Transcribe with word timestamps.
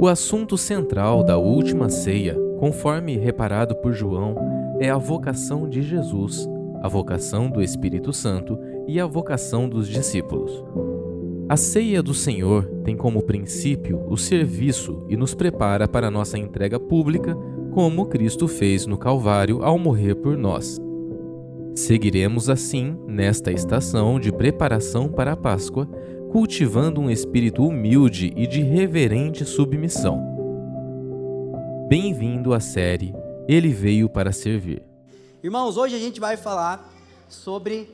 O 0.00 0.06
assunto 0.06 0.56
central 0.56 1.24
da 1.24 1.36
última 1.36 1.90
ceia, 1.90 2.36
conforme 2.60 3.16
reparado 3.16 3.74
por 3.74 3.92
João, 3.92 4.36
é 4.78 4.88
a 4.88 4.96
vocação 4.96 5.68
de 5.68 5.82
Jesus, 5.82 6.48
a 6.80 6.86
vocação 6.86 7.50
do 7.50 7.60
Espírito 7.60 8.12
Santo 8.12 8.56
e 8.86 9.00
a 9.00 9.06
vocação 9.06 9.68
dos 9.68 9.88
discípulos. 9.88 10.64
A 11.48 11.56
ceia 11.56 12.00
do 12.00 12.14
Senhor 12.14 12.64
tem 12.84 12.96
como 12.96 13.22
princípio 13.22 14.00
o 14.08 14.16
serviço 14.16 15.04
e 15.08 15.16
nos 15.16 15.34
prepara 15.34 15.88
para 15.88 16.12
nossa 16.12 16.38
entrega 16.38 16.78
pública, 16.78 17.36
como 17.72 18.06
Cristo 18.06 18.46
fez 18.46 18.86
no 18.86 18.96
Calvário 18.96 19.64
ao 19.64 19.76
morrer 19.80 20.14
por 20.14 20.36
nós. 20.38 20.80
Seguiremos 21.74 22.48
assim 22.48 22.96
nesta 23.08 23.50
estação 23.50 24.20
de 24.20 24.30
preparação 24.30 25.08
para 25.08 25.32
a 25.32 25.36
Páscoa, 25.36 25.88
cultivando 26.30 27.00
um 27.00 27.10
espírito 27.10 27.64
humilde 27.64 28.32
e 28.36 28.46
de 28.46 28.60
reverente 28.60 29.46
submissão. 29.46 30.20
Bem-vindo 31.88 32.52
à 32.52 32.60
série 32.60 33.14
Ele 33.48 33.72
Veio 33.72 34.10
para 34.10 34.30
Servir. 34.30 34.82
Irmãos, 35.42 35.78
hoje 35.78 35.96
a 35.96 35.98
gente 35.98 36.20
vai 36.20 36.36
falar 36.36 36.92
sobre 37.30 37.88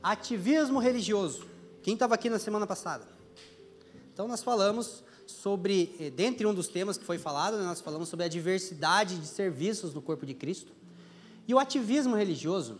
ativismo 0.00 0.78
religioso. 0.78 1.44
Quem 1.82 1.94
estava 1.94 2.14
aqui 2.14 2.30
na 2.30 2.38
semana 2.38 2.68
passada? 2.68 3.04
Então, 4.12 4.28
nós 4.28 4.44
falamos 4.44 5.02
sobre, 5.26 5.96
eh, 5.98 6.10
dentre 6.10 6.46
um 6.46 6.54
dos 6.54 6.68
temas 6.68 6.96
que 6.96 7.04
foi 7.04 7.18
falado, 7.18 7.56
né, 7.56 7.64
nós 7.64 7.80
falamos 7.80 8.08
sobre 8.08 8.26
a 8.26 8.28
diversidade 8.28 9.16
de 9.16 9.26
serviços 9.26 9.92
no 9.92 10.00
corpo 10.00 10.24
de 10.24 10.34
Cristo. 10.34 10.72
E 11.48 11.54
o 11.54 11.58
ativismo 11.58 12.14
religioso 12.14 12.78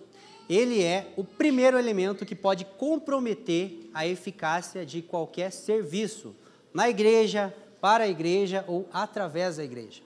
ele 0.51 0.83
é 0.83 1.13
o 1.17 1.23
primeiro 1.23 1.79
elemento 1.79 2.27
que 2.27 2.35
pode 2.35 2.65
comprometer 2.65 3.89
a 3.95 4.05
eficácia 4.05 4.85
de 4.85 5.01
qualquer 5.01 5.53
serviço 5.53 6.35
na 6.75 6.91
igreja, 6.91 7.55
para 7.81 8.03
a 8.03 8.09
igreja 8.09 8.65
ou 8.67 8.89
através 8.93 9.59
da 9.59 9.65
igreja. 9.65 10.03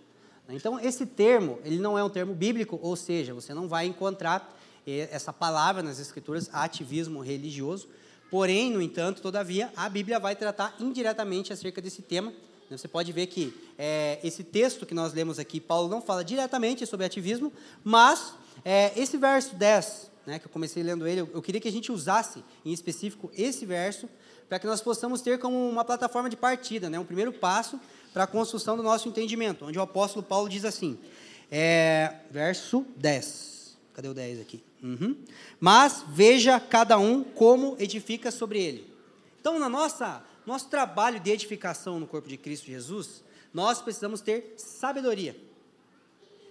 Então, 0.51 0.79
esse 0.79 1.07
termo, 1.07 1.59
ele 1.65 1.79
não 1.79 1.99
é 1.99 2.05
um 2.05 2.11
termo 2.11 2.35
bíblico, 2.35 2.79
ou 2.83 2.95
seja, 2.95 3.33
você 3.33 3.55
não 3.55 3.67
vai 3.67 3.87
encontrar 3.87 4.55
eh, 4.87 5.09
essa 5.11 5.33
palavra 5.33 5.83
nas 5.83 5.99
escrituras, 5.99 6.51
ativismo 6.53 7.21
religioso. 7.21 7.89
Porém, 8.31 8.71
no 8.71 8.83
entanto, 8.83 9.23
todavia, 9.23 9.73
a 9.75 9.89
Bíblia 9.89 10.19
vai 10.21 10.37
tratar 10.37 10.77
indiretamente 10.79 11.55
acerca 11.55 11.81
desse 11.81 12.03
tema. 12.03 12.35
Você 12.71 12.87
pode 12.87 13.11
ver 13.13 13.29
que 13.29 13.55
é, 13.79 14.19
esse 14.23 14.45
texto 14.45 14.85
que 14.85 14.95
nós 14.95 15.15
lemos 15.15 15.39
aqui, 15.39 15.59
Paulo 15.59 15.89
não 15.89 16.03
fala 16.03 16.23
diretamente 16.23 16.85
sobre 16.87 17.07
ativismo, 17.07 17.51
mas 17.83 18.35
é, 18.63 18.93
esse 18.99 19.17
verso 19.17 19.55
10, 19.55 20.11
né, 20.27 20.39
que 20.39 20.47
eu 20.47 20.51
comecei 20.51 20.83
lendo 20.83 21.07
ele, 21.07 21.21
eu, 21.21 21.43
queria 21.43 21.61
que 21.61 21.69
a 21.69 21.73
gente 21.73 21.93
usasse, 21.93 22.45
em 22.65 22.73
específico, 22.73 23.31
esse 23.37 23.65
verso, 23.67 24.09
para 24.49 24.59
que 24.59 24.67
nós 24.67 24.81
possamos 24.81 25.21
ter 25.21 25.39
como 25.39 25.69
uma 25.69 25.85
plataforma 25.85 26.29
de 26.29 26.37
partida, 26.37 26.91
né, 26.91 26.99
um 26.99 27.05
primeiro 27.05 27.33
passo 27.33 27.81
para 28.13 28.25
a 28.25 28.27
construção 28.27 28.77
do 28.77 28.83
nosso 28.83 29.09
entendimento, 29.09 29.67
onde 29.67 29.79
o 29.79 29.83
apóstolo 29.83 30.25
Paulo 30.25 30.49
diz 30.49 30.65
assim, 30.65 30.99
é, 31.51 32.21
verso 32.31 32.87
10. 32.97 33.77
Cadê 33.93 34.09
o 34.09 34.15
10 34.15 34.41
aqui? 34.41 34.63
Uhum. 34.83 35.17
Mas 35.61 36.05
veja 36.09 36.59
cada 36.59 36.99
um 36.99 37.23
como 37.23 37.77
edifica 37.79 38.31
sobre 38.31 38.63
ele. 38.63 38.93
Então, 39.41 39.59
na 39.59 39.69
nossa 39.69 40.25
nosso 40.47 40.69
trabalho 40.69 41.19
de 41.21 41.31
edificação 41.31 41.99
no 41.99 42.07
corpo 42.07 42.29
de 42.29 42.37
Cristo 42.37 42.67
Jesus, 42.67 43.23
nós 43.53 43.81
precisamos 43.81 44.21
ter 44.21 44.55
sabedoria. 44.57 45.37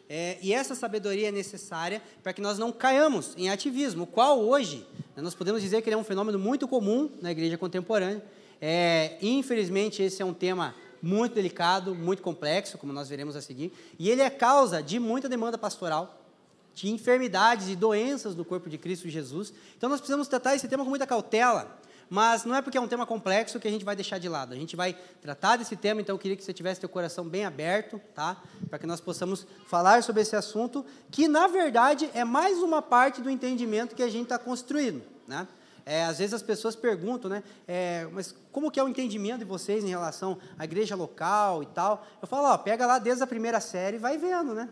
É, 0.09 0.37
e 0.41 0.53
essa 0.53 0.75
sabedoria 0.75 1.29
é 1.29 1.31
necessária 1.31 2.01
para 2.21 2.33
que 2.33 2.41
nós 2.41 2.59
não 2.59 2.71
caiamos 2.71 3.33
em 3.37 3.49
ativismo, 3.49 4.05
qual 4.05 4.39
hoje 4.39 4.85
né, 5.15 5.23
nós 5.23 5.33
podemos 5.33 5.61
dizer 5.61 5.81
que 5.81 5.89
ele 5.89 5.95
é 5.95 5.97
um 5.97 6.03
fenômeno 6.03 6.37
muito 6.37 6.67
comum 6.67 7.09
na 7.21 7.31
igreja 7.31 7.57
contemporânea. 7.57 8.23
É, 8.61 9.17
infelizmente, 9.21 10.03
esse 10.03 10.21
é 10.21 10.25
um 10.25 10.33
tema 10.33 10.75
muito 11.01 11.35
delicado, 11.35 11.93
muito 11.93 12.21
complexo, 12.21 12.77
como 12.77 12.93
nós 12.93 13.09
veremos 13.09 13.35
a 13.35 13.41
seguir, 13.41 13.73
e 13.99 14.09
ele 14.09 14.21
é 14.21 14.29
causa 14.29 14.81
de 14.81 14.99
muita 14.99 15.27
demanda 15.27 15.57
pastoral, 15.57 16.21
de 16.73 16.89
enfermidades 16.89 17.67
e 17.67 17.75
doenças 17.75 18.33
do 18.33 18.45
corpo 18.45 18.69
de 18.69 18.77
Cristo 18.77 19.09
Jesus. 19.09 19.53
Então, 19.77 19.89
nós 19.89 19.99
precisamos 19.99 20.27
tratar 20.27 20.55
esse 20.55 20.67
tema 20.67 20.83
com 20.83 20.89
muita 20.89 21.05
cautela, 21.05 21.77
mas 22.13 22.45
não 22.45 22.53
é 22.53 22.61
porque 22.61 22.77
é 22.77 22.81
um 22.81 22.87
tema 22.87 23.07
complexo 23.07 23.59
que 23.59 23.67
a 23.67 23.71
gente 23.71 23.83
vai 23.83 23.95
deixar 23.95 24.19
de 24.19 24.29
lado. 24.29 24.53
A 24.53 24.55
gente 24.55 24.75
vai 24.75 24.95
tratar 25.19 25.55
desse 25.55 25.75
tema, 25.75 25.99
então 25.99 26.13
eu 26.13 26.19
queria 26.19 26.37
que 26.37 26.43
você 26.43 26.53
tivesse 26.53 26.79
seu 26.79 26.87
coração 26.87 27.27
bem 27.27 27.43
aberto, 27.43 27.99
tá? 28.13 28.37
Para 28.69 28.77
que 28.77 28.85
nós 28.85 29.01
possamos 29.01 29.47
falar 29.65 30.03
sobre 30.03 30.21
esse 30.21 30.35
assunto, 30.35 30.85
que 31.09 31.27
na 31.27 31.47
verdade 31.47 32.07
é 32.13 32.23
mais 32.23 32.59
uma 32.59 32.83
parte 32.83 33.19
do 33.19 33.31
entendimento 33.31 33.95
que 33.95 34.03
a 34.03 34.09
gente 34.09 34.25
está 34.25 34.37
construindo, 34.37 35.01
né? 35.27 35.47
É, 35.87 36.05
às 36.05 36.19
vezes 36.19 36.35
as 36.35 36.43
pessoas 36.43 36.75
perguntam, 36.75 37.31
né? 37.31 37.41
É, 37.67 38.07
mas 38.11 38.35
como 38.51 38.69
que 38.69 38.79
é 38.79 38.83
o 38.83 38.87
entendimento 38.87 39.39
de 39.39 39.45
vocês 39.45 39.83
em 39.83 39.89
relação 39.89 40.37
à 40.59 40.65
igreja 40.65 40.95
local 40.95 41.63
e 41.63 41.65
tal? 41.65 42.05
Eu 42.21 42.27
falo, 42.27 42.47
ó, 42.47 42.55
pega 42.59 42.85
lá 42.85 42.99
desde 42.99 43.23
a 43.23 43.27
primeira 43.27 43.59
série 43.59 43.97
e 43.97 43.99
vai 43.99 44.19
vendo, 44.19 44.53
né? 44.53 44.69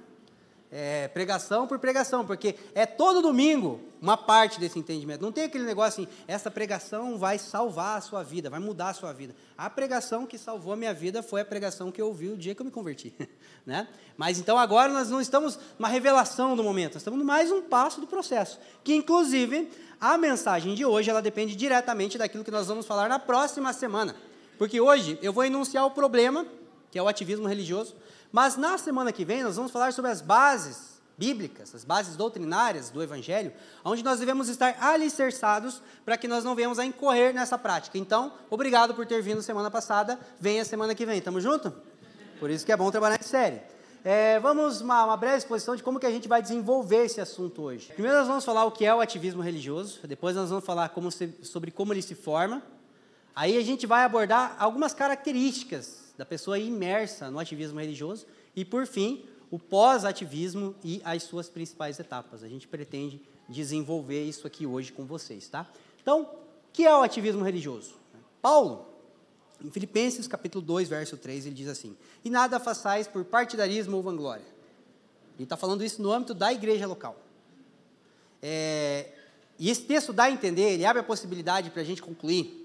É, 0.71 1.09
pregação 1.09 1.67
por 1.67 1.77
pregação, 1.79 2.25
porque 2.25 2.55
é 2.73 2.85
todo 2.85 3.21
domingo 3.21 3.81
uma 4.01 4.15
parte 4.15 4.59
desse 4.59 4.79
entendimento. 4.79 5.21
Não 5.21 5.31
tem 5.31 5.43
aquele 5.43 5.65
negócio 5.65 6.03
assim, 6.03 6.13
essa 6.27 6.49
pregação 6.49 7.17
vai 7.17 7.37
salvar 7.37 7.97
a 7.97 8.01
sua 8.01 8.23
vida, 8.23 8.49
vai 8.49 8.59
mudar 8.59 8.89
a 8.89 8.93
sua 8.93 9.11
vida. 9.11 9.35
A 9.57 9.69
pregação 9.69 10.25
que 10.25 10.37
salvou 10.37 10.73
a 10.73 10.77
minha 10.77 10.93
vida 10.93 11.21
foi 11.21 11.41
a 11.41 11.45
pregação 11.45 11.91
que 11.91 12.01
eu 12.01 12.07
ouvi 12.07 12.29
o 12.29 12.37
dia 12.37 12.55
que 12.55 12.61
eu 12.61 12.65
me 12.65 12.71
converti. 12.71 13.13
né? 13.65 13.87
Mas 14.15 14.39
então 14.39 14.57
agora 14.57 14.91
nós 14.93 15.09
não 15.09 15.19
estamos 15.19 15.59
numa 15.77 15.89
revelação 15.89 16.55
do 16.55 16.63
momento, 16.63 16.93
nós 16.93 17.01
estamos 17.01 17.19
no 17.19 17.25
mais 17.25 17.51
um 17.51 17.61
passo 17.61 17.99
do 17.99 18.07
processo, 18.07 18.57
que 18.83 18.95
inclusive 18.95 19.69
a 19.99 20.17
mensagem 20.17 20.73
de 20.73 20.85
hoje 20.85 21.09
ela 21.09 21.21
depende 21.21 21.55
diretamente 21.55 22.17
daquilo 22.17 22.43
que 22.45 22.51
nós 22.51 22.67
vamos 22.67 22.85
falar 22.85 23.09
na 23.09 23.19
próxima 23.19 23.73
semana. 23.73 24.15
Porque 24.57 24.79
hoje 24.79 25.19
eu 25.21 25.33
vou 25.33 25.43
enunciar 25.43 25.85
o 25.85 25.91
problema, 25.91 26.45
que 26.89 26.97
é 26.97 27.01
o 27.01 27.07
ativismo 27.07 27.47
religioso, 27.47 27.95
mas 28.31 28.55
na 28.55 28.77
semana 28.77 29.11
que 29.11 29.25
vem 29.25 29.43
nós 29.43 29.55
vamos 29.55 29.71
falar 29.71 29.93
sobre 29.93 30.11
as 30.11 30.21
bases 30.21 30.91
bíblicas, 31.17 31.75
as 31.75 31.83
bases 31.83 32.15
doutrinárias 32.15 32.89
do 32.89 33.03
Evangelho, 33.03 33.53
onde 33.85 34.03
nós 34.03 34.19
devemos 34.19 34.49
estar 34.49 34.75
alicerçados 34.79 35.81
para 36.03 36.17
que 36.17 36.27
nós 36.27 36.43
não 36.43 36.55
venhamos 36.55 36.79
a 36.79 36.85
incorrer 36.85 37.31
nessa 37.33 37.57
prática. 37.57 37.97
Então, 37.97 38.33
obrigado 38.49 38.95
por 38.95 39.05
ter 39.05 39.21
vindo 39.21 39.41
semana 39.41 39.69
passada, 39.69 40.19
venha 40.39 40.65
semana 40.65 40.95
que 40.95 41.05
vem. 41.05 41.21
Tamo 41.21 41.39
junto? 41.39 41.71
Por 42.39 42.49
isso 42.49 42.65
que 42.65 42.71
é 42.71 42.77
bom 42.77 42.89
trabalhar 42.89 43.19
em 43.19 43.23
série. 43.23 43.61
É, 44.03 44.39
vamos 44.39 44.81
uma, 44.81 45.05
uma 45.05 45.15
breve 45.15 45.37
exposição 45.37 45.75
de 45.75 45.83
como 45.83 45.99
que 45.99 46.07
a 46.07 46.09
gente 46.09 46.27
vai 46.27 46.41
desenvolver 46.41 47.05
esse 47.05 47.21
assunto 47.21 47.61
hoje. 47.61 47.91
Primeiro 47.93 48.17
nós 48.17 48.27
vamos 48.27 48.43
falar 48.43 48.65
o 48.65 48.71
que 48.71 48.83
é 48.83 48.95
o 48.95 48.99
ativismo 48.99 49.43
religioso, 49.43 49.99
depois 50.07 50.35
nós 50.35 50.49
vamos 50.49 50.65
falar 50.65 50.89
como 50.89 51.11
se, 51.11 51.35
sobre 51.43 51.69
como 51.69 51.93
ele 51.93 52.01
se 52.01 52.15
forma. 52.15 52.63
Aí 53.35 53.55
a 53.57 53.61
gente 53.61 53.85
vai 53.85 54.03
abordar 54.03 54.55
algumas 54.57 54.91
características 54.91 56.00
da 56.17 56.25
pessoa 56.25 56.59
imersa 56.59 57.31
no 57.31 57.39
ativismo 57.39 57.79
religioso 57.79 58.25
e, 58.55 58.63
por 58.63 58.85
fim, 58.85 59.25
o 59.49 59.59
pós-ativismo 59.59 60.75
e 60.83 61.01
as 61.03 61.23
suas 61.23 61.49
principais 61.49 61.99
etapas. 61.99 62.43
A 62.43 62.47
gente 62.47 62.67
pretende 62.67 63.21
desenvolver 63.49 64.23
isso 64.23 64.47
aqui 64.47 64.65
hoje 64.65 64.91
com 64.91 65.05
vocês, 65.05 65.47
tá? 65.47 65.67
Então, 66.01 66.21
o 66.21 66.27
que 66.71 66.85
é 66.85 66.95
o 66.95 67.01
ativismo 67.01 67.43
religioso? 67.43 67.95
Paulo, 68.41 68.87
em 69.63 69.69
Filipenses 69.69 70.27
capítulo 70.27 70.63
2, 70.65 70.89
verso 70.89 71.17
3, 71.17 71.45
ele 71.45 71.55
diz 71.55 71.67
assim: 71.67 71.95
E 72.23 72.29
nada 72.29 72.59
façais 72.59 73.07
por 73.07 73.25
partidarismo 73.25 73.97
ou 73.97 74.03
vanglória. 74.03 74.45
Ele 75.35 75.43
está 75.43 75.57
falando 75.57 75.83
isso 75.83 76.01
no 76.01 76.11
âmbito 76.11 76.33
da 76.33 76.51
igreja 76.53 76.87
local. 76.87 77.17
É, 78.41 79.09
e 79.59 79.69
esse 79.69 79.81
texto 79.81 80.11
dá 80.11 80.23
a 80.23 80.31
entender, 80.31 80.73
ele 80.73 80.85
abre 80.85 81.01
a 81.01 81.03
possibilidade 81.03 81.69
para 81.69 81.81
a 81.81 81.85
gente 81.85 82.01
concluir 82.01 82.60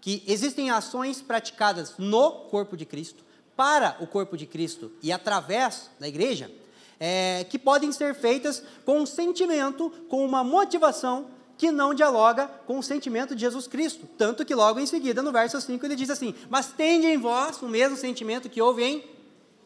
que 0.00 0.22
existem 0.26 0.70
ações 0.70 1.20
praticadas 1.20 1.94
no 1.98 2.30
corpo 2.50 2.76
de 2.76 2.84
Cristo, 2.84 3.24
para 3.56 3.96
o 4.00 4.06
corpo 4.06 4.36
de 4.36 4.46
Cristo 4.46 4.90
e 5.02 5.12
através 5.12 5.90
da 5.98 6.08
igreja, 6.08 6.50
é, 6.98 7.44
que 7.48 7.58
podem 7.58 7.92
ser 7.92 8.14
feitas 8.14 8.62
com 8.84 9.00
um 9.00 9.06
sentimento, 9.06 9.90
com 10.08 10.24
uma 10.24 10.42
motivação 10.42 11.26
que 11.58 11.70
não 11.70 11.92
dialoga 11.92 12.48
com 12.66 12.78
o 12.78 12.82
sentimento 12.82 13.34
de 13.34 13.42
Jesus 13.42 13.66
Cristo. 13.66 14.06
Tanto 14.16 14.46
que 14.46 14.54
logo 14.54 14.80
em 14.80 14.86
seguida, 14.86 15.22
no 15.22 15.30
verso 15.30 15.60
5, 15.60 15.84
ele 15.84 15.94
diz 15.94 16.08
assim: 16.08 16.34
Mas 16.48 16.68
tende 16.68 17.06
em 17.06 17.18
vós 17.18 17.60
o 17.60 17.68
mesmo 17.68 17.98
sentimento 17.98 18.48
que 18.48 18.62
houve 18.62 18.82
em 18.82 19.04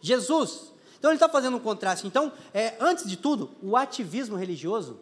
Jesus. 0.01 0.73
Então 0.99 1.11
ele 1.11 1.17
está 1.17 1.29
fazendo 1.29 1.57
um 1.57 1.61
contraste. 1.61 2.07
Então, 2.07 2.33
é, 2.53 2.75
antes 2.81 3.09
de 3.09 3.17
tudo, 3.17 3.51
o 3.63 3.77
ativismo 3.77 4.37
religioso, 4.37 4.99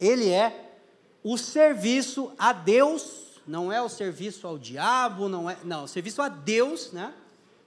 ele 0.00 0.30
é 0.30 0.72
o 1.22 1.36
serviço 1.36 2.32
a 2.38 2.52
Deus 2.52 3.31
não 3.52 3.70
é 3.70 3.82
o 3.82 3.88
serviço 3.88 4.46
ao 4.46 4.56
diabo, 4.56 5.28
não 5.28 5.50
é, 5.50 5.58
não, 5.62 5.84
o 5.84 5.86
serviço 5.86 6.22
a 6.22 6.28
Deus, 6.30 6.90
né? 6.90 7.12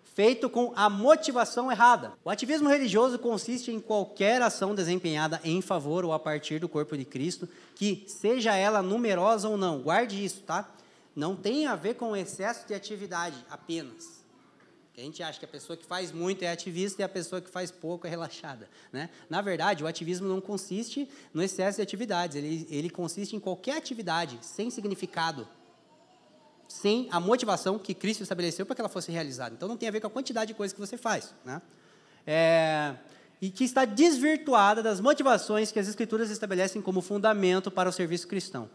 Feito 0.03 0.49
com 0.49 0.73
a 0.75 0.89
motivação 0.89 1.71
errada. 1.71 2.13
O 2.23 2.29
ativismo 2.31 2.67
religioso 2.67 3.19
consiste 3.19 3.69
em 3.69 3.79
qualquer 3.79 4.41
ação 4.41 4.73
desempenhada 4.73 5.39
em 5.43 5.61
favor 5.61 6.03
ou 6.03 6.11
a 6.11 6.17
partir 6.17 6.57
do 6.57 6.67
corpo 6.67 6.97
de 6.97 7.05
Cristo, 7.05 7.47
que 7.75 8.03
seja 8.07 8.55
ela 8.55 8.81
numerosa 8.81 9.47
ou 9.47 9.57
não. 9.57 9.83
Guarde 9.83 10.25
isso, 10.25 10.41
tá? 10.41 10.67
Não 11.15 11.35
tem 11.35 11.67
a 11.67 11.75
ver 11.75 11.93
com 11.93 12.13
o 12.13 12.15
excesso 12.15 12.67
de 12.67 12.73
atividade 12.73 13.37
apenas. 13.47 14.25
A 14.97 15.01
gente 15.01 15.21
acha 15.21 15.37
que 15.37 15.45
a 15.45 15.49
pessoa 15.49 15.77
que 15.77 15.85
faz 15.85 16.11
muito 16.11 16.41
é 16.41 16.49
ativista 16.49 17.03
e 17.03 17.05
a 17.05 17.09
pessoa 17.09 17.41
que 17.41 17.49
faz 17.51 17.69
pouco 17.69 18.07
é 18.07 18.09
relaxada. 18.09 18.67
Né? 18.91 19.11
Na 19.29 19.39
verdade, 19.39 19.83
o 19.83 19.87
ativismo 19.87 20.27
não 20.27 20.41
consiste 20.41 21.07
no 21.31 21.43
excesso 21.43 21.77
de 21.77 21.83
atividades, 21.83 22.37
ele, 22.37 22.65
ele 22.71 22.89
consiste 22.89 23.35
em 23.35 23.39
qualquer 23.39 23.77
atividade 23.77 24.39
sem 24.41 24.71
significado 24.71 25.47
sem 26.67 27.07
a 27.12 27.19
motivação 27.19 27.77
que 27.77 27.94
Cristo 27.94 28.23
estabeleceu 28.23 28.65
para 28.65 28.75
que 28.75 28.81
ela 28.81 28.89
fosse 28.89 29.12
realizada. 29.12 29.53
Então 29.56 29.67
não 29.67 29.77
tem 29.77 29.88
a 29.88 29.91
ver 29.91 30.01
com 30.01 30.07
a 30.07 30.09
quantidade 30.09 30.50
de 30.50 30.53
coisas 30.53 30.73
que 30.73 30.79
você 30.79 30.97
faz. 30.97 31.33
Né? 31.44 31.62
É, 32.25 32.95
e 33.41 33.50
que 33.50 33.63
está 33.63 33.85
desvirtuada 33.85 34.81
das 34.81 35.00
motivações 35.00 35.71
que 35.71 35.79
as 35.79 35.88
Escrituras 35.88 36.29
estabelecem 36.29 36.81
como 36.81 37.01
fundamento 37.01 37.69
para 37.69 37.89
o 37.89 37.91
serviço 37.91 38.27
cristão. 38.27 38.69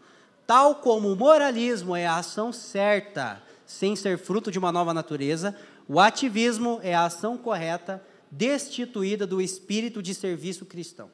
Tal 0.47 0.75
como 0.75 1.11
o 1.11 1.15
moralismo 1.15 1.95
é 1.95 2.05
a 2.05 2.17
ação 2.17 2.51
certa, 2.51 3.41
sem 3.65 3.95
ser 3.95 4.17
fruto 4.17 4.51
de 4.51 4.59
uma 4.59 4.71
nova 4.71 4.93
natureza, 4.93 5.55
o 5.87 5.99
ativismo 5.99 6.79
é 6.83 6.93
a 6.93 7.05
ação 7.05 7.37
correta, 7.37 8.03
destituída 8.29 9.27
do 9.27 9.41
espírito 9.41 10.01
de 10.01 10.13
serviço 10.13 10.65
cristão. 10.65 11.11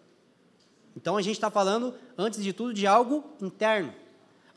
Então 0.95 1.17
a 1.17 1.21
gente 1.21 1.35
está 1.35 1.49
falando, 1.49 1.93
antes 2.17 2.43
de 2.43 2.53
tudo, 2.53 2.73
de 2.73 2.85
algo 2.85 3.23
interno 3.41 3.93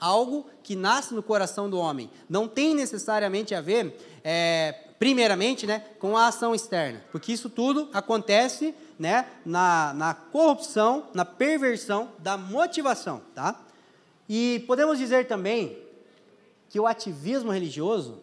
algo 0.01 0.47
que 0.63 0.75
nasce 0.75 1.15
no 1.15 1.23
coração 1.23 1.69
do 1.69 1.79
homem. 1.79 2.11
Não 2.29 2.49
tem 2.49 2.75
necessariamente 2.75 3.55
a 3.55 3.61
ver, 3.61 3.95
é, 4.25 4.75
primeiramente, 4.99 5.67
né, 5.67 5.85
com 5.99 6.17
a 6.17 6.29
ação 6.29 6.55
externa, 6.55 7.05
porque 7.13 7.33
isso 7.33 7.51
tudo 7.51 7.89
acontece 7.93 8.75
né, 8.99 9.27
na, 9.45 9.93
na 9.95 10.15
corrupção, 10.15 11.09
na 11.15 11.25
perversão 11.25 12.11
da 12.19 12.37
motivação. 12.37 13.23
Tá? 13.35 13.61
E 14.29 14.65
podemos 14.67 14.99
dizer 14.99 15.27
também 15.27 15.79
que 16.69 16.81
o 16.81 16.87
ativismo 16.87 17.51
religioso 17.51 18.23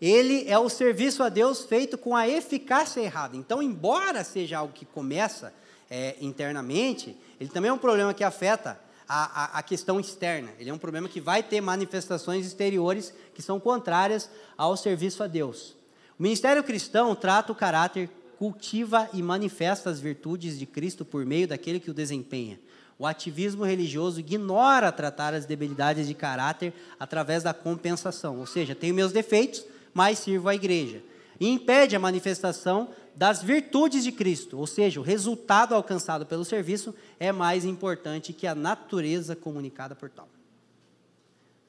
ele 0.00 0.46
é 0.46 0.58
o 0.58 0.68
serviço 0.68 1.22
a 1.22 1.28
Deus 1.28 1.64
feito 1.64 1.96
com 1.96 2.14
a 2.14 2.28
eficácia 2.28 3.00
errada. 3.00 3.36
Então, 3.36 3.62
embora 3.62 4.22
seja 4.22 4.58
algo 4.58 4.72
que 4.72 4.84
começa 4.84 5.54
é, 5.90 6.16
internamente, 6.20 7.16
ele 7.40 7.48
também 7.48 7.70
é 7.70 7.72
um 7.72 7.78
problema 7.78 8.12
que 8.12 8.22
afeta 8.22 8.78
a, 9.08 9.62
questão 9.62 10.00
externa. 10.00 10.50
Ele 10.58 10.70
é 10.70 10.74
um 10.74 10.78
problema 10.78 11.08
que 11.08 11.20
vai 11.20 11.42
ter 11.42 11.60
manifestações 11.60 12.44
exteriores 12.44 13.14
que 13.34 13.42
são 13.42 13.60
contrárias 13.60 14.28
ao 14.56 14.76
serviço 14.76 15.22
a 15.22 15.26
Deus. 15.26 15.76
O 16.18 16.22
ministério 16.22 16.64
cristão 16.64 17.14
trata 17.14 17.52
o 17.52 17.54
caráter, 17.54 18.10
cultiva 18.38 19.08
e 19.12 19.22
manifesta 19.22 19.90
as 19.90 20.00
virtudes 20.00 20.58
de 20.58 20.66
Cristo 20.66 21.04
por 21.04 21.24
meio 21.24 21.46
daquele 21.46 21.78
que 21.78 21.90
o 21.90 21.94
desempenha. 21.94 22.58
O 22.98 23.06
ativismo 23.06 23.64
religioso 23.64 24.20
ignora 24.20 24.90
tratar 24.90 25.34
as 25.34 25.44
debilidades 25.44 26.06
de 26.06 26.14
caráter 26.14 26.72
através 26.98 27.42
da 27.42 27.52
compensação, 27.52 28.38
ou 28.38 28.46
seja, 28.46 28.74
tenho 28.74 28.94
meus 28.94 29.12
defeitos, 29.12 29.64
mas 29.92 30.18
sirvo 30.18 30.48
à 30.48 30.54
igreja. 30.54 31.02
E 31.38 31.48
impede 31.48 31.94
a 31.94 31.98
manifestação 32.00 32.88
das 33.16 33.42
virtudes 33.42 34.04
de 34.04 34.12
Cristo, 34.12 34.58
ou 34.58 34.66
seja, 34.66 35.00
o 35.00 35.02
resultado 35.02 35.74
alcançado 35.74 36.26
pelo 36.26 36.44
serviço 36.44 36.94
é 37.18 37.32
mais 37.32 37.64
importante 37.64 38.34
que 38.34 38.46
a 38.46 38.54
natureza 38.54 39.34
comunicada 39.34 39.96
por 39.96 40.10
tal. 40.10 40.28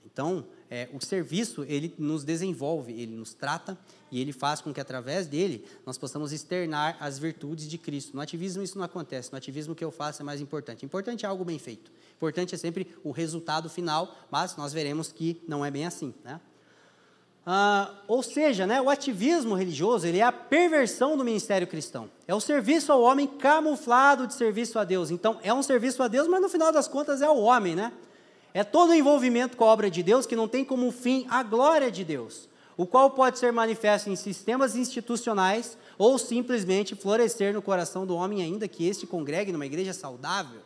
Então, 0.05 0.45
é, 0.69 0.89
o 0.91 1.03
serviço 1.03 1.63
ele 1.63 1.94
nos 1.97 2.25
desenvolve, 2.25 2.91
ele 2.91 3.15
nos 3.15 3.33
trata 3.33 3.77
e 4.11 4.19
ele 4.19 4.33
faz 4.33 4.59
com 4.59 4.73
que 4.73 4.81
através 4.81 5.25
dele 5.27 5.63
nós 5.85 5.97
possamos 5.97 6.33
externar 6.33 6.97
as 6.99 7.17
virtudes 7.17 7.69
de 7.69 7.77
Cristo. 7.77 8.13
No 8.13 8.21
ativismo 8.21 8.61
isso 8.61 8.77
não 8.77 8.83
acontece. 8.83 9.31
No 9.31 9.38
ativismo 9.38 9.73
o 9.73 9.75
que 9.75 9.85
eu 9.85 9.91
faço 9.91 10.21
é 10.21 10.25
mais 10.25 10.41
importante. 10.41 10.85
Importante 10.85 11.25
é 11.25 11.29
algo 11.29 11.45
bem 11.45 11.59
feito. 11.59 11.91
Importante 12.17 12.55
é 12.55 12.57
sempre 12.57 12.93
o 13.03 13.11
resultado 13.11 13.69
final, 13.69 14.13
mas 14.29 14.57
nós 14.57 14.73
veremos 14.73 15.11
que 15.11 15.41
não 15.47 15.63
é 15.63 15.71
bem 15.71 15.85
assim, 15.85 16.13
né? 16.25 16.41
Ah, 17.49 17.89
ou 18.09 18.21
seja, 18.21 18.67
né, 18.67 18.81
o 18.81 18.89
ativismo 18.89 19.55
religioso 19.55 20.05
ele 20.05 20.19
é 20.19 20.23
a 20.23 20.33
perversão 20.33 21.15
do 21.15 21.23
ministério 21.23 21.65
cristão. 21.65 22.09
É 22.27 22.35
o 22.35 22.41
serviço 22.41 22.91
ao 22.91 23.01
homem 23.01 23.25
camuflado 23.25 24.27
de 24.27 24.33
serviço 24.33 24.77
a 24.77 24.83
Deus. 24.83 25.11
Então, 25.11 25.39
é 25.41 25.53
um 25.53 25.63
serviço 25.63 26.03
a 26.03 26.09
Deus, 26.09 26.27
mas 26.27 26.41
no 26.41 26.49
final 26.49 26.73
das 26.73 26.89
contas 26.89 27.21
é 27.21 27.29
o 27.29 27.38
homem, 27.38 27.73
né? 27.73 27.94
É 28.53 28.65
todo 28.65 28.89
o 28.89 28.94
envolvimento 28.94 29.55
com 29.55 29.63
a 29.63 29.67
obra 29.67 29.89
de 29.89 30.03
Deus 30.03 30.25
que 30.25 30.35
não 30.35 30.45
tem 30.45 30.65
como 30.65 30.91
fim 30.91 31.25
a 31.29 31.41
glória 31.41 31.89
de 31.89 32.03
Deus, 32.03 32.49
o 32.75 32.85
qual 32.85 33.11
pode 33.11 33.39
ser 33.39 33.53
manifesto 33.53 34.09
em 34.09 34.15
sistemas 34.17 34.75
institucionais 34.75 35.77
ou 35.97 36.17
simplesmente 36.17 36.95
florescer 36.95 37.53
no 37.53 37.61
coração 37.61 38.05
do 38.05 38.13
homem, 38.13 38.41
ainda 38.41 38.67
que 38.67 38.85
este 38.85 39.07
congregue 39.07 39.53
numa 39.53 39.65
igreja 39.65 39.93
saudável. 39.93 40.59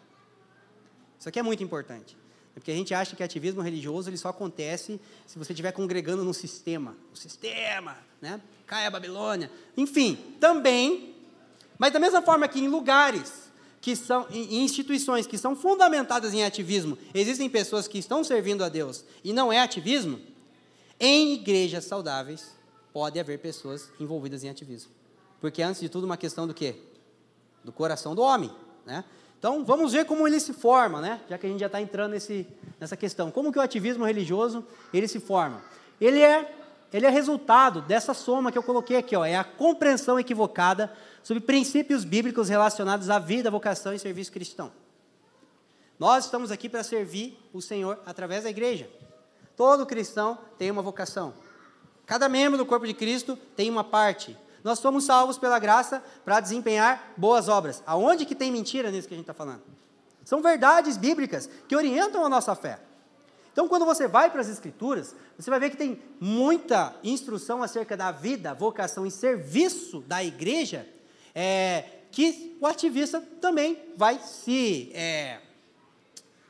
Isso 1.19 1.29
aqui 1.29 1.37
é 1.37 1.43
muito 1.43 1.63
importante. 1.63 2.20
É 2.55 2.59
porque 2.59 2.71
a 2.71 2.75
gente 2.75 2.93
acha 2.93 3.15
que 3.15 3.23
ativismo 3.23 3.61
religioso 3.61 4.09
ele 4.09 4.17
só 4.17 4.29
acontece 4.29 4.99
se 5.25 5.39
você 5.39 5.53
estiver 5.53 5.71
congregando 5.71 6.23
no 6.23 6.33
sistema. 6.33 6.95
O 7.13 7.17
sistema, 7.17 7.97
né? 8.21 8.41
Cai 8.67 8.85
a 8.85 8.91
Babilônia. 8.91 9.49
Enfim, 9.77 10.17
também, 10.39 11.15
mas 11.77 11.93
da 11.93 11.99
mesma 11.99 12.21
forma 12.21 12.47
que 12.47 12.59
em 12.59 12.67
lugares 12.67 13.51
que 13.79 13.95
são, 13.95 14.27
em 14.29 14.63
instituições 14.63 15.25
que 15.25 15.37
são 15.37 15.55
fundamentadas 15.55 16.33
em 16.33 16.43
ativismo, 16.43 16.97
existem 17.13 17.49
pessoas 17.49 17.87
que 17.87 17.97
estão 17.97 18.23
servindo 18.23 18.63
a 18.63 18.69
Deus 18.69 19.03
e 19.23 19.33
não 19.33 19.51
é 19.51 19.59
ativismo, 19.59 20.19
em 20.99 21.33
igrejas 21.33 21.85
saudáveis 21.85 22.55
pode 22.93 23.19
haver 23.19 23.39
pessoas 23.39 23.89
envolvidas 23.99 24.43
em 24.43 24.49
ativismo. 24.49 24.91
Porque 25.39 25.63
antes 25.63 25.81
de 25.81 25.89
tudo 25.89 26.03
uma 26.03 26.17
questão 26.17 26.45
do 26.45 26.53
quê? 26.53 26.75
Do 27.63 27.71
coração 27.71 28.13
do 28.13 28.21
homem, 28.21 28.51
né? 28.85 29.03
Então, 29.41 29.65
vamos 29.65 29.93
ver 29.93 30.05
como 30.05 30.27
ele 30.27 30.39
se 30.39 30.53
forma, 30.53 31.01
né? 31.01 31.19
já 31.27 31.35
que 31.35 31.47
a 31.47 31.49
gente 31.49 31.61
já 31.61 31.65
está 31.65 31.81
entrando 31.81 32.11
nesse, 32.11 32.45
nessa 32.79 32.95
questão. 32.95 33.31
Como 33.31 33.51
que 33.51 33.57
o 33.57 33.61
ativismo 33.61 34.05
religioso 34.05 34.63
ele 34.93 35.07
se 35.07 35.19
forma? 35.19 35.63
Ele 35.99 36.21
é, 36.21 36.53
ele 36.93 37.07
é 37.07 37.09
resultado 37.09 37.81
dessa 37.81 38.13
soma 38.13 38.51
que 38.51 38.57
eu 38.59 38.61
coloquei 38.61 38.97
aqui, 38.97 39.15
ó, 39.15 39.25
é 39.25 39.35
a 39.35 39.43
compreensão 39.43 40.19
equivocada 40.19 40.93
sobre 41.23 41.41
princípios 41.41 42.03
bíblicos 42.03 42.49
relacionados 42.49 43.09
à 43.09 43.17
vida, 43.17 43.49
vocação 43.49 43.91
e 43.95 43.97
serviço 43.97 44.31
cristão. 44.31 44.71
Nós 45.97 46.25
estamos 46.25 46.51
aqui 46.51 46.69
para 46.69 46.83
servir 46.83 47.35
o 47.51 47.63
Senhor 47.63 47.99
através 48.05 48.43
da 48.43 48.51
igreja. 48.51 48.87
Todo 49.57 49.87
cristão 49.87 50.37
tem 50.59 50.69
uma 50.69 50.83
vocação. 50.83 51.33
Cada 52.05 52.29
membro 52.29 52.59
do 52.59 52.65
corpo 52.65 52.85
de 52.85 52.93
Cristo 52.93 53.35
tem 53.55 53.71
uma 53.71 53.83
parte. 53.83 54.37
Nós 54.63 54.79
somos 54.79 55.05
salvos 55.05 55.37
pela 55.37 55.59
graça 55.59 56.03
para 56.23 56.39
desempenhar 56.39 57.13
boas 57.17 57.47
obras. 57.47 57.81
Aonde 57.85 58.25
que 58.25 58.35
tem 58.35 58.51
mentira 58.51 58.91
nisso 58.91 59.07
que 59.07 59.13
a 59.13 59.17
gente 59.17 59.23
está 59.23 59.33
falando? 59.33 59.61
São 60.23 60.41
verdades 60.41 60.97
bíblicas 60.97 61.49
que 61.67 61.75
orientam 61.75 62.23
a 62.23 62.29
nossa 62.29 62.55
fé. 62.55 62.79
Então, 63.51 63.67
quando 63.67 63.85
você 63.85 64.07
vai 64.07 64.29
para 64.29 64.41
as 64.41 64.47
Escrituras, 64.47 65.13
você 65.37 65.49
vai 65.49 65.59
ver 65.59 65.71
que 65.71 65.77
tem 65.77 66.01
muita 66.19 66.95
instrução 67.03 67.61
acerca 67.61 67.97
da 67.97 68.11
vida, 68.11 68.53
vocação 68.53 69.05
e 69.05 69.11
serviço 69.11 70.01
da 70.01 70.23
igreja, 70.23 70.87
é, 71.35 71.83
que 72.11 72.57
o 72.61 72.67
ativista 72.67 73.19
também 73.41 73.77
vai 73.97 74.19
se, 74.19 74.91
é, 74.93 75.39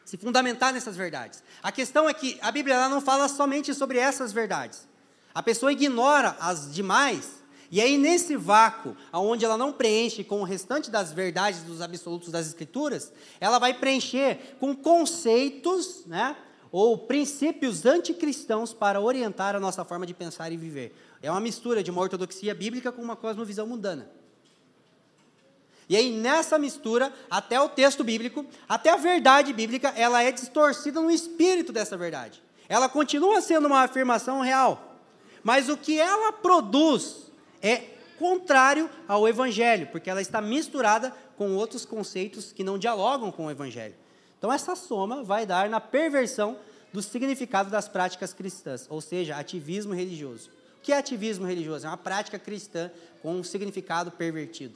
se 0.05 0.15
fundamentar 0.17 0.73
nessas 0.73 0.95
verdades. 0.95 1.43
A 1.63 1.71
questão 1.71 2.07
é 2.07 2.13
que 2.13 2.37
a 2.41 2.51
Bíblia 2.51 2.87
não 2.87 3.01
fala 3.01 3.27
somente 3.27 3.73
sobre 3.73 3.97
essas 3.97 4.31
verdades. 4.31 4.87
A 5.33 5.41
pessoa 5.41 5.71
ignora 5.71 6.35
as 6.39 6.71
demais 6.71 7.40
e 7.71 7.79
aí, 7.79 7.97
nesse 7.97 8.35
vácuo, 8.35 8.97
onde 9.13 9.45
ela 9.45 9.57
não 9.57 9.71
preenche 9.71 10.25
com 10.25 10.41
o 10.41 10.43
restante 10.43 10.91
das 10.91 11.13
verdades 11.13 11.63
dos 11.63 11.79
absolutos 11.79 12.27
das 12.27 12.45
Escrituras, 12.45 13.13
ela 13.39 13.59
vai 13.59 13.73
preencher 13.73 14.57
com 14.59 14.75
conceitos, 14.75 16.05
né, 16.05 16.35
ou 16.69 16.97
princípios 16.97 17.85
anticristãos 17.85 18.73
para 18.73 18.99
orientar 18.99 19.55
a 19.55 19.59
nossa 19.59 19.85
forma 19.85 20.05
de 20.05 20.13
pensar 20.13 20.51
e 20.51 20.57
viver. 20.57 20.93
É 21.21 21.31
uma 21.31 21.39
mistura 21.39 21.81
de 21.81 21.89
uma 21.89 22.01
ortodoxia 22.01 22.53
bíblica 22.53 22.91
com 22.91 23.01
uma 23.01 23.15
cosmovisão 23.15 23.65
mundana. 23.65 24.11
E 25.87 25.95
aí, 25.95 26.11
nessa 26.11 26.59
mistura, 26.59 27.13
até 27.29 27.59
o 27.59 27.69
texto 27.69 28.03
bíblico, 28.03 28.45
até 28.67 28.89
a 28.89 28.97
verdade 28.97 29.53
bíblica, 29.53 29.93
ela 29.95 30.21
é 30.21 30.31
distorcida 30.31 30.99
no 30.99 31.09
espírito 31.09 31.71
dessa 31.71 31.95
verdade. 31.95 32.43
Ela 32.67 32.89
continua 32.89 33.39
sendo 33.39 33.67
uma 33.67 33.83
afirmação 33.83 34.41
real. 34.41 34.97
Mas 35.41 35.69
o 35.69 35.77
que 35.77 35.99
ela 35.99 36.33
produz 36.33 37.30
é 37.61 37.77
contrário 38.17 38.89
ao 39.07 39.27
Evangelho, 39.27 39.87
porque 39.87 40.09
ela 40.09 40.21
está 40.21 40.41
misturada 40.41 41.11
com 41.35 41.55
outros 41.55 41.85
conceitos 41.85 42.51
que 42.51 42.63
não 42.63 42.77
dialogam 42.77 43.31
com 43.31 43.47
o 43.47 43.51
Evangelho. 43.51 43.95
Então, 44.37 44.51
essa 44.51 44.75
soma 44.75 45.23
vai 45.23 45.45
dar 45.45 45.69
na 45.69 45.79
perversão 45.79 46.57
do 46.93 47.01
significado 47.01 47.69
das 47.69 47.87
práticas 47.87 48.33
cristãs, 48.33 48.85
ou 48.89 49.01
seja, 49.01 49.37
ativismo 49.37 49.93
religioso. 49.93 50.49
O 50.77 50.81
que 50.81 50.91
é 50.91 50.97
ativismo 50.97 51.45
religioso? 51.45 51.85
É 51.85 51.89
uma 51.89 51.97
prática 51.97 52.39
cristã 52.39 52.91
com 53.21 53.35
um 53.35 53.43
significado 53.43 54.11
pervertido, 54.11 54.75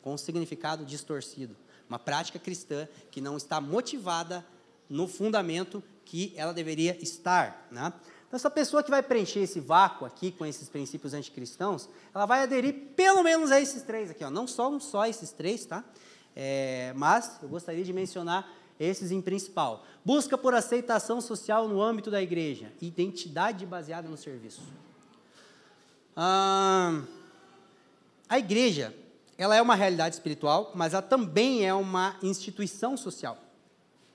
com 0.00 0.14
um 0.14 0.18
significado 0.18 0.84
distorcido. 0.84 1.54
Uma 1.88 1.98
prática 1.98 2.38
cristã 2.38 2.88
que 3.10 3.20
não 3.20 3.36
está 3.36 3.60
motivada 3.60 4.44
no 4.88 5.06
fundamento 5.06 5.82
que 6.04 6.32
ela 6.36 6.52
deveria 6.52 6.96
estar. 7.02 7.68
Né? 7.70 7.92
Então, 8.32 8.38
essa 8.38 8.50
pessoa 8.50 8.82
que 8.82 8.90
vai 8.90 9.02
preencher 9.02 9.40
esse 9.40 9.60
vácuo 9.60 10.06
aqui 10.06 10.32
com 10.32 10.46
esses 10.46 10.66
princípios 10.66 11.12
anticristãos, 11.12 11.86
ela 12.14 12.24
vai 12.24 12.42
aderir 12.42 12.74
pelo 12.96 13.22
menos 13.22 13.52
a 13.52 13.60
esses 13.60 13.82
três 13.82 14.10
aqui, 14.10 14.24
ó. 14.24 14.30
não 14.30 14.46
só, 14.46 14.78
só 14.78 15.04
esses 15.04 15.32
três, 15.32 15.66
tá? 15.66 15.84
É, 16.34 16.94
mas 16.96 17.38
eu 17.42 17.48
gostaria 17.50 17.84
de 17.84 17.92
mencionar 17.92 18.50
esses 18.80 19.10
em 19.10 19.20
principal. 19.20 19.84
Busca 20.02 20.38
por 20.38 20.54
aceitação 20.54 21.20
social 21.20 21.68
no 21.68 21.82
âmbito 21.82 22.10
da 22.10 22.22
igreja, 22.22 22.72
identidade 22.80 23.66
baseada 23.66 24.08
no 24.08 24.16
serviço. 24.16 24.62
Ah, 26.16 27.02
a 28.30 28.38
igreja, 28.38 28.96
ela 29.36 29.54
é 29.54 29.60
uma 29.60 29.74
realidade 29.74 30.14
espiritual, 30.14 30.72
mas 30.74 30.94
ela 30.94 31.02
também 31.02 31.66
é 31.66 31.74
uma 31.74 32.16
instituição 32.22 32.96
social. 32.96 33.36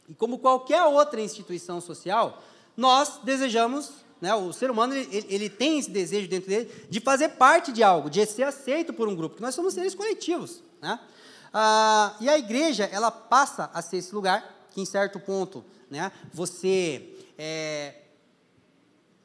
E 0.09 0.15
como 0.15 0.39
qualquer 0.39 0.83
outra 0.85 1.21
instituição 1.21 1.79
social, 1.79 2.41
nós 2.75 3.19
desejamos, 3.23 4.06
né, 4.19 4.33
o 4.33 4.51
ser 4.51 4.71
humano 4.71 4.93
ele, 4.93 5.25
ele, 5.29 5.49
tem 5.49 5.77
esse 5.79 5.91
desejo 5.91 6.27
dentro 6.27 6.49
dele 6.49 6.71
de 6.89 6.99
fazer 6.99 7.29
parte 7.29 7.71
de 7.71 7.83
algo, 7.83 8.09
de 8.09 8.25
ser 8.25 8.43
aceito 8.43 8.91
por 8.91 9.07
um 9.07 9.15
grupo, 9.15 9.35
porque 9.35 9.43
nós 9.43 9.53
somos 9.53 9.73
seres 9.73 9.93
coletivos. 9.93 10.61
Né? 10.81 10.99
Ah, 11.53 12.15
e 12.19 12.27
a 12.27 12.37
igreja, 12.37 12.85
ela 12.91 13.11
passa 13.11 13.69
a 13.73 13.81
ser 13.81 13.97
esse 13.97 14.13
lugar 14.13 14.67
que, 14.71 14.81
em 14.81 14.85
certo 14.85 15.19
ponto, 15.19 15.63
né, 15.89 16.11
você 16.33 17.15
é, 17.37 17.95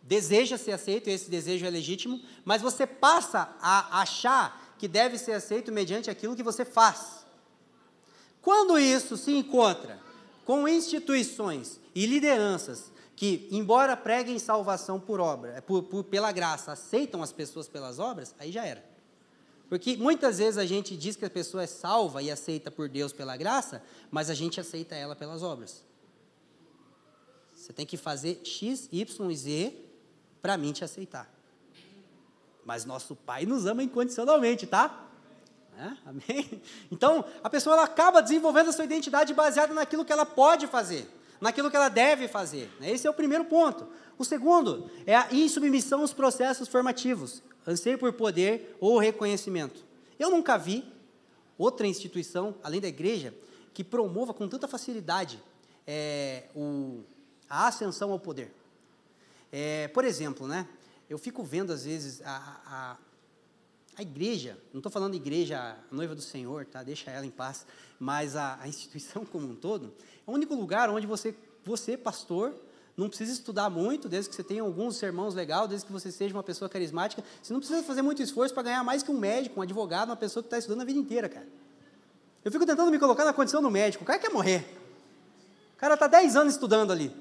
deseja 0.03 0.59
ser 0.59 0.73
aceito, 0.73 1.09
e 1.09 1.13
esse 1.13 1.31
desejo 1.31 1.65
é 1.65 1.71
legítimo, 1.71 2.21
mas 2.45 2.61
você 2.61 2.87
passa 2.87 3.55
a 3.61 4.03
achar 4.03 4.75
que 4.79 4.87
deve 4.87 5.17
ser 5.17 5.33
aceito 5.33 5.73
mediante 5.73 6.11
aquilo 6.11 6.37
que 6.37 6.43
você 6.43 6.65
faz. 6.65 7.25
Quando 8.43 8.79
isso 8.79 9.17
se 9.17 9.33
encontra 9.33 10.01
com 10.45 10.69
instituições 10.69 11.81
e 11.95 12.05
lideranças 12.05 12.92
que, 13.23 13.47
embora 13.53 13.97
preguem 13.97 14.37
salvação 14.37 14.99
por 14.99 15.21
obra, 15.21 15.63
por, 15.63 15.85
por, 15.85 16.03
pela 16.03 16.33
graça, 16.33 16.73
aceitam 16.73 17.23
as 17.23 17.31
pessoas 17.31 17.69
pelas 17.69 18.01
obras, 18.01 18.35
aí 18.37 18.51
já 18.51 18.67
era. 18.67 18.85
Porque 19.69 19.97
muitas 19.97 20.39
vezes 20.39 20.59
a 20.59 20.67
gente 20.67 20.97
diz 20.97 21.15
que 21.15 21.25
a 21.25 21.31
pessoa 21.31 21.63
é 21.63 21.69
salva 21.69 22.21
e 22.21 22.33
aceita 22.33 22.69
por 22.69 22.89
Deus 22.89 23.13
pela 23.13 23.37
graça, 23.37 23.81
mas 24.11 24.29
a 24.29 24.35
gente 24.35 24.59
aceita 24.59 24.97
ela 24.97 25.15
pelas 25.15 25.41
obras. 25.41 25.85
Você 27.55 27.73
tem 27.73 27.87
que 27.87 27.97
fazer 27.97 28.41
X, 28.43 28.89
Y 28.91 29.31
e 29.31 29.37
Z 29.37 29.73
para 30.43 30.57
mim 30.57 30.73
te 30.73 30.83
aceitar. 30.83 31.33
Mas 32.65 32.85
nosso 32.85 33.15
Pai 33.15 33.47
nos 33.47 33.67
ama 33.67 33.85
incondicionalmente, 33.85 34.67
tá? 34.67 35.09
É? 35.79 35.97
Amém? 36.05 36.61
Então, 36.91 37.25
a 37.41 37.49
pessoa 37.49 37.77
ela 37.77 37.85
acaba 37.85 38.21
desenvolvendo 38.21 38.71
a 38.71 38.73
sua 38.73 38.85
identidade 38.85 39.33
baseada 39.33 39.73
naquilo 39.73 40.05
que 40.05 40.13
ela 40.13 40.27
pode 40.27 40.67
fazer, 40.67 41.09
naquilo 41.43 41.71
que 41.71 41.77
ela 41.77 41.89
deve 41.89 42.29
fazer. 42.29 42.71
Né? 42.81 42.91
Esse 42.91 43.07
é 43.07 43.11
o 43.11 43.15
primeiro 43.15 43.45
ponto. 43.45 43.89
O 44.17 44.25
segundo 44.25 44.89
é 45.05 45.17
a 45.17 45.29
insubmissão 45.33 46.01
aos 46.01 46.15
processos 46.15 46.69
formativos, 46.69 47.43
anseio 47.67 47.99
por 47.99 48.13
poder 48.13 48.77
ou 48.81 48.99
reconhecimento. 48.99 49.85
Eu 50.19 50.31
nunca 50.31 50.57
vi 50.57 50.85
outra 51.59 51.87
instituição, 51.87 52.55
além 52.63 52.81
da 52.81 52.87
igreja, 52.87 53.35
que 53.75 53.83
promova 53.83 54.33
com 54.33 54.49
tanta 54.49 54.69
facilidade 54.69 55.43
é, 55.85 56.45
o, 56.55 57.03
a 57.51 57.67
ascensão 57.67 58.13
ao 58.13 58.21
poder. 58.21 58.55
É, 59.51 59.89
por 59.89 60.05
exemplo, 60.05 60.47
né, 60.47 60.69
eu 61.11 61.19
fico 61.19 61.43
vendo 61.43 61.73
às 61.73 61.85
vezes 61.85 62.23
a, 62.25 62.61
a, 62.65 62.97
a 63.97 64.03
igreja, 64.03 64.59
não 64.73 64.79
estou 64.79 64.91
falando 64.91 65.15
igreja, 65.15 65.59
a 65.59 65.95
noiva 65.95 66.15
do 66.15 66.23
Senhor, 66.23 66.65
tá? 66.65 66.83
deixa 66.83 67.11
ela 67.11 67.27
em 67.27 67.31
paz, 67.31 67.67
mas 67.99 68.37
a, 68.37 68.59
a 68.61 68.69
instituição 68.69 69.25
como 69.25 69.47
um 69.47 69.55
todo, 69.55 69.93
é 70.27 70.31
o 70.31 70.35
único 70.35 70.55
lugar 70.55 70.89
onde 70.91 71.07
você, 71.07 71.35
você, 71.65 71.97
pastor, 71.97 72.55
não 72.97 73.09
precisa 73.09 73.33
estudar 73.33 73.71
muito, 73.71 74.09
desde 74.09 74.31
que 74.31 74.37
você 74.37 74.45
tenha 74.45 74.63
alguns 74.63 74.97
sermãos 74.97 75.35
legais, 75.35 75.69
desde 75.69 75.87
que 75.87 75.93
você 75.93 76.13
seja 76.13 76.35
uma 76.35 76.43
pessoa 76.43 76.69
carismática. 76.69 77.25
Você 77.43 77.53
não 77.53 77.61
precisa 77.61 77.83
fazer 77.83 78.03
muito 78.03 78.23
esforço 78.23 78.53
para 78.53 78.65
ganhar 78.65 78.85
mais 78.85 79.03
que 79.03 79.11
um 79.11 79.19
médico, 79.19 79.61
um 79.61 79.63
advogado, 79.63 80.11
uma 80.11 80.17
pessoa 80.17 80.43
que 80.43 80.49
está 80.49 80.59
estudando 80.59 80.83
a 80.83 80.85
vida 80.85 80.99
inteira, 80.99 81.29
cara. 81.29 81.49
Eu 82.45 82.53
fico 82.53 82.67
tentando 82.67 82.91
me 82.91 82.99
colocar 82.99 83.25
na 83.25 83.33
condição 83.33 83.63
do 83.63 83.71
médico. 83.71 84.05
O 84.05 84.07
cara 84.07 84.19
quer 84.19 84.31
morrer. 84.31 84.79
O 85.75 85.79
cara 85.79 85.95
está 85.95 86.07
10 86.07 86.37
anos 86.37 86.55
estudando 86.55 86.91
ali. 86.91 87.15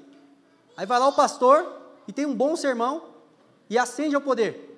Aí 0.76 0.84
vai 0.84 0.98
lá 0.98 1.08
o 1.08 1.12
pastor, 1.12 1.82
e 2.06 2.12
tem 2.12 2.26
um 2.26 2.34
bom 2.34 2.56
sermão 2.56 3.02
e 3.68 3.78
acende 3.78 4.14
ao 4.14 4.20
poder. 4.20 4.71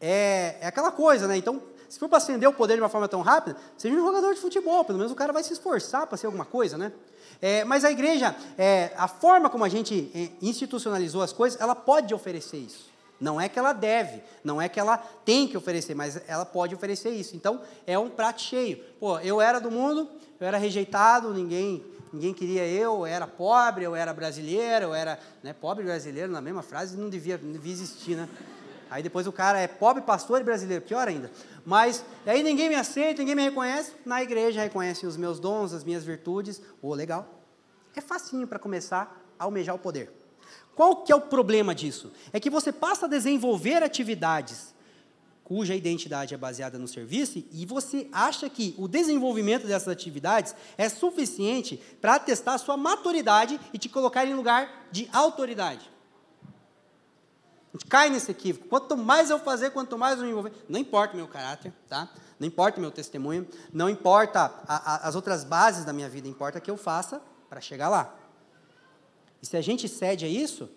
É, 0.00 0.56
é 0.60 0.66
aquela 0.66 0.90
coisa, 0.90 1.26
né? 1.26 1.36
Então, 1.36 1.62
se 1.88 1.98
for 1.98 2.08
para 2.08 2.18
acender 2.18 2.48
o 2.48 2.52
poder 2.52 2.74
de 2.74 2.80
uma 2.80 2.88
forma 2.88 3.08
tão 3.08 3.22
rápida, 3.22 3.56
seja 3.76 3.94
um 3.94 4.04
jogador 4.04 4.34
de 4.34 4.40
futebol, 4.40 4.84
pelo 4.84 4.98
menos 4.98 5.12
o 5.12 5.16
cara 5.16 5.32
vai 5.32 5.42
se 5.42 5.52
esforçar 5.52 6.06
para 6.06 6.16
ser 6.16 6.26
alguma 6.26 6.44
coisa, 6.44 6.76
né? 6.76 6.92
É, 7.40 7.64
mas 7.64 7.84
a 7.84 7.90
igreja, 7.90 8.34
é, 8.56 8.92
a 8.96 9.06
forma 9.08 9.50
como 9.50 9.64
a 9.64 9.68
gente 9.68 10.10
é, 10.14 10.28
institucionalizou 10.40 11.22
as 11.22 11.32
coisas, 11.32 11.60
ela 11.60 11.74
pode 11.74 12.14
oferecer 12.14 12.58
isso. 12.58 12.90
Não 13.20 13.40
é 13.40 13.48
que 13.48 13.58
ela 13.58 13.72
deve, 13.72 14.22
não 14.44 14.60
é 14.60 14.68
que 14.68 14.78
ela 14.78 14.98
tem 14.98 15.48
que 15.48 15.56
oferecer, 15.56 15.94
mas 15.94 16.20
ela 16.28 16.44
pode 16.44 16.74
oferecer 16.74 17.10
isso. 17.10 17.34
Então, 17.34 17.60
é 17.86 17.98
um 17.98 18.10
prato 18.10 18.42
cheio. 18.42 18.78
Pô, 19.00 19.18
eu 19.20 19.40
era 19.40 19.58
do 19.58 19.70
mundo, 19.70 20.08
eu 20.38 20.46
era 20.46 20.58
rejeitado, 20.58 21.32
ninguém 21.32 21.82
ninguém 22.12 22.32
queria 22.32 22.66
eu, 22.66 22.98
eu 22.98 23.06
era 23.06 23.26
pobre, 23.26 23.84
eu 23.84 23.94
era 23.94 24.12
brasileiro, 24.14 24.86
eu 24.86 24.94
era 24.94 25.18
né, 25.42 25.52
pobre 25.52 25.84
brasileiro 25.84 26.32
na 26.32 26.40
mesma 26.40 26.62
frase, 26.62 26.96
não 26.96 27.10
devia, 27.10 27.38
não 27.42 27.52
devia 27.52 27.72
existir, 27.72 28.16
né? 28.16 28.28
Aí 28.90 29.02
depois 29.02 29.26
o 29.26 29.32
cara 29.32 29.58
é 29.58 29.66
pobre, 29.66 30.02
pastor 30.02 30.40
e 30.40 30.44
brasileiro, 30.44 30.84
pior 30.84 31.08
ainda. 31.08 31.30
Mas 31.64 32.04
aí 32.24 32.42
ninguém 32.42 32.68
me 32.68 32.74
aceita, 32.74 33.20
ninguém 33.20 33.34
me 33.34 33.42
reconhece, 33.42 33.92
na 34.04 34.22
igreja 34.22 34.62
reconhecem 34.62 35.08
os 35.08 35.16
meus 35.16 35.40
dons, 35.40 35.72
as 35.72 35.84
minhas 35.84 36.04
virtudes, 36.04 36.60
ô, 36.80 36.88
oh, 36.88 36.94
legal. 36.94 37.42
É 37.94 38.00
facinho 38.00 38.46
para 38.46 38.58
começar 38.58 39.22
a 39.38 39.44
almejar 39.44 39.74
o 39.74 39.78
poder. 39.78 40.12
Qual 40.74 41.02
que 41.02 41.10
é 41.10 41.16
o 41.16 41.20
problema 41.20 41.74
disso? 41.74 42.12
É 42.32 42.38
que 42.38 42.50
você 42.50 42.70
passa 42.70 43.06
a 43.06 43.08
desenvolver 43.08 43.82
atividades 43.82 44.76
cuja 45.46 45.76
identidade 45.76 46.34
é 46.34 46.36
baseada 46.36 46.76
no 46.76 46.88
serviço, 46.88 47.40
e 47.52 47.64
você 47.64 48.08
acha 48.10 48.50
que 48.50 48.74
o 48.76 48.88
desenvolvimento 48.88 49.64
dessas 49.64 49.86
atividades 49.86 50.56
é 50.76 50.88
suficiente 50.88 51.80
para 52.00 52.16
atestar 52.16 52.54
a 52.54 52.58
sua 52.58 52.76
maturidade 52.76 53.60
e 53.72 53.78
te 53.78 53.88
colocar 53.88 54.26
em 54.26 54.34
lugar 54.34 54.88
de 54.90 55.08
autoridade. 55.12 55.88
A 57.72 57.76
gente 57.76 57.86
cai 57.86 58.08
nesse 58.08 58.30
equívoco. 58.30 58.68
Quanto 58.68 58.96
mais 58.96 59.30
eu 59.30 59.38
fazer, 59.38 59.70
quanto 59.70 59.98
mais 59.98 60.18
eu 60.18 60.24
me 60.24 60.30
envolver, 60.30 60.52
não 60.68 60.78
importa 60.78 61.14
o 61.14 61.16
meu 61.16 61.28
caráter, 61.28 61.72
tá? 61.88 62.08
Não 62.38 62.46
importa 62.46 62.78
o 62.78 62.80
meu 62.80 62.90
testemunho, 62.90 63.46
não 63.72 63.88
importa 63.88 64.52
a, 64.66 64.94
a, 64.94 65.08
as 65.08 65.14
outras 65.14 65.44
bases 65.44 65.84
da 65.84 65.92
minha 65.92 66.08
vida, 66.08 66.28
importa 66.28 66.60
que 66.60 66.70
eu 66.70 66.76
faça 66.76 67.20
para 67.48 67.60
chegar 67.60 67.88
lá. 67.88 68.14
E 69.42 69.46
se 69.46 69.56
a 69.56 69.60
gente 69.60 69.88
cede 69.88 70.24
a 70.24 70.28
isso, 70.28 70.68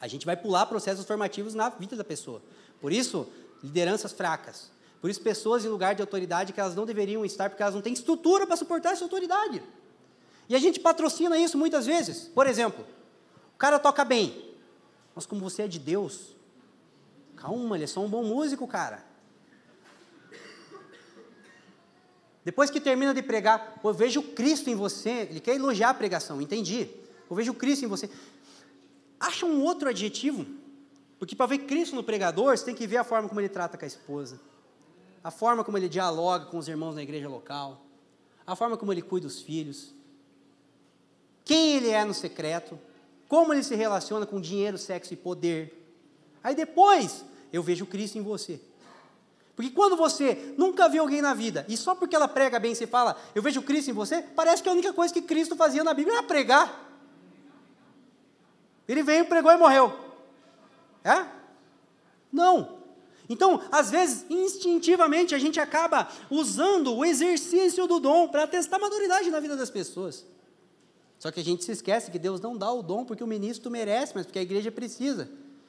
a 0.00 0.08
gente 0.08 0.24
vai 0.24 0.36
pular 0.36 0.66
processos 0.66 1.04
formativos 1.04 1.54
na 1.54 1.68
vida 1.68 1.94
da 1.94 2.04
pessoa. 2.04 2.42
Por 2.80 2.92
isso, 2.92 3.28
lideranças 3.62 4.12
fracas. 4.12 4.70
Por 5.00 5.10
isso, 5.10 5.20
pessoas 5.20 5.64
em 5.64 5.68
lugar 5.68 5.94
de 5.94 6.02
autoridade 6.02 6.52
que 6.52 6.60
elas 6.60 6.74
não 6.74 6.86
deveriam 6.86 7.24
estar, 7.24 7.48
porque 7.48 7.62
elas 7.62 7.74
não 7.74 7.82
têm 7.82 7.92
estrutura 7.92 8.46
para 8.46 8.56
suportar 8.56 8.92
essa 8.92 9.04
autoridade. 9.04 9.62
E 10.48 10.54
a 10.54 10.58
gente 10.58 10.80
patrocina 10.80 11.38
isso 11.38 11.56
muitas 11.56 11.86
vezes. 11.86 12.28
Por 12.34 12.46
exemplo, 12.46 12.84
o 13.54 13.58
cara 13.58 13.78
toca 13.78 14.04
bem, 14.04 14.49
mas 15.14 15.26
como 15.26 15.40
você 15.40 15.62
é 15.62 15.68
de 15.68 15.78
Deus, 15.78 16.36
calma, 17.36 17.76
ele 17.76 17.84
é 17.84 17.86
só 17.86 18.00
um 18.00 18.08
bom 18.08 18.24
músico, 18.24 18.66
cara. 18.66 19.04
Depois 22.44 22.70
que 22.70 22.80
termina 22.80 23.12
de 23.12 23.22
pregar, 23.22 23.78
eu 23.82 23.92
vejo 23.92 24.22
Cristo 24.22 24.70
em 24.70 24.74
você, 24.74 25.28
ele 25.30 25.40
quer 25.40 25.54
elogiar 25.54 25.90
a 25.90 25.94
pregação, 25.94 26.40
entendi. 26.40 26.88
Eu 27.28 27.36
vejo 27.36 27.52
Cristo 27.54 27.84
em 27.84 27.88
você. 27.88 28.10
Acha 29.18 29.44
um 29.44 29.62
outro 29.62 29.88
adjetivo 29.88 30.46
porque 31.20 31.36
para 31.36 31.44
ver 31.44 31.58
Cristo 31.58 31.94
no 31.94 32.02
pregador, 32.02 32.56
você 32.56 32.64
tem 32.64 32.74
que 32.74 32.86
ver 32.86 32.96
a 32.96 33.04
forma 33.04 33.28
como 33.28 33.42
ele 33.42 33.50
trata 33.50 33.76
com 33.76 33.84
a 33.84 33.86
esposa, 33.86 34.40
a 35.22 35.30
forma 35.30 35.62
como 35.62 35.76
ele 35.76 35.86
dialoga 35.86 36.46
com 36.46 36.56
os 36.56 36.66
irmãos 36.66 36.94
na 36.94 37.02
igreja 37.02 37.28
local, 37.28 37.84
a 38.46 38.56
forma 38.56 38.74
como 38.74 38.90
ele 38.90 39.02
cuida 39.02 39.26
dos 39.26 39.42
filhos, 39.42 39.94
quem 41.44 41.76
ele 41.76 41.90
é 41.90 42.06
no 42.06 42.14
secreto, 42.14 42.78
como 43.30 43.54
ele 43.54 43.62
se 43.62 43.76
relaciona 43.76 44.26
com 44.26 44.40
dinheiro, 44.40 44.76
sexo 44.76 45.14
e 45.14 45.16
poder. 45.16 45.88
Aí 46.42 46.52
depois 46.52 47.24
eu 47.52 47.62
vejo 47.62 47.86
Cristo 47.86 48.18
em 48.18 48.22
você. 48.22 48.60
Porque 49.54 49.70
quando 49.70 49.96
você 49.96 50.52
nunca 50.58 50.88
viu 50.88 51.02
alguém 51.02 51.22
na 51.22 51.32
vida, 51.32 51.64
e 51.68 51.76
só 51.76 51.94
porque 51.94 52.16
ela 52.16 52.26
prega 52.26 52.58
bem 52.58 52.74
você 52.74 52.88
fala, 52.88 53.16
eu 53.32 53.40
vejo 53.40 53.62
Cristo 53.62 53.88
em 53.88 53.94
você, 53.94 54.20
parece 54.20 54.64
que 54.64 54.68
a 54.68 54.72
única 54.72 54.92
coisa 54.92 55.14
que 55.14 55.22
Cristo 55.22 55.54
fazia 55.54 55.84
na 55.84 55.94
Bíblia 55.94 56.16
era 56.16 56.22
pregar. 56.24 56.92
Ele 58.88 59.04
veio, 59.04 59.24
pregou 59.26 59.52
e 59.52 59.56
morreu. 59.56 59.96
É? 61.04 61.24
Não. 62.32 62.80
Então, 63.28 63.62
às 63.70 63.92
vezes, 63.92 64.26
instintivamente, 64.28 65.36
a 65.36 65.38
gente 65.38 65.60
acaba 65.60 66.08
usando 66.28 66.96
o 66.96 67.04
exercício 67.04 67.86
do 67.86 68.00
dom 68.00 68.26
para 68.26 68.44
testar 68.48 68.78
a 68.78 68.80
maturidade 68.80 69.30
na 69.30 69.38
vida 69.38 69.56
das 69.56 69.70
pessoas. 69.70 70.26
Só 71.20 71.30
que 71.30 71.38
a 71.38 71.44
gente 71.44 71.62
se 71.62 71.70
esquece 71.70 72.10
que 72.10 72.18
Deus 72.18 72.40
não 72.40 72.56
dá 72.56 72.72
o 72.72 72.82
dom 72.82 73.04
porque 73.04 73.22
o 73.22 73.26
ministro 73.26 73.70
merece, 73.70 74.12
mas 74.14 74.24
porque 74.24 74.38
a 74.38 74.42
igreja 74.42 74.72
precisa. 74.72 75.28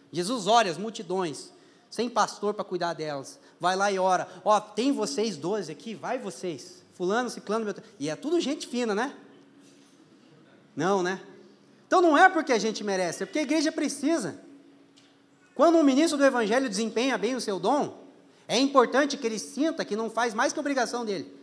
Jesus 0.10 0.48
ora 0.48 0.72
as 0.72 0.78
multidões, 0.78 1.52
sem 1.90 2.10
pastor 2.10 2.54
para 2.54 2.64
cuidar 2.64 2.94
delas. 2.94 3.38
Vai 3.60 3.76
lá 3.76 3.92
e 3.92 4.00
ora. 4.00 4.30
Ó, 4.46 4.58
tem 4.62 4.94
vocês 4.94 5.36
doze 5.36 5.70
aqui, 5.70 5.94
vai 5.94 6.18
vocês. 6.18 6.82
Fulano, 6.94 7.30
ciclano, 7.30 7.66
meu... 7.66 7.76
e 8.00 8.10
é 8.10 8.16
tudo 8.16 8.40
gente 8.40 8.66
fina, 8.66 8.96
né? 8.96 9.14
Não, 10.74 11.04
né? 11.04 11.22
Então 11.86 12.02
não 12.02 12.18
é 12.18 12.30
porque 12.30 12.54
a 12.54 12.58
gente 12.58 12.82
merece, 12.82 13.24
é 13.24 13.26
porque 13.26 13.40
a 13.40 13.44
igreja 13.44 13.74
precisa. 13.74 14.40
Quando 15.54 15.78
um 15.78 15.84
ministro 15.84 16.18
do 16.18 16.24
Evangelho 16.24 16.70
desempenha 16.70 17.18
bem 17.18 17.36
o 17.36 17.42
seu 17.42 17.60
dom, 17.60 18.06
é 18.48 18.58
importante 18.58 19.18
que 19.18 19.28
ele 19.28 19.38
sinta 19.38 19.84
que 19.84 19.98
não 19.98 20.10
faz 20.10 20.34
mais 20.34 20.54
que 20.54 20.60
obrigação 20.62 21.04
dele. 21.04 21.41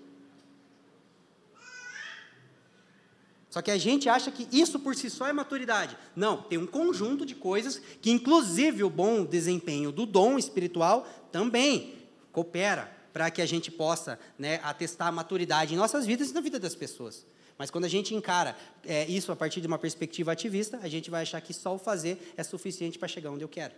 Só 3.59 3.63
que 3.63 3.73
a 3.73 3.77
gente 3.77 4.09
acha 4.09 4.31
que 4.31 4.47
isso 4.53 4.79
por 4.79 4.95
si 4.95 5.11
só 5.11 5.27
é 5.27 5.33
maturidade. 5.33 5.99
Não, 6.15 6.43
tem 6.43 6.57
um 6.57 6.65
conjunto 6.65 7.27
de 7.27 7.35
coisas 7.35 7.83
que, 8.01 8.09
inclusive, 8.09 8.85
o 8.85 8.89
bom 8.89 9.25
desempenho 9.25 9.91
do 9.91 10.07
dom 10.07 10.39
espiritual 10.39 11.05
também 11.33 11.97
coopera 12.31 12.89
para 13.13 13.33
que 13.33 13.43
a 13.43 13.47
gente 13.47 13.69
possa 13.69 14.17
né, 14.39 14.61
atestar 14.63 15.09
a 15.09 15.11
maturidade 15.11 15.75
em 15.75 15.77
nossas 15.77 16.07
vidas 16.07 16.31
e 16.31 16.35
na 16.35 16.41
vida 16.41 16.61
das 16.61 16.77
pessoas. 16.77 17.27
Mas 17.59 17.69
quando 17.69 17.85
a 17.85 17.89
gente 17.89 18.15
encara 18.15 18.57
é, 18.87 19.05
isso 19.09 19.33
a 19.33 19.35
partir 19.35 19.61
de 19.61 19.67
uma 19.67 19.77
perspectiva 19.77 20.31
ativista, 20.31 20.79
a 20.81 20.89
gente 20.89 21.11
vai 21.11 21.23
achar 21.23 21.41
que 21.41 21.53
só 21.53 21.75
o 21.75 21.79
fazer 21.81 22.33
é 22.37 22.45
suficiente 22.45 22.97
para 22.97 23.09
chegar 23.09 23.33
onde 23.33 23.43
eu 23.43 23.49
quero. 23.49 23.75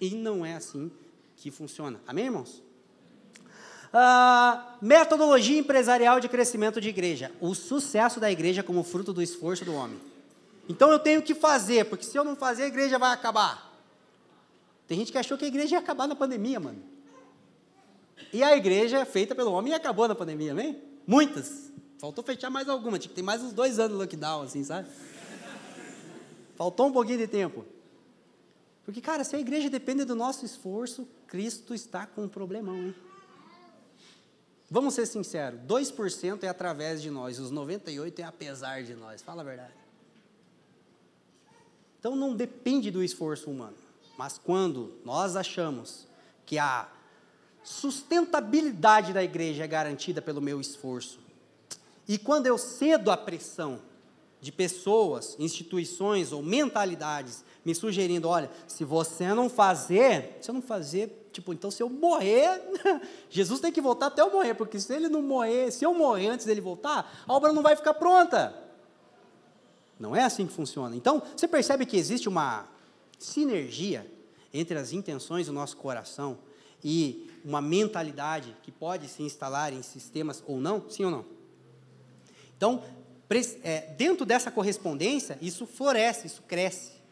E 0.00 0.14
não 0.14 0.42
é 0.42 0.54
assim 0.54 0.90
que 1.36 1.50
funciona. 1.50 2.00
Amém, 2.06 2.24
irmãos? 2.24 2.62
Ah, 3.92 4.76
metodologia 4.80 5.58
empresarial 5.58 6.18
de 6.18 6.28
crescimento 6.28 6.80
de 6.80 6.88
igreja. 6.88 7.30
O 7.40 7.54
sucesso 7.54 8.18
da 8.18 8.30
igreja 8.30 8.62
como 8.62 8.82
fruto 8.82 9.12
do 9.12 9.20
esforço 9.20 9.64
do 9.64 9.74
homem. 9.74 10.00
Então 10.68 10.90
eu 10.90 10.98
tenho 10.98 11.20
que 11.20 11.34
fazer, 11.34 11.84
porque 11.86 12.04
se 12.04 12.16
eu 12.16 12.24
não 12.24 12.34
fazer, 12.34 12.62
a 12.62 12.68
igreja 12.68 12.98
vai 12.98 13.12
acabar. 13.12 13.70
Tem 14.86 14.98
gente 14.98 15.12
que 15.12 15.18
achou 15.18 15.36
que 15.36 15.44
a 15.44 15.48
igreja 15.48 15.74
ia 15.74 15.78
acabar 15.78 16.06
na 16.06 16.14
pandemia, 16.14 16.58
mano. 16.58 16.82
E 18.32 18.42
a 18.42 18.56
igreja 18.56 18.98
é 18.98 19.04
feita 19.04 19.34
pelo 19.34 19.52
homem 19.52 19.72
e 19.72 19.74
acabou 19.74 20.08
na 20.08 20.14
pandemia, 20.14 20.52
amém? 20.52 20.80
Muitas. 21.06 21.70
Faltou 21.98 22.24
fechar 22.24 22.48
mais 22.48 22.68
alguma, 22.68 22.98
tinha 22.98 23.10
que 23.10 23.14
ter 23.14 23.22
mais 23.22 23.42
uns 23.42 23.52
dois 23.52 23.78
anos 23.78 23.92
de 23.92 23.98
lockdown, 23.98 24.42
assim, 24.42 24.64
sabe? 24.64 24.88
Faltou 26.56 26.86
um 26.86 26.92
pouquinho 26.92 27.18
de 27.18 27.26
tempo. 27.26 27.64
Porque, 28.84 29.00
cara, 29.00 29.22
se 29.22 29.36
a 29.36 29.38
igreja 29.38 29.68
depende 29.68 30.04
do 30.04 30.14
nosso 30.14 30.44
esforço, 30.44 31.06
Cristo 31.26 31.74
está 31.74 32.06
com 32.06 32.24
um 32.24 32.28
problemão, 32.28 32.76
hein? 32.76 32.94
Vamos 34.72 34.94
ser 34.94 35.04
sinceros, 35.04 35.60
2% 35.68 36.44
é 36.44 36.48
através 36.48 37.02
de 37.02 37.10
nós, 37.10 37.38
os 37.38 37.52
98% 37.52 38.20
é 38.20 38.22
apesar 38.22 38.82
de 38.82 38.94
nós, 38.94 39.20
fala 39.20 39.42
a 39.42 39.44
verdade. 39.44 39.74
Então 42.00 42.16
não 42.16 42.34
depende 42.34 42.90
do 42.90 43.04
esforço 43.04 43.50
humano, 43.50 43.76
mas 44.16 44.38
quando 44.38 44.94
nós 45.04 45.36
achamos 45.36 46.06
que 46.46 46.58
a 46.58 46.88
sustentabilidade 47.62 49.12
da 49.12 49.22
igreja 49.22 49.64
é 49.64 49.68
garantida 49.68 50.22
pelo 50.22 50.40
meu 50.40 50.58
esforço, 50.58 51.20
e 52.08 52.16
quando 52.16 52.46
eu 52.46 52.56
cedo 52.56 53.10
à 53.10 53.16
pressão 53.18 53.78
de 54.42 54.50
pessoas, 54.50 55.36
instituições 55.38 56.32
ou 56.32 56.42
mentalidades 56.42 57.44
me 57.64 57.72
sugerindo, 57.76 58.28
olha, 58.28 58.50
se 58.66 58.84
você 58.84 59.32
não 59.32 59.48
fazer, 59.48 60.36
se 60.40 60.50
eu 60.50 60.54
não 60.54 60.60
fazer, 60.60 61.28
tipo, 61.32 61.52
então 61.52 61.70
se 61.70 61.80
eu 61.80 61.88
morrer, 61.88 62.60
Jesus 63.30 63.60
tem 63.60 63.70
que 63.70 63.80
voltar 63.80 64.06
até 64.06 64.20
eu 64.20 64.32
morrer, 64.32 64.54
porque 64.54 64.80
se 64.80 64.92
ele 64.92 65.08
não 65.08 65.22
morrer, 65.22 65.70
se 65.70 65.84
eu 65.84 65.94
morrer 65.94 66.26
antes 66.26 66.44
dele 66.44 66.60
voltar, 66.60 67.22
a 67.24 67.32
obra 67.32 67.52
não 67.52 67.62
vai 67.62 67.76
ficar 67.76 67.94
pronta. 67.94 68.52
Não 69.96 70.16
é 70.16 70.24
assim 70.24 70.44
que 70.44 70.52
funciona. 70.52 70.96
Então, 70.96 71.22
você 71.36 71.46
percebe 71.46 71.86
que 71.86 71.96
existe 71.96 72.28
uma 72.28 72.66
sinergia 73.20 74.04
entre 74.52 74.76
as 74.76 74.92
intenções 74.92 75.46
do 75.46 75.52
nosso 75.52 75.76
coração 75.76 76.36
e 76.82 77.30
uma 77.44 77.60
mentalidade 77.60 78.56
que 78.64 78.72
pode 78.72 79.06
se 79.06 79.22
instalar 79.22 79.72
em 79.72 79.82
sistemas 79.82 80.42
ou 80.48 80.60
não? 80.60 80.90
Sim 80.90 81.04
ou 81.04 81.10
não? 81.12 81.24
Então, 82.56 82.82
dentro 83.96 84.26
dessa 84.26 84.50
correspondência, 84.50 85.38
isso 85.40 85.66
floresce, 85.66 86.26
isso 86.26 86.42
cresce. 86.42 87.02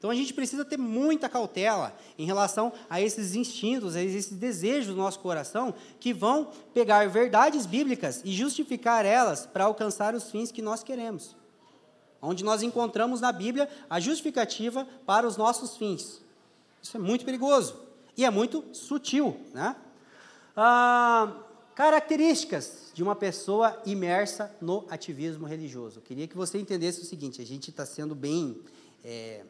Então 0.00 0.10
a 0.10 0.14
gente 0.14 0.32
precisa 0.32 0.64
ter 0.64 0.78
muita 0.78 1.28
cautela 1.28 1.94
em 2.18 2.24
relação 2.24 2.72
a 2.88 3.02
esses 3.02 3.34
instintos, 3.34 3.94
a 3.94 4.02
esses 4.02 4.32
desejos 4.32 4.94
do 4.94 4.96
nosso 4.96 5.18
coração 5.20 5.74
que 6.00 6.14
vão 6.14 6.50
pegar 6.72 7.06
verdades 7.10 7.66
bíblicas 7.66 8.22
e 8.24 8.32
justificar 8.32 9.04
elas 9.04 9.44
para 9.44 9.64
alcançar 9.64 10.14
os 10.14 10.30
fins 10.30 10.50
que 10.50 10.62
nós 10.62 10.82
queremos. 10.82 11.36
Onde 12.22 12.42
nós 12.42 12.62
encontramos 12.62 13.20
na 13.20 13.30
Bíblia 13.30 13.68
a 13.90 14.00
justificativa 14.00 14.88
para 15.04 15.26
os 15.26 15.36
nossos 15.36 15.76
fins. 15.76 16.22
Isso 16.82 16.96
é 16.96 17.00
muito 17.00 17.26
perigoso 17.26 17.76
e 18.16 18.24
é 18.24 18.30
muito 18.30 18.64
sutil. 18.72 19.36
Né? 19.52 19.76
Ah, 20.56 21.30
características 21.80 22.90
de 22.92 23.02
uma 23.02 23.16
pessoa 23.16 23.80
imersa 23.86 24.54
no 24.60 24.84
ativismo 24.90 25.46
religioso. 25.46 26.00
Eu 26.00 26.02
queria 26.02 26.28
que 26.28 26.36
você 26.36 26.58
entendesse 26.58 27.00
o 27.00 27.04
seguinte: 27.06 27.40
a 27.40 27.46
gente 27.46 27.70
está 27.70 27.86
sendo 27.86 28.14
bem. 28.14 28.60
É, 29.02 29.40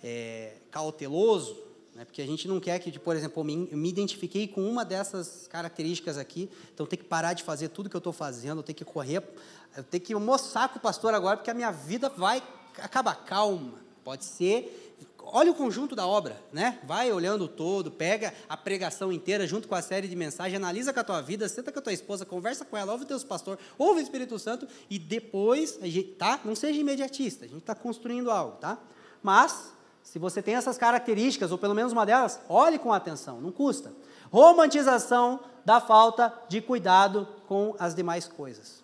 é, 0.00 0.52
cauteloso, 0.70 1.60
né, 1.92 2.04
porque 2.04 2.22
a 2.22 2.26
gente 2.26 2.46
não 2.46 2.60
quer 2.60 2.78
que, 2.78 2.96
por 3.00 3.16
exemplo, 3.16 3.40
eu 3.40 3.44
me, 3.44 3.88
identifiquei 3.88 4.46
com 4.46 4.62
uma 4.62 4.84
dessas 4.84 5.48
características 5.48 6.16
aqui, 6.16 6.48
então 6.72 6.86
tenho 6.86 7.02
que 7.02 7.08
parar 7.08 7.32
de 7.32 7.42
fazer 7.42 7.70
tudo 7.70 7.90
que 7.90 7.96
eu 7.96 7.98
estou 7.98 8.12
fazendo, 8.12 8.60
eu 8.60 8.62
tenho 8.62 8.76
que 8.76 8.84
correr, 8.84 9.24
eu 9.76 9.82
tenho 9.82 10.04
que 10.04 10.14
moçar 10.14 10.68
com 10.68 10.78
o 10.78 10.80
pastor 10.80 11.12
agora, 11.12 11.38
porque 11.38 11.50
a 11.50 11.54
minha 11.54 11.72
vida 11.72 12.08
vai 12.08 12.40
acabar. 12.76 13.24
Calma, 13.24 13.80
pode 14.08 14.24
ser 14.24 14.96
olha 15.22 15.50
o 15.50 15.54
conjunto 15.54 15.94
da 15.94 16.06
obra, 16.06 16.40
né? 16.50 16.78
Vai 16.84 17.12
olhando 17.12 17.46
todo, 17.46 17.90
pega 17.90 18.32
a 18.48 18.56
pregação 18.56 19.12
inteira 19.12 19.46
junto 19.46 19.68
com 19.68 19.74
a 19.74 19.82
série 19.82 20.08
de 20.08 20.16
mensagens, 20.16 20.56
analisa 20.56 20.94
com 20.94 21.00
a 21.00 21.04
tua 21.04 21.20
vida, 21.20 21.46
senta 21.46 21.70
com 21.70 21.78
a 21.78 21.82
tua 21.82 21.92
esposa, 21.92 22.24
conversa 22.24 22.64
com 22.64 22.74
ela, 22.74 22.92
ouve 22.92 23.04
o 23.04 23.06
teu 23.06 23.20
pastor, 23.20 23.58
ouve 23.76 24.00
o 24.00 24.02
Espírito 24.02 24.38
Santo 24.38 24.66
e 24.88 24.98
depois, 24.98 25.78
tá? 26.16 26.40
Não 26.42 26.56
seja 26.56 26.80
imediatista, 26.80 27.44
a 27.44 27.48
gente 27.48 27.58
está 27.58 27.74
construindo 27.74 28.30
algo, 28.30 28.56
tá? 28.56 28.78
Mas 29.22 29.74
se 30.02 30.18
você 30.18 30.40
tem 30.40 30.54
essas 30.54 30.78
características, 30.78 31.52
ou 31.52 31.58
pelo 31.58 31.74
menos 31.74 31.92
uma 31.92 32.06
delas, 32.06 32.40
olhe 32.48 32.78
com 32.78 32.90
atenção, 32.90 33.42
não 33.42 33.52
custa. 33.52 33.92
Romantização 34.32 35.40
da 35.66 35.82
falta 35.82 36.32
de 36.48 36.62
cuidado 36.62 37.28
com 37.46 37.76
as 37.78 37.94
demais 37.94 38.26
coisas. 38.26 38.82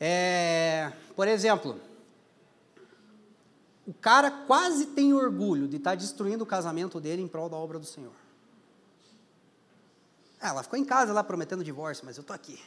É, 0.00 0.90
por 1.14 1.28
exemplo, 1.28 1.78
o 3.86 3.92
cara 3.92 4.30
quase 4.30 4.86
tem 4.86 5.12
orgulho 5.12 5.66
de 5.66 5.76
estar 5.76 5.90
tá 5.90 5.96
destruindo 5.96 6.44
o 6.44 6.46
casamento 6.46 7.00
dele 7.00 7.22
em 7.22 7.28
prol 7.28 7.48
da 7.48 7.56
obra 7.56 7.78
do 7.78 7.86
Senhor. 7.86 8.12
É, 10.40 10.48
ela 10.48 10.62
ficou 10.62 10.78
em 10.78 10.84
casa 10.84 11.12
lá 11.12 11.22
prometendo 11.22 11.64
divórcio, 11.64 12.04
mas 12.04 12.16
eu 12.16 12.22
estou 12.22 12.34
aqui. 12.34 12.60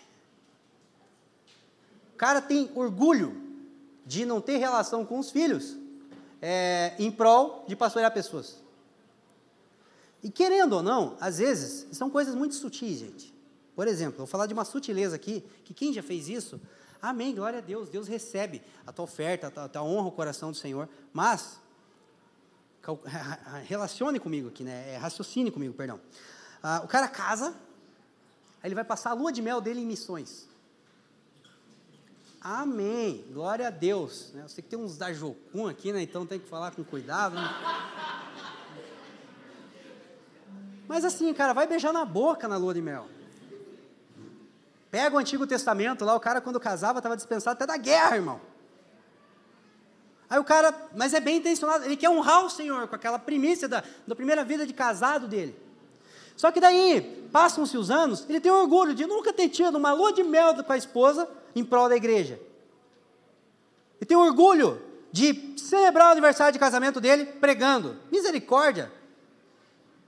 O 2.14 2.18
cara 2.18 2.42
tem 2.42 2.72
orgulho 2.76 3.42
de 4.06 4.26
não 4.26 4.40
ter 4.40 4.58
relação 4.58 5.06
com 5.06 5.20
os 5.20 5.32
filhos 5.32 5.78
é, 6.42 6.94
em 7.00 7.12
prol 7.12 7.66
de 7.68 7.76
pastorear 7.76 8.14
pessoas. 8.14 8.58
E 10.24 10.30
querendo 10.30 10.74
ou 10.74 10.84
não, 10.84 11.18
às 11.20 11.38
vezes, 11.38 11.88
são 11.92 12.10
coisas 12.10 12.34
muito 12.34 12.56
sutis, 12.56 13.00
gente. 13.00 13.34
Por 13.76 13.88
exemplo, 13.88 14.20
vou 14.20 14.28
falar 14.28 14.48
de 14.48 14.54
uma 14.54 14.64
sutileza 14.64 15.16
aqui, 15.16 15.44
que 15.64 15.74
quem 15.74 15.92
já 15.92 16.02
fez 16.02 16.30
isso, 16.30 16.60
amém, 17.10 17.34
glória 17.36 17.60
a 17.60 17.62
Deus, 17.62 17.90
Deus 17.90 18.08
recebe 18.08 18.62
a 18.86 18.92
tua 18.92 19.06
oferta, 19.06 19.48
a 19.48 19.52
tua, 19.52 19.64
a 19.66 19.70
tua 19.70 19.84
honra 19.84 20.08
o 20.08 20.12
coração 20.12 20.52
do 20.52 20.58
Senhor, 20.58 20.90
mas, 21.14 21.60
relacione 23.66 24.20
comigo 24.20 24.50
aqui, 24.50 24.64
né, 24.64 24.94
é, 24.94 24.98
raciocine 24.98 25.52
comigo, 25.52 25.74
perdão. 25.74 26.00
Ah, 26.62 26.82
o 26.84 26.88
cara 26.88 27.08
casa, 27.08 27.50
aí 28.62 28.68
ele 28.68 28.76
vai 28.76 28.84
passar 28.84 29.12
a 29.12 29.14
lua 29.14 29.32
de 29.32 29.42
mel 29.42 29.62
dele 29.62 29.82
em 29.82 29.86
missões. 29.86 30.48
Amém. 32.42 33.26
Glória 33.32 33.68
a 33.68 33.72
Deus. 33.72 34.32
Né? 34.32 34.44
Eu 34.44 34.50
sei 34.50 34.64
que 34.64 34.70
tem 34.70 34.78
uns 34.78 34.98
da 34.98 35.12
Jocum 35.12 35.68
aqui, 35.68 35.92
né? 35.92 36.04
Então 36.04 36.28
tem 36.28 36.40
que 36.40 36.48
falar 36.48 36.76
com 36.76 36.84
cuidado. 36.84 37.34
Né? 37.34 37.42
Mas 40.88 41.04
assim, 41.04 41.34
cara, 41.34 41.54
vai 41.54 41.66
beijar 41.66 41.92
na 41.92 42.06
boca 42.06 42.48
na 42.48 42.56
lua 42.56 42.72
de 42.72 42.84
mel. 42.84 43.10
Pega 44.96 45.14
o 45.14 45.20
Antigo 45.20 45.46
Testamento 45.46 46.06
lá, 46.06 46.16
o 46.16 46.22
cara 46.22 46.40
quando 46.40 46.58
casava 46.58 47.00
estava 47.00 47.18
dispensado 47.18 47.52
até 47.52 47.68
da 47.68 47.76
guerra, 47.76 48.16
irmão. 48.16 48.40
Aí 50.30 50.40
o 50.40 50.44
cara, 50.46 50.74
mas 50.96 51.14
é 51.14 51.20
bem 51.20 51.36
intencionado, 51.36 51.84
ele 51.84 51.98
quer 51.98 52.10
honrar 52.10 52.46
o 52.46 52.50
Senhor 52.50 52.88
com 52.88 52.96
aquela 52.96 53.20
primícia 53.20 53.68
da, 53.68 53.84
da 54.08 54.16
primeira 54.16 54.42
vida 54.46 54.66
de 54.66 54.72
casado 54.72 55.28
dele. 55.28 55.54
Só 56.38 56.50
que 56.50 56.62
daí, 56.62 57.28
passam-se 57.30 57.78
os 57.78 57.92
anos, 57.92 58.26
ele 58.30 58.40
tem 58.40 58.50
orgulho 58.50 58.96
de 58.96 59.06
nunca 59.06 59.34
ter 59.34 59.50
tido 59.50 59.76
uma 59.76 59.92
lua 59.92 60.14
de 60.14 60.24
mel 60.24 60.64
com 60.64 60.72
a 60.72 60.78
esposa 60.78 61.28
em 61.54 61.66
prol 61.66 61.90
da 61.90 61.98
igreja. 61.98 62.40
Ele 64.00 64.08
tem 64.08 64.16
orgulho 64.16 64.82
de 65.12 65.56
celebrar 65.58 66.08
o 66.08 66.12
aniversário 66.14 66.54
de 66.54 66.60
casamento 66.60 67.02
dele 67.02 67.26
pregando. 67.26 67.98
Misericórdia. 68.10 68.90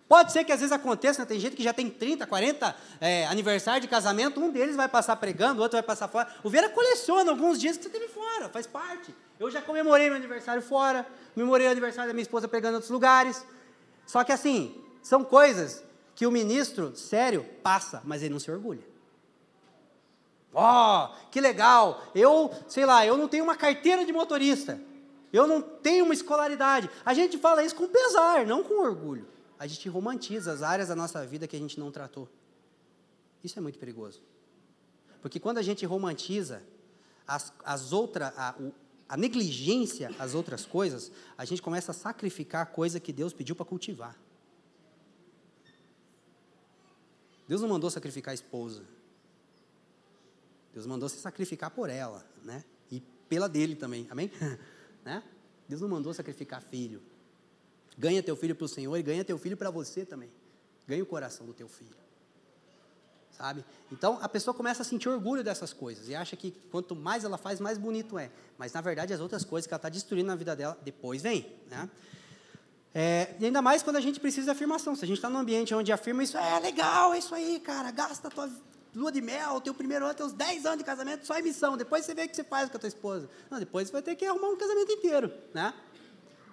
Pode 0.07 0.31
ser 0.31 0.45
que 0.45 0.51
às 0.53 0.59
vezes 0.59 0.71
aconteça, 0.71 1.21
né? 1.21 1.25
tem 1.25 1.39
gente 1.39 1.55
que 1.55 1.63
já 1.63 1.73
tem 1.73 1.89
30, 1.89 2.25
40 2.25 2.75
é, 3.01 3.27
aniversário 3.27 3.81
de 3.81 3.87
casamento, 3.89 4.39
um 4.39 4.49
deles 4.49 4.75
vai 4.75 4.87
passar 4.87 5.15
pregando, 5.17 5.59
o 5.59 5.63
outro 5.63 5.75
vai 5.75 5.83
passar 5.83 6.07
fora. 6.07 6.33
O 6.43 6.49
Vera 6.49 6.69
coleciona 6.69 7.29
alguns 7.29 7.59
dias 7.59 7.75
que 7.75 7.83
você 7.83 7.89
teve 7.89 8.07
fora, 8.07 8.47
faz 8.47 8.65
parte. 8.65 9.13
Eu 9.37 9.51
já 9.51 9.61
comemorei 9.61 10.07
meu 10.07 10.15
aniversário 10.15 10.61
fora, 10.61 11.05
comemorei 11.33 11.67
o 11.67 11.71
aniversário 11.71 12.09
da 12.09 12.13
minha 12.13 12.23
esposa 12.23 12.47
pregando 12.47 12.73
em 12.73 12.75
outros 12.75 12.91
lugares. 12.91 13.45
Só 14.05 14.23
que 14.23 14.31
assim, 14.31 14.81
são 15.03 15.25
coisas 15.25 15.83
que 16.15 16.25
o 16.25 16.31
ministro 16.31 16.95
sério 16.95 17.45
passa, 17.61 18.01
mas 18.05 18.23
ele 18.23 18.31
não 18.31 18.39
se 18.39 18.49
orgulha. 18.49 18.83
Ó, 20.53 21.05
oh, 21.05 21.29
que 21.29 21.41
legal! 21.41 22.01
Eu, 22.15 22.49
sei 22.67 22.85
lá, 22.85 23.05
eu 23.05 23.17
não 23.17 23.27
tenho 23.27 23.43
uma 23.43 23.55
carteira 23.55 24.05
de 24.05 24.13
motorista. 24.13 24.79
Eu 25.31 25.45
não 25.45 25.61
tenho 25.61 26.05
uma 26.05 26.13
escolaridade. 26.13 26.89
A 27.05 27.13
gente 27.13 27.37
fala 27.37 27.63
isso 27.63 27.75
com 27.75 27.87
pesar, 27.87 28.45
não 28.45 28.63
com 28.63 28.81
orgulho. 28.81 29.27
A 29.59 29.65
gente 29.65 29.89
romantiza 29.89 30.51
as 30.51 30.61
áreas 30.61 30.89
da 30.89 30.95
nossa 30.95 31.25
vida 31.25 31.47
que 31.47 31.55
a 31.55 31.59
gente 31.59 31.79
não 31.79 31.91
tratou. 31.91 32.29
Isso 33.43 33.57
é 33.57 33.61
muito 33.61 33.79
perigoso. 33.79 34.21
Porque 35.21 35.39
quando 35.39 35.57
a 35.57 35.61
gente 35.61 35.85
romantiza 35.85 36.61
as, 37.25 37.51
as 37.63 37.91
outras, 37.91 38.31
a, 38.37 38.55
a 39.09 39.17
negligência 39.17 40.11
às 40.19 40.33
outras 40.35 40.65
coisas, 40.65 41.11
a 41.37 41.45
gente 41.45 41.61
começa 41.61 41.91
a 41.91 41.93
sacrificar 41.93 42.63
a 42.63 42.65
coisa 42.65 42.99
que 42.99 43.11
Deus 43.11 43.33
pediu 43.33 43.55
para 43.55 43.65
cultivar. 43.65 44.15
Deus 47.47 47.61
não 47.61 47.69
mandou 47.69 47.89
sacrificar 47.89 48.31
a 48.31 48.35
esposa. 48.35 48.83
Deus 50.73 50.85
mandou 50.85 51.09
se 51.09 51.17
sacrificar 51.17 51.71
por 51.71 51.89
ela, 51.89 52.25
né? 52.43 52.63
E 52.91 53.01
pela 53.29 53.47
dele 53.47 53.75
também, 53.75 54.05
amém? 54.09 54.29
né? 55.03 55.23
Deus 55.67 55.81
não 55.81 55.89
mandou 55.89 56.13
sacrificar 56.13 56.61
filho. 56.61 57.01
Ganha 57.97 58.21
teu 58.21 58.36
filho 58.36 58.55
para 58.55 58.65
o 58.65 58.67
Senhor 58.67 58.95
e 58.95 59.01
ganha 59.01 59.23
teu 59.25 59.38
filho 59.38 59.57
para 59.57 59.69
você 59.69 60.05
também. 60.05 60.29
Ganha 60.88 61.01
o 61.01 61.05
coração 61.05 61.45
do 61.45 61.53
teu 61.53 61.67
filho. 61.67 61.95
Sabe? 63.31 63.63
Então 63.91 64.17
a 64.21 64.29
pessoa 64.29 64.53
começa 64.53 64.81
a 64.81 64.86
sentir 64.86 65.10
orgulho 65.10 65.43
dessas 65.43 65.71
coisas 65.71 66.10
e 66.10 66.15
acha 66.15 66.36
que 66.36 66.51
quanto 66.71 66.95
mais 66.95 67.23
ela 67.23 67.38
faz, 67.38 67.60
mais 67.60 67.77
bonito 67.77 68.17
é. 68.17 68.31
Mas 68.57 68.73
na 68.73 68.81
verdade 68.81 69.13
as 69.13 69.19
outras 69.19 69.43
coisas 69.43 69.67
que 69.67 69.73
ela 69.73 69.77
está 69.77 69.89
destruindo 69.89 70.27
na 70.27 70.36
vida 70.36 70.55
dela 70.55 70.77
depois 70.83 71.21
vem. 71.21 71.45
Né? 71.69 71.89
É, 72.93 73.36
e 73.39 73.45
ainda 73.45 73.62
mais 73.62 73.83
quando 73.83 73.97
a 73.97 74.01
gente 74.01 74.19
precisa 74.19 74.45
de 74.45 74.51
afirmação. 74.51 74.95
Se 74.95 75.03
a 75.03 75.07
gente 75.07 75.17
está 75.17 75.29
num 75.29 75.38
ambiente 75.38 75.73
onde 75.75 75.91
afirma 75.91 76.23
isso, 76.23 76.38
é 76.38 76.60
legal, 76.60 77.13
é 77.13 77.19
isso 77.19 77.36
aí, 77.36 77.60
cara, 77.60 77.91
gasta 77.91 78.27
a 78.27 78.31
tua 78.31 78.49
lua 78.95 79.12
de 79.12 79.21
mel, 79.21 79.62
teu 79.62 79.73
primeiro 79.73 80.05
ano, 80.05 80.15
teus 80.15 80.33
10 80.33 80.65
anos 80.65 80.79
de 80.79 80.83
casamento, 80.83 81.25
só 81.25 81.38
emissão. 81.38 81.77
Depois 81.77 82.05
você 82.05 82.15
vê 82.15 82.23
o 82.23 82.29
que 82.29 82.36
você 82.36 82.43
faz 82.43 82.69
com 82.69 82.77
a 82.77 82.79
tua 82.79 82.88
esposa. 82.88 83.29
Não, 83.51 83.60
depois 83.60 83.88
você 83.88 83.93
vai 83.93 84.01
ter 84.01 84.15
que 84.15 84.25
arrumar 84.25 84.49
um 84.49 84.55
casamento 84.55 84.91
inteiro, 84.91 85.31
né? 85.53 85.73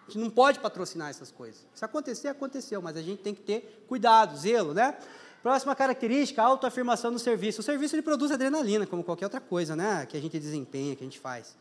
A 0.06 0.10
gente 0.10 0.18
não 0.18 0.30
pode 0.30 0.60
patrocinar 0.60 1.08
essas 1.08 1.30
coisas. 1.30 1.66
Se 1.74 1.84
acontecer, 1.84 2.28
aconteceu, 2.28 2.82
mas 2.82 2.96
a 2.96 3.02
gente 3.02 3.22
tem 3.22 3.34
que 3.34 3.40
ter 3.40 3.84
cuidado, 3.88 4.36
zelo, 4.36 4.74
né? 4.74 4.96
Próxima 5.42 5.74
característica, 5.74 6.42
autoafirmação 6.42 7.10
no 7.10 7.18
serviço. 7.18 7.60
O 7.60 7.64
serviço 7.64 7.94
ele 7.94 8.02
produz 8.02 8.30
adrenalina, 8.30 8.86
como 8.86 9.02
qualquer 9.02 9.26
outra 9.26 9.40
coisa, 9.40 9.74
né? 9.74 10.06
Que 10.06 10.16
a 10.16 10.20
gente 10.20 10.38
desempenha, 10.38 10.94
que 10.94 11.02
a 11.02 11.06
gente 11.06 11.18
faz. 11.18 11.56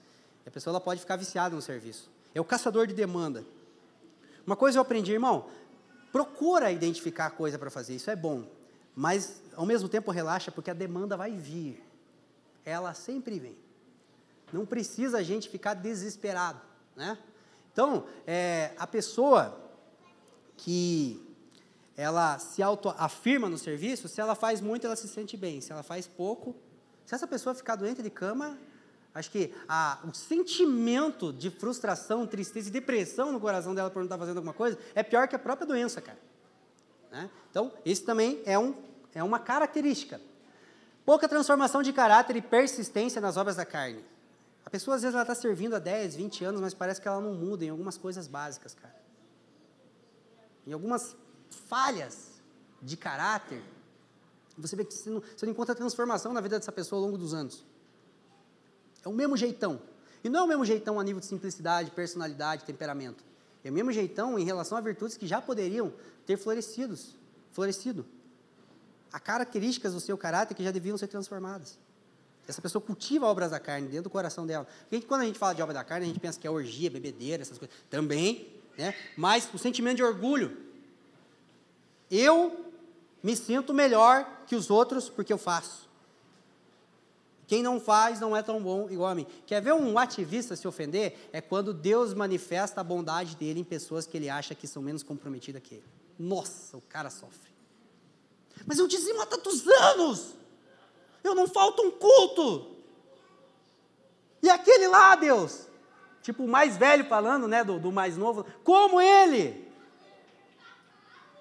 E 0.45 0.49
a 0.49 0.51
pessoa 0.51 0.71
ela 0.71 0.81
pode 0.81 0.99
ficar 0.99 1.15
viciada 1.15 1.55
no 1.55 1.61
serviço. 1.61 2.09
É 2.35 2.41
o 2.41 2.45
caçador 2.45 2.87
de 2.87 2.93
demanda. 2.93 3.45
Uma 4.45 4.55
coisa 4.55 4.77
eu 4.77 4.81
aprendi, 4.81 5.13
irmão, 5.13 5.47
procura 6.11 6.71
identificar 6.71 7.27
a 7.27 7.29
coisa 7.29 7.57
para 7.57 7.69
fazer, 7.69 7.95
isso 7.95 8.09
é 8.09 8.15
bom. 8.15 8.45
Mas, 8.95 9.41
ao 9.55 9.65
mesmo 9.65 9.89
tempo, 9.89 10.11
relaxa, 10.11 10.51
porque 10.51 10.69
a 10.69 10.73
demanda 10.73 11.17
vai 11.17 11.31
vir. 11.31 11.83
Ela 12.65 12.93
sempre 12.93 13.39
vem. 13.39 13.57
Não 14.51 14.65
precisa 14.65 15.17
a 15.17 15.23
gente 15.23 15.49
ficar 15.49 15.73
desesperado, 15.73 16.61
né? 16.95 17.17
Então, 17.73 18.05
é, 18.25 18.71
a 18.77 18.85
pessoa 18.85 19.59
que 20.55 21.19
ela 21.97 22.39
se 22.39 22.61
autoafirma 22.61 23.49
no 23.49 23.57
serviço, 23.57 24.07
se 24.07 24.21
ela 24.21 24.35
faz 24.35 24.61
muito, 24.61 24.85
ela 24.85 24.95
se 24.95 25.07
sente 25.07 25.35
bem. 25.35 25.59
Se 25.59 25.71
ela 25.71 25.83
faz 25.83 26.07
pouco, 26.07 26.55
se 27.05 27.13
essa 27.13 27.27
pessoa 27.27 27.53
ficar 27.55 27.75
doente 27.75 28.01
de 28.01 28.09
cama, 28.11 28.57
acho 29.13 29.29
que 29.31 29.53
a, 29.67 29.99
o 30.07 30.13
sentimento 30.13 31.33
de 31.33 31.49
frustração, 31.49 32.25
tristeza 32.25 32.69
e 32.69 32.71
depressão 32.71 33.31
no 33.31 33.39
coração 33.39 33.73
dela 33.73 33.89
por 33.89 33.99
não 33.99 34.05
estar 34.05 34.17
fazendo 34.19 34.37
alguma 34.37 34.53
coisa 34.53 34.77
é 34.93 35.03
pior 35.03 35.27
que 35.27 35.35
a 35.35 35.39
própria 35.39 35.67
doença, 35.67 35.99
cara. 35.99 36.19
Né? 37.11 37.29
Então, 37.49 37.71
isso 37.83 38.03
também 38.03 38.41
é, 38.45 38.57
um, 38.57 38.75
é 39.13 39.23
uma 39.23 39.39
característica. 39.39 40.21
Pouca 41.05 41.27
transformação 41.27 41.83
de 41.83 41.91
caráter 41.91 42.35
e 42.35 42.41
persistência 42.41 43.19
nas 43.19 43.35
obras 43.35 43.55
da 43.55 43.65
carne. 43.65 44.03
A 44.65 44.69
pessoa, 44.69 44.95
às 44.95 45.01
vezes, 45.01 45.13
ela 45.13 45.23
está 45.23 45.35
servindo 45.35 45.75
há 45.75 45.79
10, 45.79 46.15
20 46.15 46.45
anos, 46.45 46.61
mas 46.61 46.73
parece 46.73 47.01
que 47.01 47.07
ela 47.07 47.21
não 47.21 47.33
muda 47.33 47.65
em 47.65 47.69
algumas 47.69 47.97
coisas 47.97 48.27
básicas, 48.27 48.73
cara. 48.73 48.95
Em 50.65 50.73
algumas 50.73 51.15
falhas 51.49 52.41
de 52.81 52.95
caráter, 52.95 53.61
você 54.57 54.75
vê 54.75 54.85
que 54.85 54.93
você 54.93 55.09
não, 55.09 55.21
você 55.21 55.45
não 55.45 55.53
encontra 55.53 55.75
transformação 55.75 56.33
na 56.33 56.41
vida 56.41 56.57
dessa 56.57 56.71
pessoa 56.71 56.99
ao 56.99 57.05
longo 57.05 57.17
dos 57.17 57.33
anos. 57.33 57.65
É 59.03 59.09
o 59.09 59.13
mesmo 59.13 59.35
jeitão. 59.35 59.81
E 60.23 60.29
não 60.29 60.41
é 60.41 60.43
o 60.43 60.47
mesmo 60.47 60.63
jeitão 60.63 60.99
a 60.99 61.03
nível 61.03 61.19
de 61.19 61.25
simplicidade, 61.25 61.91
personalidade, 61.91 62.63
temperamento. 62.63 63.23
É 63.63 63.69
o 63.69 63.73
mesmo 63.73 63.91
jeitão 63.91 64.39
em 64.39 64.45
relação 64.45 64.77
a 64.77 64.81
virtudes 64.81 65.17
que 65.17 65.27
já 65.27 65.41
poderiam 65.41 65.93
ter 66.25 66.37
florescidos, 66.37 67.17
florescido. 67.51 68.05
Há 69.11 69.19
características 69.19 69.93
do 69.93 69.99
seu 69.99 70.17
caráter 70.17 70.55
que 70.55 70.63
já 70.63 70.71
deviam 70.71 70.97
ser 70.97 71.07
transformadas. 71.07 71.77
Essa 72.47 72.61
pessoa 72.61 72.81
cultiva 72.81 73.25
obras 73.25 73.51
da 73.51 73.59
carne 73.59 73.87
dentro 73.87 74.03
do 74.03 74.09
coração 74.09 74.45
dela. 74.45 74.67
Porque 74.89 75.05
quando 75.05 75.21
a 75.21 75.25
gente 75.25 75.39
fala 75.39 75.53
de 75.53 75.61
obra 75.61 75.73
da 75.73 75.83
carne, 75.83 76.05
a 76.05 76.07
gente 76.07 76.19
pensa 76.19 76.39
que 76.39 76.45
é 76.45 76.51
orgia, 76.51 76.89
bebedeira, 76.89 77.41
essas 77.41 77.57
coisas. 77.57 77.75
Também, 77.89 78.47
né? 78.77 78.93
Mas 79.15 79.49
o 79.53 79.57
sentimento 79.57 79.97
de 79.97 80.03
orgulho. 80.03 80.57
Eu 82.11 82.71
me 83.21 83.35
sinto 83.35 83.73
melhor 83.73 84.29
que 84.45 84.55
os 84.55 84.69
outros 84.69 85.09
porque 85.09 85.31
eu 85.31 85.37
faço. 85.37 85.89
Quem 87.47 87.61
não 87.61 87.79
faz 87.79 88.19
não 88.19 88.35
é 88.35 88.41
tão 88.41 88.61
bom 88.61 88.89
igual 88.89 89.09
a 89.09 89.15
mim. 89.15 89.27
Quer 89.45 89.61
ver 89.61 89.73
um 89.73 89.97
ativista 89.97 90.55
se 90.55 90.67
ofender? 90.67 91.29
É 91.31 91.39
quando 91.39 91.73
Deus 91.73 92.13
manifesta 92.13 92.81
a 92.81 92.83
bondade 92.83 93.35
dele 93.35 93.59
em 93.59 93.63
pessoas 93.63 94.05
que 94.05 94.17
ele 94.17 94.29
acha 94.29 94.55
que 94.55 94.67
são 94.67 94.81
menos 94.81 95.03
comprometidas 95.03 95.61
que 95.61 95.75
ele. 95.75 95.83
Nossa, 96.17 96.77
o 96.77 96.81
cara 96.81 97.09
sofre. 97.09 97.51
Mas 98.65 98.79
eu 98.79 98.87
dizimo 98.87 99.21
há 99.21 99.25
tantos 99.25 99.67
anos. 99.67 100.33
Eu 101.23 101.33
não 101.33 101.47
falto 101.47 101.81
um 101.81 101.91
culto. 101.91 102.73
E 104.41 104.49
aquele 104.49 104.87
lá, 104.87 105.15
Deus, 105.15 105.67
tipo 106.21 106.43
o 106.43 106.47
mais 106.47 106.75
velho 106.75 107.05
falando, 107.05 107.47
né, 107.47 107.63
do, 107.63 107.79
do 107.79 107.91
mais 107.91 108.17
novo, 108.17 108.45
como 108.63 108.99
ele. 108.99 109.71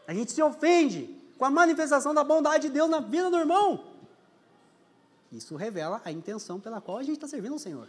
A 0.06 0.14
gente 0.14 0.32
se 0.32 0.42
ofende 0.42 1.18
com 1.36 1.44
a 1.44 1.50
manifestação 1.50 2.14
da 2.14 2.22
bondade 2.22 2.68
de 2.68 2.74
Deus 2.74 2.88
na 2.88 3.00
vida 3.00 3.30
do 3.30 3.36
irmão. 3.36 3.84
Isso 5.32 5.56
revela 5.56 6.00
a 6.04 6.12
intenção 6.12 6.60
pela 6.60 6.80
qual 6.80 6.98
a 6.98 7.02
gente 7.02 7.16
está 7.16 7.26
servindo 7.26 7.54
ao 7.54 7.58
Senhor. 7.58 7.88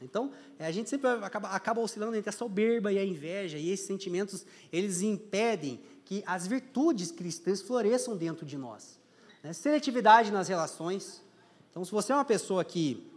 Então, 0.00 0.32
é, 0.58 0.66
a 0.66 0.72
gente 0.72 0.88
sempre 0.88 1.08
acaba, 1.08 1.48
acaba 1.48 1.80
oscilando 1.80 2.16
entre 2.16 2.30
a 2.30 2.32
soberba 2.32 2.92
e 2.92 2.98
a 2.98 3.04
inveja, 3.04 3.58
e 3.58 3.70
esses 3.70 3.86
sentimentos, 3.86 4.46
eles 4.72 5.02
impedem 5.02 5.80
que 6.04 6.22
as 6.26 6.46
virtudes 6.46 7.10
cristãs 7.12 7.60
floresçam 7.60 8.16
dentro 8.16 8.44
de 8.44 8.56
nós. 8.56 8.98
Né? 9.42 9.52
Seletividade 9.52 10.30
nas 10.30 10.48
relações. 10.48 11.22
Então, 11.70 11.84
se 11.84 11.90
você 11.90 12.12
é 12.12 12.14
uma 12.14 12.24
pessoa 12.24 12.64
que, 12.64 13.10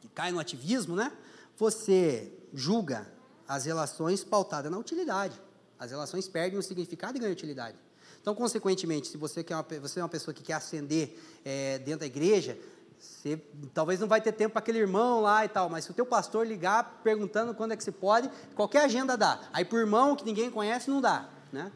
que 0.00 0.08
cai 0.08 0.32
no 0.32 0.38
ativismo, 0.38 0.94
né? 0.94 1.12
você 1.56 2.32
julga 2.52 3.06
as 3.46 3.64
relações 3.64 4.22
pautadas 4.22 4.70
na 4.70 4.78
utilidade. 4.78 5.40
As 5.78 5.90
relações 5.90 6.28
perdem 6.28 6.58
o 6.58 6.62
significado 6.62 7.16
e 7.16 7.20
ganham 7.20 7.32
utilidade. 7.32 7.76
Então, 8.20 8.34
consequentemente, 8.34 9.08
se 9.08 9.16
você, 9.16 9.42
quer 9.42 9.54
uma, 9.54 9.66
você 9.80 9.98
é 9.98 10.02
uma 10.02 10.08
pessoa 10.08 10.34
que 10.34 10.42
quer 10.42 10.54
ascender 10.54 11.18
é, 11.44 11.78
dentro 11.78 12.00
da 12.00 12.06
igreja, 12.06 12.58
você 12.98 13.40
talvez 13.72 13.98
não 13.98 14.06
vai 14.06 14.20
ter 14.20 14.32
tempo 14.32 14.52
para 14.52 14.60
aquele 14.60 14.78
irmão 14.78 15.22
lá 15.22 15.44
e 15.44 15.48
tal, 15.48 15.70
mas 15.70 15.84
se 15.84 15.90
o 15.90 15.94
teu 15.94 16.04
pastor 16.04 16.46
ligar 16.46 17.00
perguntando 17.02 17.54
quando 17.54 17.72
é 17.72 17.76
que 17.76 17.82
você 17.82 17.92
pode, 17.92 18.30
qualquer 18.54 18.84
agenda 18.84 19.16
dá. 19.16 19.40
Aí 19.52 19.64
por 19.64 19.78
irmão 19.78 20.14
que 20.14 20.24
ninguém 20.24 20.50
conhece, 20.50 20.90
não 20.90 21.00
dá. 21.00 21.28
Né? 21.50 21.72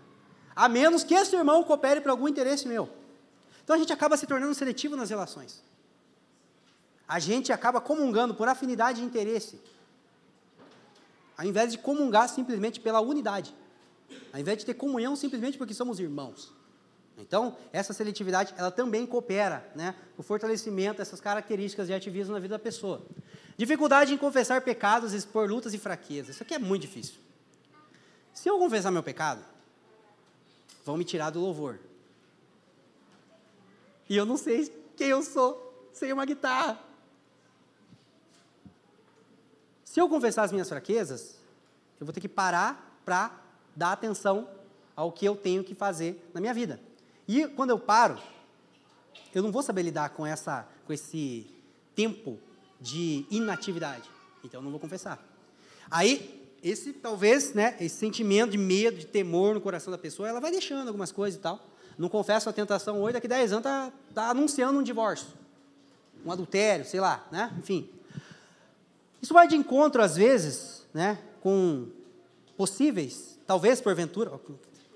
A 0.55 0.69
menos 0.69 1.03
que 1.03 1.15
esse 1.15 1.35
irmão 1.35 1.65
coopere 1.65 2.03
para 2.03 2.13
algum 2.13 2.29
interesse 2.29 2.69
meu. 2.69 2.91
Então 3.65 3.75
a 3.75 3.79
gente 3.79 3.93
acaba 3.93 4.17
se 4.17 4.27
tornando 4.27 4.55
seletivo 4.55 4.95
nas 4.95 5.11
relações. 5.11 5.63
A 7.09 7.19
gente 7.19 7.53
acaba 7.53 7.81
comungando 7.81 8.35
por 8.35 8.47
afinidade 8.47 9.01
de 9.01 9.07
interesse, 9.07 9.61
ao 11.37 11.47
invés 11.47 11.73
de 11.73 11.79
comungar 11.79 12.29
simplesmente 12.29 12.79
pela 12.79 13.01
unidade, 13.01 13.55
ao 14.33 14.39
invés 14.39 14.59
de 14.59 14.67
ter 14.67 14.75
comunhão 14.75 15.17
simplesmente 15.17 15.59
porque 15.59 15.75
somos 15.75 15.99
irmãos. 15.99 16.53
Então, 17.17 17.57
essa 17.73 17.93
seletividade, 17.93 18.55
ela 18.57 18.71
também 18.71 19.07
coopera, 19.07 19.71
né, 19.75 19.95
o 20.19 20.23
fortalecimento 20.23 20.99
dessas 20.99 21.21
características 21.21 21.87
de 21.87 21.95
ativismo 21.95 22.35
na 22.35 22.41
vida 22.41 22.57
da 22.57 22.59
pessoa. 22.59 23.03
Dificuldade 23.57 24.13
em 24.13 24.19
confessar 24.19 24.63
pecados, 24.63 25.13
expor 25.13 25.49
lutas 25.49 25.73
e 25.73 25.79
fraquezas. 25.79 26.35
Isso 26.35 26.43
aqui 26.43 26.55
é 26.55 26.59
muito 26.59 26.83
difícil. 26.83 27.15
Se 28.33 28.49
eu 28.49 28.59
confessar 28.59 28.91
meu 28.91 29.03
pecado, 29.03 29.45
vão 30.85 30.97
me 30.97 31.05
tirar 31.05 31.31
do 31.31 31.41
louvor. 31.41 31.79
E 34.09 34.17
eu 34.17 34.27
não 34.27 34.37
sei 34.37 34.69
quem 34.97 35.09
eu 35.09 35.23
sou 35.23 35.89
sem 35.93 36.13
uma 36.13 36.25
guitarra. 36.25 36.79
Se 39.85 40.01
eu 40.01 40.09
confessar 40.09 40.43
as 40.43 40.53
minhas 40.53 40.69
fraquezas, 40.69 41.37
eu 42.01 42.07
vou 42.07 42.13
ter 42.13 42.21
que 42.21 42.29
parar 42.29 43.01
para 43.05 43.31
dar 43.77 43.93
atenção 43.93 44.49
ao 44.97 45.13
que 45.13 45.25
eu 45.25 45.37
tenho 45.37 45.63
que 45.63 45.75
fazer 45.75 46.31
na 46.35 46.41
minha 46.41 46.53
vida. 46.53 46.81
E 47.27 47.47
quando 47.49 47.71
eu 47.71 47.79
paro, 47.79 48.19
eu 49.35 49.43
não 49.43 49.53
vou 49.53 49.63
saber 49.63 49.83
lidar 49.83 50.11
com, 50.11 50.27
essa, 50.27 50.67
com 50.87 50.93
esse 50.93 51.47
tempo 51.95 52.39
de 52.81 53.25
inatividade. 53.31 54.09
Então 54.43 54.61
eu 54.61 54.65
não 54.65 54.71
vou 54.71 54.81
confessar. 54.81 55.25
Aí, 55.91 56.43
esse 56.63 56.93
talvez, 56.93 57.55
né, 57.55 57.77
esse 57.81 57.97
sentimento 57.97 58.51
de 58.51 58.59
medo, 58.59 58.99
de 58.99 59.07
temor 59.07 59.55
no 59.55 59.61
coração 59.61 59.91
da 59.91 59.99
pessoa, 59.99 60.29
ela 60.29 60.41
vai 60.41 60.51
deixando 60.51 60.87
algumas 60.87 61.13
coisas 61.13 61.39
e 61.39 61.43
tal. 61.43 61.61
Não 61.97 62.09
confessa 62.09 62.51
a 62.51 62.53
tentação 62.53 63.01
hoje, 63.01 63.15
daqui 63.15 63.27
a 63.27 63.31
10 63.31 63.53
anos 63.53 63.65
está 63.65 63.93
tá 64.15 64.31
anunciando 64.31 64.79
um 64.79 64.83
divórcio, 64.83 65.29
um 66.25 66.33
adultério, 66.33 66.85
sei 66.85 67.01
lá, 67.01 67.25
né? 67.31 67.53
Enfim. 67.59 67.89
Isso 69.23 69.33
vai 69.33 69.49
de 69.49 69.57
encontro, 69.57 70.03
às 70.03 70.17
vezes, 70.17 70.87
né, 70.93 71.19
com 71.41 71.87
possíveis, 72.57 73.39
talvez 73.47 73.81
porventura, 73.81 74.31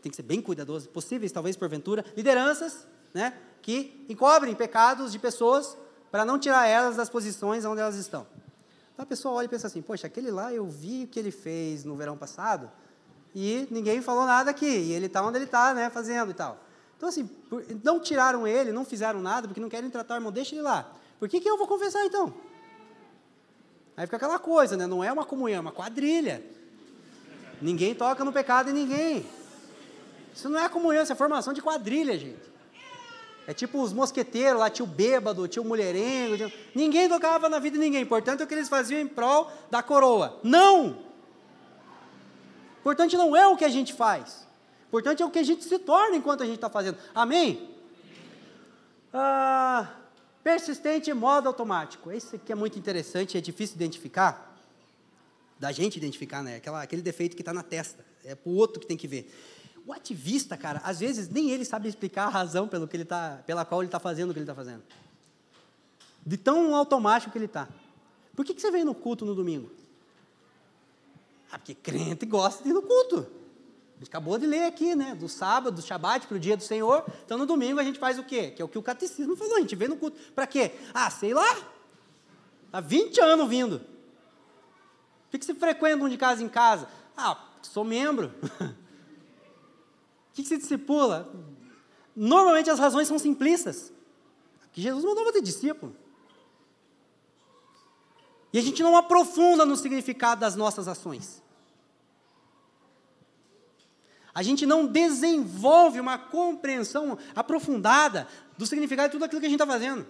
tem 0.02 0.11
que 0.11 0.16
ser 0.16 0.22
bem 0.22 0.40
cuidadoso, 0.42 0.88
possíveis, 0.90 1.32
talvez 1.32 1.56
porventura, 1.56 2.04
lideranças, 2.16 2.87
né, 3.14 3.32
que 3.62 4.04
encobrem 4.08 4.54
pecados 4.54 5.12
de 5.12 5.18
pessoas 5.18 5.76
para 6.11 6.24
não 6.24 6.38
tirar 6.38 6.66
elas 6.66 6.96
das 6.96 7.08
posições 7.08 7.64
onde 7.64 7.80
elas 7.80 7.96
estão. 7.96 8.26
Então 8.92 9.02
a 9.04 9.06
pessoa 9.06 9.34
olha 9.34 9.46
e 9.46 9.48
pensa 9.48 9.66
assim: 9.66 9.80
poxa, 9.80 10.06
aquele 10.06 10.30
lá 10.30 10.52
eu 10.52 10.66
vi 10.66 11.04
o 11.04 11.06
que 11.06 11.18
ele 11.18 11.30
fez 11.30 11.84
no 11.84 11.96
verão 11.96 12.16
passado 12.16 12.70
e 13.34 13.68
ninguém 13.70 14.02
falou 14.02 14.26
nada 14.26 14.50
aqui, 14.50 14.66
e 14.66 14.92
ele 14.92 15.06
está 15.06 15.22
onde 15.22 15.38
ele 15.38 15.44
está, 15.44 15.72
né, 15.72 15.88
fazendo 15.90 16.30
e 16.30 16.34
tal. 16.34 16.58
Então, 16.98 17.08
assim, 17.08 17.30
não 17.84 18.00
tiraram 18.00 18.44
ele, 18.44 18.72
não 18.72 18.84
fizeram 18.84 19.22
nada, 19.22 19.46
porque 19.46 19.61
não 19.61 19.68
querem 19.68 19.88
tratar 19.88 20.14
o 20.14 20.16
irmão, 20.16 20.32
deixa 20.32 20.56
ele 20.56 20.62
lá. 20.62 20.90
por 21.16 21.28
que, 21.28 21.40
que 21.40 21.48
eu 21.48 21.56
vou 21.56 21.68
confessar 21.68 22.04
então? 22.04 22.34
Aí 23.96 24.04
fica 24.04 24.16
aquela 24.16 24.38
coisa, 24.38 24.76
né? 24.76 24.84
Não 24.84 25.02
é 25.02 25.12
uma 25.12 25.24
comunhão, 25.24 25.58
é 25.58 25.61
uma 25.61 25.72
quadrilha. 25.72 26.44
Ninguém 27.62 27.94
toca 27.94 28.24
no 28.24 28.32
pecado 28.32 28.66
de 28.66 28.72
ninguém. 28.72 29.24
Isso 30.34 30.48
não 30.48 30.58
é 30.58 30.68
comunhão, 30.68 31.04
isso 31.04 31.12
é 31.12 31.14
formação 31.14 31.52
de 31.52 31.62
quadrilha, 31.62 32.18
gente. 32.18 32.48
É 33.46 33.54
tipo 33.54 33.80
os 33.80 33.92
mosqueteiros 33.92 34.58
lá, 34.58 34.68
tio 34.68 34.84
bêbado, 34.84 35.46
tio 35.46 35.64
mulherengo. 35.64 36.37
Tio... 36.37 36.52
Ninguém 36.74 37.08
tocava 37.08 37.48
na 37.48 37.61
vida 37.61 37.78
de 37.78 37.84
ninguém. 37.84 38.02
Importante 38.02 38.40
é 38.40 38.44
o 38.44 38.48
que 38.48 38.54
eles 38.54 38.68
faziam 38.68 39.00
em 39.00 39.06
prol 39.06 39.50
da 39.70 39.84
coroa. 39.84 40.40
Não! 40.42 40.98
Importante 42.80 43.16
não 43.16 43.37
é 43.37 43.46
o 43.46 43.56
que 43.56 43.64
a 43.64 43.68
gente 43.68 43.92
faz. 43.92 44.47
Importante 44.88 45.22
é 45.22 45.27
o 45.27 45.31
que 45.31 45.38
a 45.38 45.42
gente 45.42 45.64
se 45.64 45.79
torna 45.79 46.16
enquanto 46.16 46.42
a 46.42 46.46
gente 46.46 46.57
está 46.57 46.70
fazendo. 46.70 46.96
Amém? 47.14 47.77
Ah, 49.12 49.87
persistente 50.42 51.12
modo 51.12 51.46
automático. 51.46 52.11
Esse 52.11 52.37
aqui 52.37 52.51
é 52.51 52.55
muito 52.55 52.79
interessante, 52.79 53.37
é 53.37 53.40
difícil 53.40 53.77
identificar. 53.77 54.57
Da 55.59 55.72
gente 55.72 55.96
identificar, 55.96 56.42
né? 56.42 56.57
Aquela, 56.57 56.83
aquele 56.83 57.03
defeito 57.03 57.37
que 57.37 57.42
está 57.42 57.53
na 57.53 57.62
testa. 57.62 58.03
É 58.24 58.35
para 58.35 58.51
o 58.51 58.55
outro 58.55 58.81
que 58.81 58.87
tem 58.87 58.96
que 58.96 59.07
ver. 59.07 59.31
O 59.87 59.92
ativista, 59.92 60.57
cara, 60.57 60.81
às 60.83 61.01
vezes 61.01 61.29
nem 61.29 61.51
ele 61.51 61.64
sabe 61.66 61.88
explicar 61.88 62.24
a 62.24 62.31
razão 62.31 62.66
pelo 62.66 62.88
que 62.88 62.96
ele 62.96 63.05
tá, 63.05 63.42
pela 63.46 63.64
qual 63.64 63.83
ele 63.83 63.88
está 63.88 64.01
fazendo 64.01 64.31
o 64.31 64.33
que 64.33 64.38
ele 64.38 64.44
está 64.44 64.55
fazendo. 64.55 64.83
De 66.24 66.37
tão 66.38 66.74
automático 66.74 67.31
que 67.31 67.38
ele 67.38 67.44
está. 67.44 67.68
Por 68.35 68.44
que, 68.44 68.55
que 68.55 68.61
você 68.61 68.70
veio 68.70 68.87
no 68.87 68.94
culto 68.94 69.27
no 69.27 69.35
domingo? 69.35 69.70
Ah, 71.51 71.59
porque 71.59 71.74
crente 71.74 72.24
gosta 72.24 72.62
de 72.62 72.70
ir 72.70 72.72
no 72.72 72.83
culto. 72.83 73.27
A 73.98 74.00
gente 74.00 74.08
acabou 74.11 74.38
de 74.38 74.46
ler 74.46 74.62
aqui, 74.62 74.94
né? 74.94 75.12
Do 75.16 75.28
sábado, 75.28 75.74
do 75.74 75.82
Shabat 75.82 76.28
para 76.28 76.37
o 76.37 76.40
dia 76.40 76.56
do 76.56 76.62
Senhor. 76.62 77.04
Então 77.24 77.37
no 77.37 77.44
domingo 77.44 77.80
a 77.80 77.82
gente 77.82 77.98
faz 77.98 78.16
o 78.16 78.22
quê? 78.22 78.52
Que 78.52 78.62
é 78.62 78.64
o 78.64 78.68
que 78.68 78.78
o 78.78 78.82
catecismo 78.82 79.34
falou, 79.34 79.56
a 79.56 79.61
gente 79.61 79.74
vem 79.74 79.88
no 79.88 79.96
culto. 79.96 80.16
Para 80.32 80.46
quê? 80.46 80.72
Ah, 80.94 81.11
sei 81.11 81.34
lá. 81.34 81.56
Há 82.72 82.80
20 82.80 83.20
anos 83.20 83.48
vindo. 83.48 83.80
Por 85.28 85.38
que, 85.38 85.44
você 85.44 85.52
frequenta 85.52 86.04
um 86.04 86.08
de 86.08 86.16
casa 86.16 86.42
em 86.44 86.48
casa? 86.48 86.88
Ah, 87.16 87.37
sou 87.61 87.84
membro. 87.84 88.32
que, 90.32 90.42
que 90.42 90.48
se 90.48 90.58
discipula? 90.58 91.28
Normalmente 92.14 92.70
as 92.70 92.78
razões 92.78 93.08
são 93.08 93.18
simplistas. 93.18 93.92
Que 94.72 94.80
Jesus 94.80 95.04
mandou 95.04 95.24
fazer 95.24 95.42
discípulo. 95.42 95.96
E 98.52 98.58
a 98.58 98.62
gente 98.62 98.82
não 98.82 98.96
aprofunda 98.96 99.66
no 99.66 99.76
significado 99.76 100.40
das 100.40 100.54
nossas 100.54 100.87
ações. 100.87 101.42
A 104.38 104.42
gente 104.44 104.64
não 104.64 104.87
desenvolve 104.87 105.98
uma 105.98 106.16
compreensão 106.16 107.18
aprofundada 107.35 108.29
do 108.57 108.64
significado 108.64 109.09
de 109.09 109.12
tudo 109.14 109.24
aquilo 109.24 109.40
que 109.40 109.46
a 109.46 109.51
gente 109.51 109.61
está 109.61 109.66
fazendo. 109.66 110.07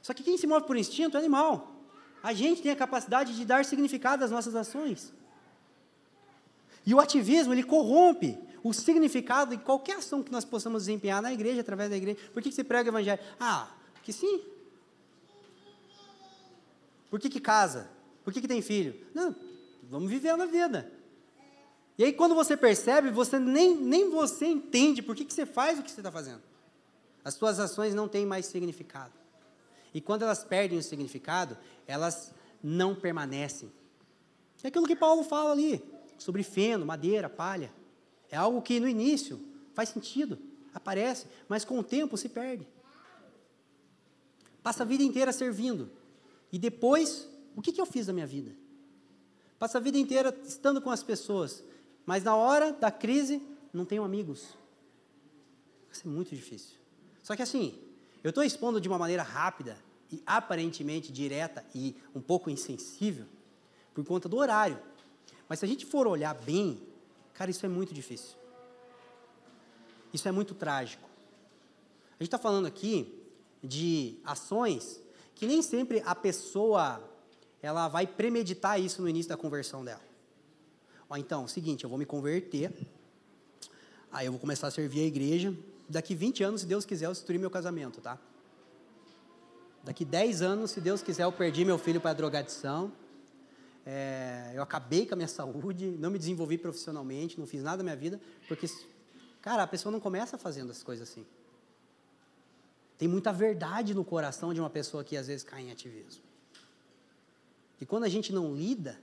Só 0.00 0.14
que 0.14 0.22
quem 0.22 0.38
se 0.38 0.46
move 0.46 0.64
por 0.64 0.76
instinto 0.76 1.16
é 1.16 1.18
animal. 1.18 1.74
A 2.22 2.32
gente 2.32 2.62
tem 2.62 2.70
a 2.70 2.76
capacidade 2.76 3.34
de 3.34 3.44
dar 3.44 3.64
significado 3.64 4.24
às 4.24 4.30
nossas 4.30 4.54
ações. 4.54 5.12
E 6.86 6.94
o 6.94 7.00
ativismo, 7.00 7.52
ele 7.52 7.64
corrompe 7.64 8.38
o 8.62 8.72
significado 8.72 9.56
de 9.56 9.60
qualquer 9.64 9.96
ação 9.96 10.22
que 10.22 10.30
nós 10.30 10.44
possamos 10.44 10.84
desempenhar 10.84 11.20
na 11.20 11.32
igreja, 11.32 11.62
através 11.62 11.90
da 11.90 11.96
igreja. 11.96 12.20
Por 12.32 12.40
que, 12.44 12.48
que 12.48 12.54
você 12.54 12.62
prega 12.62 12.90
o 12.90 12.92
evangelho? 12.92 13.20
Ah, 13.40 13.70
que 14.04 14.12
sim. 14.12 14.40
Por 17.10 17.18
que, 17.18 17.28
que 17.28 17.40
casa? 17.40 17.90
Por 18.22 18.32
que, 18.32 18.40
que 18.40 18.46
tem 18.46 18.62
filho? 18.62 18.94
Não, 19.12 19.34
vamos 19.90 20.08
viver 20.08 20.36
na 20.36 20.46
vida. 20.46 21.01
E 21.98 22.04
aí, 22.04 22.12
quando 22.12 22.34
você 22.34 22.56
percebe, 22.56 23.10
você 23.10 23.38
nem, 23.38 23.76
nem 23.76 24.10
você 24.10 24.46
entende 24.46 25.02
por 25.02 25.14
que, 25.14 25.24
que 25.24 25.32
você 25.32 25.44
faz 25.44 25.78
o 25.78 25.82
que 25.82 25.90
você 25.90 26.00
está 26.00 26.10
fazendo. 26.10 26.42
As 27.24 27.34
suas 27.34 27.60
ações 27.60 27.94
não 27.94 28.08
têm 28.08 28.26
mais 28.26 28.46
significado. 28.46 29.12
E 29.94 30.00
quando 30.00 30.22
elas 30.22 30.42
perdem 30.42 30.78
o 30.78 30.82
significado, 30.82 31.56
elas 31.86 32.32
não 32.62 32.94
permanecem. 32.94 33.70
É 34.62 34.68
aquilo 34.68 34.86
que 34.86 34.96
Paulo 34.96 35.24
fala 35.24 35.50
ali, 35.50 35.82
sobre 36.16 36.42
feno, 36.42 36.86
madeira, 36.86 37.28
palha. 37.28 37.72
É 38.30 38.36
algo 38.36 38.62
que 38.62 38.78
no 38.78 38.88
início 38.88 39.40
faz 39.74 39.88
sentido, 39.88 40.38
aparece, 40.72 41.26
mas 41.48 41.64
com 41.64 41.78
o 41.78 41.82
tempo 41.82 42.16
se 42.16 42.28
perde. 42.28 42.66
Passa 44.62 44.84
a 44.84 44.86
vida 44.86 45.02
inteira 45.02 45.32
servindo. 45.32 45.90
E 46.52 46.58
depois, 46.58 47.28
o 47.56 47.60
que, 47.60 47.72
que 47.72 47.80
eu 47.80 47.86
fiz 47.86 48.06
da 48.06 48.12
minha 48.12 48.26
vida? 48.26 48.52
Passa 49.58 49.78
a 49.78 49.80
vida 49.80 49.98
inteira 49.98 50.36
estando 50.46 50.80
com 50.80 50.90
as 50.90 51.02
pessoas, 51.02 51.64
mas 52.06 52.24
na 52.24 52.34
hora 52.36 52.72
da 52.72 52.90
crise 52.90 53.42
não 53.72 53.84
tenho 53.84 54.04
amigos. 54.04 54.56
Isso 55.90 56.06
é 56.06 56.10
muito 56.10 56.34
difícil. 56.34 56.76
Só 57.22 57.36
que 57.36 57.42
assim, 57.42 57.78
eu 58.22 58.30
estou 58.30 58.42
expondo 58.42 58.80
de 58.80 58.88
uma 58.88 58.98
maneira 58.98 59.22
rápida 59.22 59.76
e 60.10 60.22
aparentemente 60.26 61.12
direta 61.12 61.64
e 61.74 61.96
um 62.14 62.20
pouco 62.20 62.50
insensível 62.50 63.26
por 63.94 64.04
conta 64.04 64.28
do 64.28 64.36
horário. 64.36 64.78
Mas 65.48 65.58
se 65.58 65.64
a 65.64 65.68
gente 65.68 65.84
for 65.84 66.06
olhar 66.06 66.34
bem, 66.34 66.80
Cara, 67.34 67.50
isso 67.50 67.64
é 67.64 67.68
muito 67.68 67.94
difícil. 67.94 68.36
Isso 70.12 70.28
é 70.28 70.32
muito 70.32 70.54
trágico. 70.54 71.08
A 72.10 72.22
gente 72.22 72.28
está 72.28 72.38
falando 72.38 72.66
aqui 72.66 73.20
de 73.62 74.18
ações 74.24 75.02
que 75.34 75.46
nem 75.46 75.62
sempre 75.62 76.02
a 76.04 76.14
pessoa 76.14 77.02
ela 77.62 77.88
vai 77.88 78.06
premeditar 78.06 78.80
isso 78.80 79.00
no 79.00 79.08
início 79.08 79.30
da 79.30 79.36
conversão 79.36 79.84
dela. 79.84 80.02
Ó, 81.12 81.16
então, 81.16 81.46
seguinte, 81.46 81.84
eu 81.84 81.90
vou 81.90 81.98
me 81.98 82.06
converter, 82.06 82.72
aí 84.10 84.26
eu 84.26 84.32
vou 84.32 84.40
começar 84.40 84.68
a 84.68 84.70
servir 84.70 85.00
a 85.00 85.06
igreja. 85.06 85.54
Daqui 85.86 86.14
20 86.14 86.42
anos, 86.42 86.60
se 86.62 86.66
Deus 86.66 86.86
quiser, 86.86 87.06
eu 87.06 87.12
destruir 87.12 87.38
meu 87.38 87.50
casamento, 87.50 88.00
tá? 88.00 88.18
Daqui 89.84 90.06
10 90.06 90.40
anos, 90.40 90.70
se 90.70 90.80
Deus 90.80 91.02
quiser, 91.02 91.24
eu 91.24 91.32
perdi 91.32 91.64
meu 91.66 91.76
filho 91.76 92.00
para 92.00 92.12
a 92.12 92.14
drogadição 92.14 92.92
é, 93.84 94.52
eu 94.54 94.62
acabei 94.62 95.06
com 95.06 95.14
a 95.14 95.16
minha 95.16 95.28
saúde, 95.28 95.96
não 95.98 96.10
me 96.10 96.18
desenvolvi 96.18 96.56
profissionalmente, 96.56 97.38
não 97.38 97.46
fiz 97.46 97.62
nada 97.62 97.78
na 97.78 97.84
minha 97.84 97.96
vida, 97.96 98.20
porque, 98.46 98.66
cara, 99.40 99.64
a 99.64 99.66
pessoa 99.66 99.90
não 99.90 99.98
começa 100.00 100.38
fazendo 100.38 100.70
as 100.70 100.82
coisas 100.82 101.08
assim. 101.08 101.26
Tem 102.96 103.08
muita 103.08 103.32
verdade 103.32 103.92
no 103.92 104.04
coração 104.04 104.54
de 104.54 104.60
uma 104.60 104.70
pessoa 104.70 105.02
que 105.02 105.16
às 105.16 105.26
vezes 105.26 105.42
cai 105.42 105.62
em 105.62 105.72
ativismo. 105.72 106.22
E 107.80 107.86
quando 107.86 108.04
a 108.04 108.08
gente 108.08 108.32
não 108.32 108.54
lida, 108.54 108.96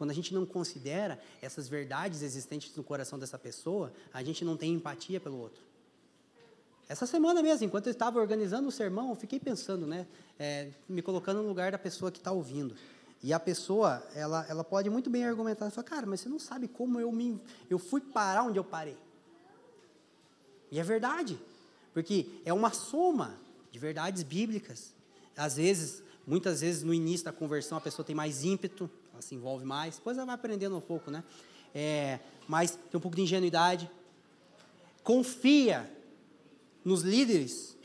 quando 0.00 0.12
a 0.12 0.14
gente 0.14 0.32
não 0.32 0.46
considera 0.46 1.20
essas 1.42 1.68
verdades 1.68 2.22
existentes 2.22 2.74
no 2.74 2.82
coração 2.82 3.18
dessa 3.18 3.38
pessoa, 3.38 3.92
a 4.14 4.22
gente 4.22 4.46
não 4.46 4.56
tem 4.56 4.72
empatia 4.72 5.20
pelo 5.20 5.36
outro. 5.36 5.60
Essa 6.88 7.04
semana 7.04 7.42
mesmo, 7.42 7.66
enquanto 7.66 7.88
eu 7.88 7.90
estava 7.90 8.18
organizando 8.18 8.66
o 8.66 8.72
sermão, 8.72 9.10
eu 9.10 9.14
fiquei 9.14 9.38
pensando, 9.38 9.86
né, 9.86 10.06
é, 10.38 10.70
me 10.88 11.02
colocando 11.02 11.42
no 11.42 11.48
lugar 11.48 11.72
da 11.72 11.78
pessoa 11.78 12.10
que 12.10 12.16
está 12.16 12.32
ouvindo. 12.32 12.74
E 13.22 13.30
a 13.34 13.38
pessoa, 13.38 14.02
ela, 14.14 14.46
ela 14.48 14.64
pode 14.64 14.88
muito 14.88 15.10
bem 15.10 15.26
argumentar, 15.26 15.66
ela 15.66 15.70
fala, 15.70 15.86
cara, 15.86 16.06
mas 16.06 16.20
você 16.20 16.30
não 16.30 16.38
sabe 16.38 16.66
como 16.66 16.98
eu 16.98 17.12
me, 17.12 17.38
eu 17.68 17.78
fui 17.78 18.00
parar 18.00 18.44
onde 18.44 18.58
eu 18.58 18.64
parei. 18.64 18.96
E 20.72 20.80
é 20.80 20.82
verdade, 20.82 21.38
porque 21.92 22.40
é 22.46 22.54
uma 22.54 22.72
soma 22.72 23.38
de 23.70 23.78
verdades 23.78 24.22
bíblicas. 24.22 24.94
Às 25.36 25.56
vezes, 25.56 26.02
muitas 26.26 26.62
vezes 26.62 26.82
no 26.82 26.94
início 26.94 27.26
da 27.26 27.32
conversão 27.32 27.76
a 27.76 27.82
pessoa 27.82 28.02
tem 28.06 28.16
mais 28.16 28.44
ímpeto, 28.44 28.90
ela 29.20 29.22
se 29.22 29.34
envolve 29.34 29.64
mais, 29.64 29.96
depois 29.96 30.16
ela 30.16 30.26
vai 30.26 30.34
aprendendo 30.34 30.76
um 30.76 30.80
pouco, 30.80 31.10
né? 31.10 31.22
É, 31.74 32.18
mas 32.48 32.72
tem 32.72 32.98
um 32.98 33.00
pouco 33.00 33.14
de 33.14 33.22
ingenuidade. 33.22 33.88
Confia 35.04 35.88
nos 36.84 37.02
líderes 37.02 37.76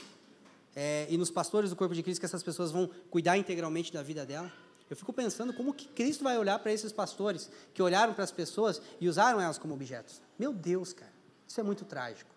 é, 0.76 1.06
e 1.10 1.18
nos 1.18 1.30
pastores 1.30 1.70
do 1.70 1.76
corpo 1.76 1.94
de 1.94 2.02
Cristo 2.02 2.20
que 2.20 2.26
essas 2.26 2.42
pessoas 2.42 2.72
vão 2.72 2.90
cuidar 3.10 3.38
integralmente 3.38 3.92
da 3.92 4.02
vida 4.02 4.26
dela. 4.26 4.52
Eu 4.90 4.96
fico 4.96 5.12
pensando 5.12 5.54
como 5.54 5.74
que 5.74 5.88
Cristo 5.88 6.24
vai 6.24 6.38
olhar 6.38 6.58
para 6.60 6.72
esses 6.72 6.92
pastores 6.92 7.50
que 7.74 7.82
olharam 7.82 8.14
para 8.14 8.24
as 8.24 8.32
pessoas 8.32 8.82
e 9.00 9.10
usaram 9.10 9.42
elas 9.42 9.58
como 9.58 9.74
objetos. 9.74 10.22
Meu 10.40 10.54
Deus, 10.54 10.94
cara, 10.94 11.14
isso 11.48 11.60
é 11.60 11.64
muito 11.64 11.84
trágico. 11.86 12.30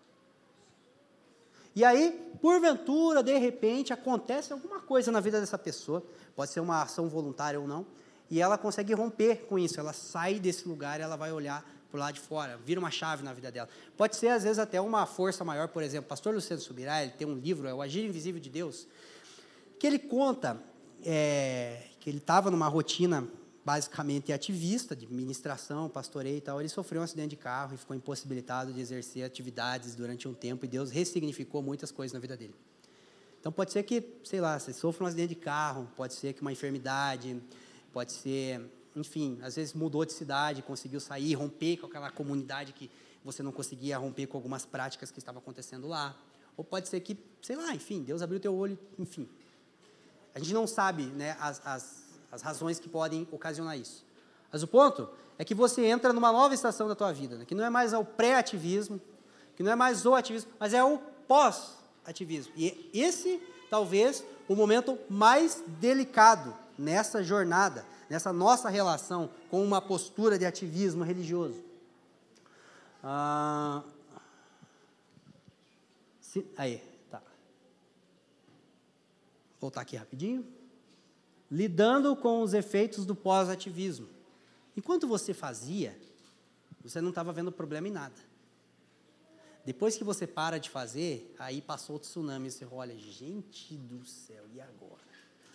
E 1.75 1.85
aí, 1.85 2.33
porventura, 2.41 3.21
de 3.21 3.37
repente, 3.37 3.93
acontece 3.93 4.51
alguma 4.51 4.79
coisa 4.81 5.11
na 5.11 5.19
vida 5.19 5.39
dessa 5.39 5.57
pessoa, 5.57 6.03
pode 6.35 6.51
ser 6.51 6.59
uma 6.59 6.81
ação 6.81 7.07
voluntária 7.07 7.59
ou 7.59 7.67
não, 7.67 7.85
e 8.29 8.41
ela 8.41 8.57
consegue 8.57 8.93
romper 8.93 9.45
com 9.47 9.57
isso, 9.57 9.79
ela 9.79 9.93
sai 9.93 10.39
desse 10.39 10.67
lugar 10.67 10.99
ela 10.99 11.15
vai 11.15 11.31
olhar 11.31 11.65
por 11.89 11.99
lá 11.99 12.11
de 12.11 12.19
fora, 12.19 12.57
vira 12.63 12.79
uma 12.79 12.91
chave 12.91 13.23
na 13.23 13.33
vida 13.33 13.51
dela. 13.51 13.67
Pode 13.97 14.15
ser, 14.15 14.27
às 14.27 14.43
vezes, 14.43 14.59
até 14.59 14.79
uma 14.79 15.05
força 15.05 15.43
maior, 15.43 15.67
por 15.69 15.81
exemplo, 15.81 16.05
o 16.05 16.09
pastor 16.09 16.33
Luciano 16.33 16.61
Subirá, 16.61 17.01
ele 17.01 17.13
tem 17.13 17.27
um 17.27 17.35
livro, 17.35 17.67
é 17.67 17.73
o 17.73 17.81
Agir 17.81 18.05
Invisível 18.05 18.39
de 18.39 18.49
Deus, 18.49 18.87
que 19.79 19.87
ele 19.87 19.97
conta 19.97 20.61
é, 21.03 21.83
que 21.99 22.09
ele 22.09 22.19
estava 22.19 22.51
numa 22.51 22.67
rotina 22.67 23.27
basicamente 23.65 24.33
ativista, 24.33 24.95
de 24.95 25.05
ministração, 25.11 25.89
pastoreio 25.89 26.37
e 26.37 26.41
tal, 26.41 26.59
ele 26.59 26.69
sofreu 26.69 27.01
um 27.01 27.03
acidente 27.03 27.31
de 27.31 27.35
carro 27.35 27.75
e 27.75 27.77
ficou 27.77 27.95
impossibilitado 27.95 28.73
de 28.73 28.79
exercer 28.79 29.23
atividades 29.23 29.95
durante 29.95 30.27
um 30.27 30.33
tempo 30.33 30.65
e 30.65 30.67
Deus 30.67 30.89
ressignificou 30.89 31.61
muitas 31.61 31.91
coisas 31.91 32.13
na 32.13 32.19
vida 32.19 32.35
dele. 32.35 32.55
Então 33.39 33.51
pode 33.51 33.71
ser 33.71 33.83
que, 33.83 34.03
sei 34.23 34.41
lá, 34.41 34.59
você 34.59 34.73
sofra 34.73 35.03
um 35.03 35.07
acidente 35.07 35.29
de 35.29 35.35
carro, 35.35 35.87
pode 35.95 36.13
ser 36.13 36.33
que 36.33 36.41
uma 36.41 36.51
enfermidade, 36.51 37.39
pode 37.89 38.11
ser, 38.11 38.61
enfim, 38.95 39.39
às 39.41 39.55
vezes 39.55 39.73
mudou 39.73 40.05
de 40.05 40.13
cidade, 40.13 40.61
conseguiu 40.61 40.99
sair, 40.99 41.33
romper 41.33 41.77
com 41.77 41.87
aquela 41.87 42.09
comunidade 42.09 42.73
que 42.73 42.89
você 43.23 43.43
não 43.43 43.51
conseguia 43.51 43.97
romper 43.97 44.27
com 44.27 44.37
algumas 44.37 44.65
práticas 44.65 45.11
que 45.11 45.19
estavam 45.19 45.41
acontecendo 45.41 45.87
lá. 45.87 46.15
Ou 46.55 46.63
pode 46.63 46.87
ser 46.89 46.99
que, 46.99 47.17
sei 47.41 47.55
lá, 47.55 47.73
enfim, 47.73 48.03
Deus 48.03 48.21
abriu 48.21 48.39
teu 48.39 48.55
olho, 48.55 48.77
enfim, 48.97 49.27
A 50.33 50.39
gente 50.39 50.53
não 50.53 50.67
sabe 50.67 51.03
né, 51.03 51.35
as, 51.39 51.61
as, 51.65 52.03
as 52.31 52.41
razões 52.41 52.79
que 52.79 52.89
podem 52.89 53.27
ocasionar 53.31 53.77
isso. 53.77 54.05
Mas 54.51 54.63
o 54.63 54.67
ponto 54.67 55.09
é 55.37 55.45
que 55.45 55.55
você 55.55 55.85
entra 55.85 56.11
numa 56.11 56.31
nova 56.31 56.53
estação 56.53 56.87
da 56.87 56.95
tua 56.95 57.11
vida, 57.11 57.37
né, 57.37 57.45
que 57.45 57.55
não 57.55 57.63
é 57.63 57.69
mais 57.69 57.93
o 57.93 58.03
pré-ativismo, 58.03 59.01
que 59.55 59.63
não 59.63 59.71
é 59.71 59.75
mais 59.75 60.05
o 60.05 60.13
ativismo, 60.15 60.51
mas 60.59 60.73
é 60.73 60.83
o 60.83 60.97
pós-ativismo. 61.27 62.53
E 62.55 62.89
esse, 62.93 63.41
talvez, 63.69 64.23
o 64.47 64.55
momento 64.55 64.97
mais 65.09 65.63
delicado 65.79 66.55
nessa 66.79 67.21
jornada, 67.21 67.85
nessa 68.09 68.31
nossa 68.31 68.69
relação 68.69 69.29
com 69.51 69.61
uma 69.61 69.81
postura 69.81 70.39
de 70.39 70.45
ativismo 70.45 71.03
religioso. 71.03 71.61
Ah, 73.03 73.83
aí, 76.55 76.81
tá. 77.11 77.21
Voltar 79.59 79.81
aqui 79.81 79.97
rapidinho. 79.97 80.47
Lidando 81.51 82.15
com 82.15 82.41
os 82.41 82.53
efeitos 82.53 83.05
do 83.05 83.15
pós-ativismo. 83.15 84.07
Enquanto 84.77 85.07
você 85.07 85.33
fazia, 85.33 85.99
você 86.81 87.01
não 87.01 87.09
estava 87.09 87.33
vendo 87.33 87.51
problema 87.51 87.89
em 87.89 87.91
nada. 87.91 88.15
Depois 89.65 89.97
que 89.97 90.03
você 90.03 90.25
para 90.25 90.57
de 90.57 90.69
fazer, 90.69 91.35
aí 91.37 91.61
passou 91.61 91.97
o 91.97 91.99
tsunami, 91.99 92.49
você 92.49 92.65
olha, 92.71 92.97
gente 92.97 93.75
do 93.75 94.05
céu, 94.05 94.45
e 94.53 94.61
agora? 94.61 95.09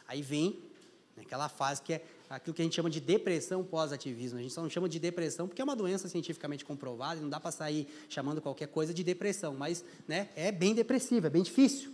Aí 0.06 0.20
vem 0.20 0.73
aquela 1.22 1.48
fase 1.48 1.83
que 1.83 1.92
é 1.92 2.05
aquilo 2.29 2.55
que 2.55 2.62
a 2.62 2.64
gente 2.64 2.74
chama 2.74 2.90
de 2.90 3.00
depressão 3.00 3.62
pós-ativismo. 3.62 4.38
A 4.38 4.42
gente 4.42 4.53
só 4.53 4.62
não 4.62 4.70
chama 4.70 4.88
de 4.88 4.98
depressão 4.98 5.46
porque 5.46 5.61
é 5.61 5.64
uma 5.64 5.77
doença 5.77 6.09
cientificamente 6.09 6.64
comprovada, 6.64 7.18
e 7.18 7.22
não 7.22 7.29
dá 7.29 7.38
para 7.38 7.50
sair 7.50 7.87
chamando 8.09 8.40
qualquer 8.40 8.68
coisa 8.68 8.92
de 8.92 9.05
depressão, 9.05 9.55
mas 9.55 9.85
né, 10.09 10.29
é 10.35 10.50
bem 10.50 10.74
depressivo, 10.74 11.27
é 11.27 11.31
bem 11.31 11.42
difícil. 11.42 11.92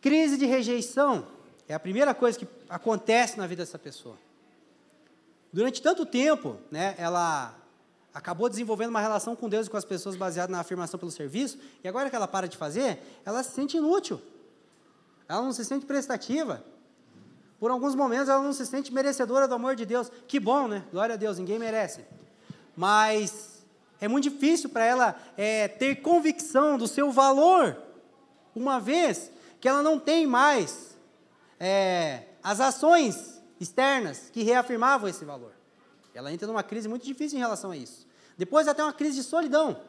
Crise 0.00 0.36
de 0.36 0.44
rejeição 0.44 1.26
é 1.66 1.74
a 1.74 1.80
primeira 1.80 2.14
coisa 2.14 2.38
que 2.38 2.46
acontece 2.68 3.38
na 3.38 3.46
vida 3.46 3.62
dessa 3.62 3.78
pessoa. 3.78 4.18
Durante 5.52 5.80
tanto 5.80 6.04
tempo, 6.04 6.58
né, 6.70 6.94
ela 6.98 7.56
acabou 8.12 8.48
desenvolvendo 8.48 8.90
uma 8.90 9.00
relação 9.00 9.34
com 9.34 9.48
Deus 9.48 9.66
e 9.66 9.70
com 9.70 9.76
as 9.76 9.84
pessoas 9.84 10.14
baseada 10.14 10.52
na 10.52 10.60
afirmação 10.60 10.98
pelo 11.00 11.10
serviço, 11.10 11.58
e 11.82 11.88
agora 11.88 12.10
que 12.10 12.16
ela 12.16 12.28
para 12.28 12.46
de 12.46 12.56
fazer, 12.56 12.98
ela 13.24 13.42
se 13.42 13.52
sente 13.52 13.76
inútil. 13.76 14.20
Ela 15.28 15.42
não 15.42 15.52
se 15.52 15.64
sente 15.64 15.86
prestativa. 15.86 16.64
Por 17.64 17.70
alguns 17.70 17.94
momentos 17.94 18.28
ela 18.28 18.42
não 18.42 18.52
se 18.52 18.66
sente 18.66 18.92
merecedora 18.92 19.48
do 19.48 19.54
amor 19.54 19.74
de 19.74 19.86
Deus. 19.86 20.12
Que 20.28 20.38
bom, 20.38 20.68
né? 20.68 20.84
Glória 20.92 21.14
a 21.14 21.16
Deus, 21.16 21.38
ninguém 21.38 21.58
merece. 21.58 22.04
Mas 22.76 23.64
é 23.98 24.06
muito 24.06 24.24
difícil 24.24 24.68
para 24.68 24.84
ela 24.84 25.18
é, 25.34 25.66
ter 25.66 26.02
convicção 26.02 26.76
do 26.76 26.86
seu 26.86 27.10
valor, 27.10 27.74
uma 28.54 28.78
vez 28.78 29.30
que 29.62 29.66
ela 29.66 29.82
não 29.82 29.98
tem 29.98 30.26
mais 30.26 30.94
é, 31.58 32.24
as 32.42 32.60
ações 32.60 33.42
externas 33.58 34.28
que 34.30 34.42
reafirmavam 34.42 35.08
esse 35.08 35.24
valor. 35.24 35.52
Ela 36.14 36.30
entra 36.30 36.46
numa 36.46 36.62
crise 36.62 36.86
muito 36.86 37.06
difícil 37.06 37.38
em 37.38 37.40
relação 37.40 37.70
a 37.70 37.76
isso. 37.78 38.06
Depois 38.36 38.68
até 38.68 38.82
uma 38.82 38.92
crise 38.92 39.16
de 39.16 39.22
solidão. 39.22 39.80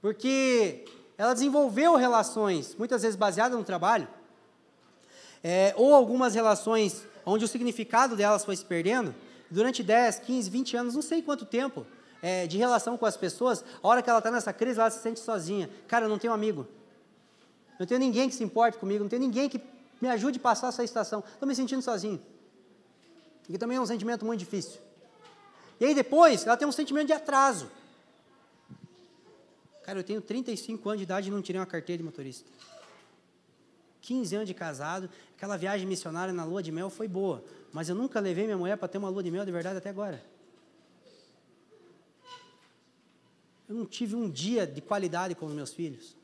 Porque 0.00 0.86
ela 1.18 1.34
desenvolveu 1.34 1.94
relações, 1.96 2.74
muitas 2.74 3.02
vezes 3.02 3.16
baseadas 3.16 3.58
no 3.58 3.64
trabalho, 3.66 4.08
é, 5.42 5.74
ou 5.76 5.94
algumas 5.94 6.34
relações 6.34 7.04
onde 7.24 7.44
o 7.44 7.48
significado 7.48 8.16
delas 8.16 8.44
foi 8.44 8.56
se 8.56 8.64
perdendo, 8.64 9.14
durante 9.50 9.82
10, 9.82 10.20
15, 10.20 10.50
20 10.50 10.76
anos, 10.76 10.94
não 10.94 11.02
sei 11.02 11.22
quanto 11.22 11.44
tempo, 11.44 11.86
é, 12.22 12.46
de 12.46 12.58
relação 12.58 12.96
com 12.96 13.06
as 13.06 13.16
pessoas, 13.16 13.64
a 13.82 13.88
hora 13.88 14.02
que 14.02 14.08
ela 14.08 14.18
está 14.18 14.30
nessa 14.30 14.52
crise, 14.52 14.78
ela 14.78 14.90
se 14.90 15.02
sente 15.02 15.20
sozinha. 15.20 15.70
Cara, 15.88 16.04
eu 16.04 16.08
não 16.08 16.18
tenho 16.18 16.32
amigo. 16.32 16.66
Não 17.78 17.86
tenho 17.86 17.98
ninguém 17.98 18.28
que 18.28 18.34
se 18.34 18.44
importe 18.44 18.78
comigo, 18.78 19.02
não 19.02 19.08
tenho 19.08 19.22
ninguém 19.22 19.48
que 19.48 19.60
me 20.00 20.08
ajude 20.08 20.38
a 20.38 20.42
passar 20.42 20.68
essa 20.68 20.84
estação. 20.84 21.24
Estou 21.32 21.48
me 21.48 21.54
sentindo 21.54 21.82
sozinho. 21.82 22.20
E 23.48 23.58
também 23.58 23.78
é 23.78 23.80
um 23.80 23.86
sentimento 23.86 24.24
muito 24.24 24.38
difícil. 24.38 24.80
E 25.80 25.84
aí 25.84 25.94
depois, 25.94 26.46
ela 26.46 26.56
tem 26.56 26.68
um 26.68 26.72
sentimento 26.72 27.06
de 27.06 27.12
atraso. 27.12 27.70
Cara, 29.82 29.98
eu 29.98 30.04
tenho 30.04 30.20
35 30.20 30.88
anos 30.88 30.98
de 30.98 31.04
idade 31.04 31.28
e 31.28 31.30
não 31.32 31.40
tirei 31.40 31.58
uma 31.58 31.66
carteira 31.66 31.98
de 31.98 32.04
motorista. 32.04 32.48
15 34.00 34.34
anos 34.34 34.48
de 34.48 34.54
casado, 34.54 35.08
aquela 35.36 35.56
viagem 35.56 35.86
missionária 35.86 36.32
na 36.32 36.44
lua 36.44 36.62
de 36.62 36.72
mel 36.72 36.90
foi 36.90 37.06
boa, 37.06 37.44
mas 37.72 37.88
eu 37.88 37.94
nunca 37.94 38.18
levei 38.20 38.44
minha 38.44 38.58
mulher 38.58 38.76
para 38.76 38.88
ter 38.88 38.98
uma 38.98 39.08
lua 39.08 39.22
de 39.22 39.30
mel 39.30 39.44
de 39.44 39.52
verdade 39.52 39.78
até 39.78 39.90
agora. 39.90 40.22
Eu 43.68 43.76
não 43.76 43.86
tive 43.86 44.16
um 44.16 44.28
dia 44.28 44.66
de 44.66 44.80
qualidade 44.80 45.34
com 45.34 45.46
os 45.46 45.52
meus 45.52 45.72
filhos. 45.72 46.16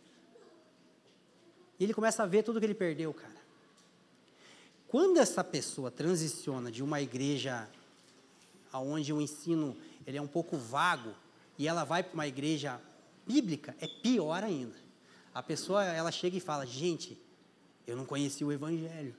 E 1.78 1.84
ele 1.84 1.94
começa 1.94 2.22
a 2.22 2.26
ver 2.26 2.42
tudo 2.42 2.58
que 2.58 2.66
ele 2.66 2.74
perdeu, 2.74 3.14
cara. 3.14 3.36
Quando 4.88 5.18
essa 5.18 5.44
pessoa 5.44 5.90
transiciona 5.90 6.72
de 6.72 6.82
uma 6.82 7.00
igreja 7.00 7.68
onde 8.72 9.12
o 9.12 9.20
ensino 9.20 9.76
ele 10.06 10.16
é 10.16 10.22
um 10.22 10.26
pouco 10.26 10.56
vago 10.56 11.14
e 11.58 11.66
ela 11.66 11.84
vai 11.84 12.02
para 12.02 12.14
uma 12.14 12.26
igreja 12.26 12.80
bíblica, 13.26 13.76
é 13.80 13.86
pior 13.86 14.42
ainda. 14.42 14.74
A 15.34 15.42
pessoa 15.42 15.84
ela 15.84 16.10
chega 16.10 16.36
e 16.36 16.40
fala: 16.40 16.64
"Gente, 16.64 17.20
eu 17.86 17.96
não 17.96 18.04
conhecia 18.04 18.46
o 18.46 18.52
evangelho. 18.52 19.14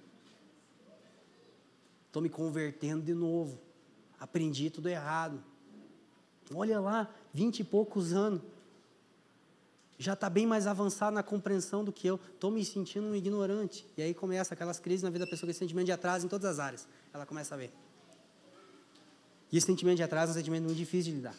Estou 2.08 2.22
me 2.22 2.30
convertendo 2.30 3.04
de 3.04 3.14
novo. 3.14 3.60
Aprendi 4.20 4.70
tudo 4.70 4.90
errado. 4.90 5.44
Olha 6.54 6.80
lá, 6.80 7.14
vinte 7.34 7.60
e 7.60 7.64
poucos 7.64 8.14
anos. 8.14 8.42
Já 10.00 10.14
está 10.14 10.30
bem 10.30 10.46
mais 10.46 10.68
avançado 10.68 11.14
na 11.14 11.24
compreensão 11.24 11.84
do 11.84 11.92
que 11.92 12.08
eu. 12.08 12.20
Estou 12.34 12.52
me 12.52 12.64
sentindo 12.64 13.08
um 13.08 13.16
ignorante. 13.16 13.86
E 13.98 14.02
aí 14.02 14.14
começa 14.14 14.54
aquelas 14.54 14.80
crises 14.80 15.04
na 15.04 15.10
vida 15.10 15.26
da 15.26 15.30
pessoa, 15.30 15.50
esse 15.50 15.60
sentimento 15.60 15.86
de 15.86 15.92
atraso 15.92 16.26
em 16.26 16.30
todas 16.30 16.46
as 16.46 16.60
áreas. 16.60 16.88
Ela 17.14 17.26
começa 17.26 17.56
a 17.56 17.58
ver. 17.58 17.72
E 19.52 19.58
esse 19.58 19.66
sentimento 19.66 19.98
de 19.98 20.04
atraso 20.04 20.32
é 20.32 20.34
um 20.34 20.38
sentimento 20.38 20.64
muito 20.66 20.78
difícil 20.78 21.14
de 21.14 21.18
lidar. 21.18 21.36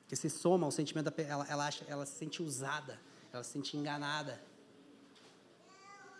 Porque 0.00 0.16
se 0.16 0.30
soma 0.30 0.66
ao 0.66 0.72
sentimento 0.72 1.10
da 1.10 1.22
ela, 1.22 1.46
ela 1.48 1.66
acha, 1.66 1.84
ela 1.86 2.06
se 2.06 2.16
sente 2.16 2.42
usada, 2.42 2.98
ela 3.32 3.44
se 3.44 3.52
sente 3.52 3.76
enganada. 3.76 4.40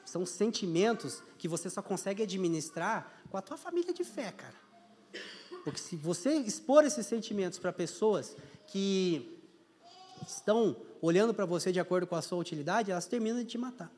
São 0.08 0.24
sentimentos 0.24 1.22
que 1.36 1.46
você 1.46 1.68
só 1.68 1.82
consegue 1.82 2.22
administrar 2.22 3.22
com 3.30 3.36
a 3.36 3.42
tua 3.42 3.56
família 3.56 3.92
de 3.92 4.04
fé, 4.04 4.32
cara. 4.32 4.54
Porque 5.62 5.78
se 5.78 5.96
você 5.96 6.34
expor 6.34 6.84
esses 6.84 7.06
sentimentos 7.06 7.58
para 7.58 7.72
pessoas 7.72 8.34
que 8.66 9.38
estão 10.26 10.76
olhando 11.02 11.34
para 11.34 11.44
você 11.44 11.70
de 11.70 11.78
acordo 11.78 12.06
com 12.06 12.16
a 12.16 12.22
sua 12.22 12.38
utilidade, 12.38 12.90
elas 12.90 13.06
terminam 13.06 13.38
de 13.38 13.44
te 13.44 13.58
matar. 13.58 13.92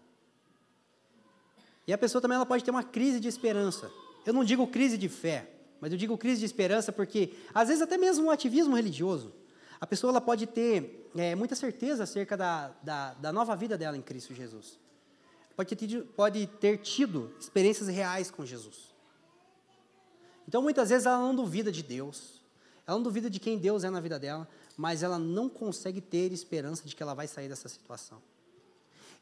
E 1.86 1.92
a 1.92 1.98
pessoa 1.98 2.20
também 2.20 2.34
ela 2.34 2.46
pode 2.46 2.64
ter 2.64 2.72
uma 2.72 2.82
crise 2.82 3.20
de 3.20 3.28
esperança. 3.28 3.90
Eu 4.26 4.32
não 4.32 4.42
digo 4.42 4.66
crise 4.66 4.98
de 4.98 5.08
fé, 5.08 5.48
mas 5.80 5.92
eu 5.92 5.98
digo 5.98 6.18
crise 6.18 6.40
de 6.40 6.46
esperança 6.46 6.90
porque, 6.92 7.34
às 7.54 7.68
vezes, 7.68 7.82
até 7.82 7.96
mesmo 7.96 8.26
um 8.26 8.30
ativismo 8.30 8.74
religioso, 8.74 9.32
a 9.80 9.86
pessoa 9.86 10.10
ela 10.10 10.20
pode 10.20 10.46
ter 10.46 11.08
é, 11.16 11.36
muita 11.36 11.54
certeza 11.54 12.02
acerca 12.02 12.36
da, 12.36 12.74
da, 12.82 13.14
da, 13.14 13.32
nova 13.32 13.54
vida 13.54 13.78
dela 13.78 13.96
em 13.96 14.02
Cristo 14.02 14.34
Jesus. 14.34 14.78
Pode 15.60 15.76
ter, 15.76 15.76
tido, 15.76 16.06
pode 16.16 16.46
ter 16.46 16.78
tido 16.78 17.34
experiências 17.38 17.86
reais 17.86 18.30
com 18.30 18.46
Jesus. 18.46 18.94
Então, 20.48 20.62
muitas 20.62 20.88
vezes, 20.88 21.04
ela 21.04 21.18
não 21.18 21.34
duvida 21.34 21.70
de 21.70 21.82
Deus, 21.82 22.40
ela 22.86 22.96
não 22.96 23.02
duvida 23.02 23.28
de 23.28 23.38
quem 23.38 23.58
Deus 23.58 23.84
é 23.84 23.90
na 23.90 24.00
vida 24.00 24.18
dela, 24.18 24.48
mas 24.74 25.02
ela 25.02 25.18
não 25.18 25.50
consegue 25.50 26.00
ter 26.00 26.32
esperança 26.32 26.88
de 26.88 26.96
que 26.96 27.02
ela 27.02 27.12
vai 27.12 27.28
sair 27.28 27.46
dessa 27.46 27.68
situação. 27.68 28.22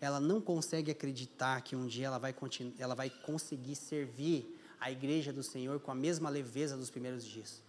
Ela 0.00 0.20
não 0.20 0.40
consegue 0.40 0.92
acreditar 0.92 1.60
que 1.62 1.74
um 1.74 1.88
dia 1.88 2.06
ela 2.06 2.18
vai, 2.18 2.32
ela 2.78 2.94
vai 2.94 3.10
conseguir 3.10 3.74
servir 3.74 4.56
a 4.78 4.92
igreja 4.92 5.32
do 5.32 5.42
Senhor 5.42 5.80
com 5.80 5.90
a 5.90 5.94
mesma 5.96 6.30
leveza 6.30 6.76
dos 6.76 6.88
primeiros 6.88 7.24
dias. 7.24 7.60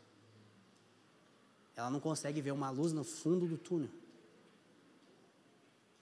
Ela 1.75 1.89
não 1.89 1.99
consegue 1.99 2.39
ver 2.39 2.51
uma 2.51 2.69
luz 2.69 2.93
no 2.93 3.03
fundo 3.03 3.47
do 3.47 3.57
túnel. 3.57 3.89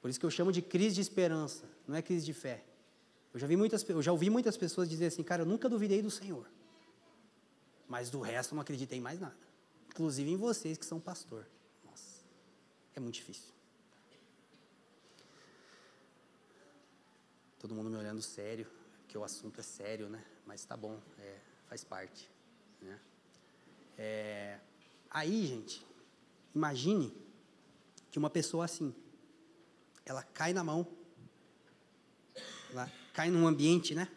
Por 0.02 0.10
isso 0.10 0.20
que 0.20 0.26
eu 0.26 0.32
chamo 0.32 0.52
de 0.52 0.62
crise 0.62 0.96
de 0.96 1.02
esperança, 1.02 1.64
não 1.88 1.96
é 1.96 2.02
crise 2.02 2.26
de 2.26 2.34
fé. 2.34 2.64
Eu 3.38 3.42
já, 3.42 3.46
vi 3.46 3.56
muitas, 3.56 3.88
eu 3.88 4.02
já 4.02 4.12
ouvi 4.12 4.32
muitas 4.32 4.58
pessoas 4.58 4.90
dizer 4.90 5.06
assim, 5.06 5.22
cara, 5.22 5.44
eu 5.44 5.46
nunca 5.46 5.70
duvidei 5.70 6.02
do 6.02 6.10
Senhor. 6.10 6.50
Mas 7.88 8.10
do 8.10 8.20
resto 8.20 8.54
eu 8.54 8.56
não 8.56 8.64
acreditei 8.64 8.98
em 8.98 9.02
mais 9.02 9.20
nada. 9.20 9.38
Inclusive 9.90 10.32
em 10.32 10.36
vocês 10.36 10.76
que 10.76 10.84
são 10.84 11.00
pastor. 11.00 11.46
Nossa, 11.86 12.24
é 12.96 13.00
muito 13.00 13.14
difícil. 13.14 13.54
Todo 17.60 17.76
mundo 17.76 17.92
me 17.92 17.98
olhando 17.98 18.24
sério, 18.24 18.66
porque 19.02 19.16
o 19.16 19.24
assunto 19.24 19.60
é 19.60 19.64
sério, 19.64 20.10
né? 20.10 20.26
mas 20.44 20.66
tá 20.66 20.76
bom, 20.76 21.00
é, 21.20 21.38
faz 21.68 21.84
parte. 21.84 22.32
Né? 22.82 23.00
É, 24.00 24.60
aí, 25.12 25.46
gente, 25.46 25.86
imagine 26.56 27.16
que 28.10 28.18
uma 28.18 28.32
pessoa 28.32 28.66
assim, 28.66 28.96
ela 30.04 30.24
cai 30.24 30.54
na 30.54 30.64
mão, 30.64 30.88
ela 32.72 32.92
cai 33.18 33.32
num 33.32 33.48
ambiente, 33.48 33.96
né? 33.96 34.08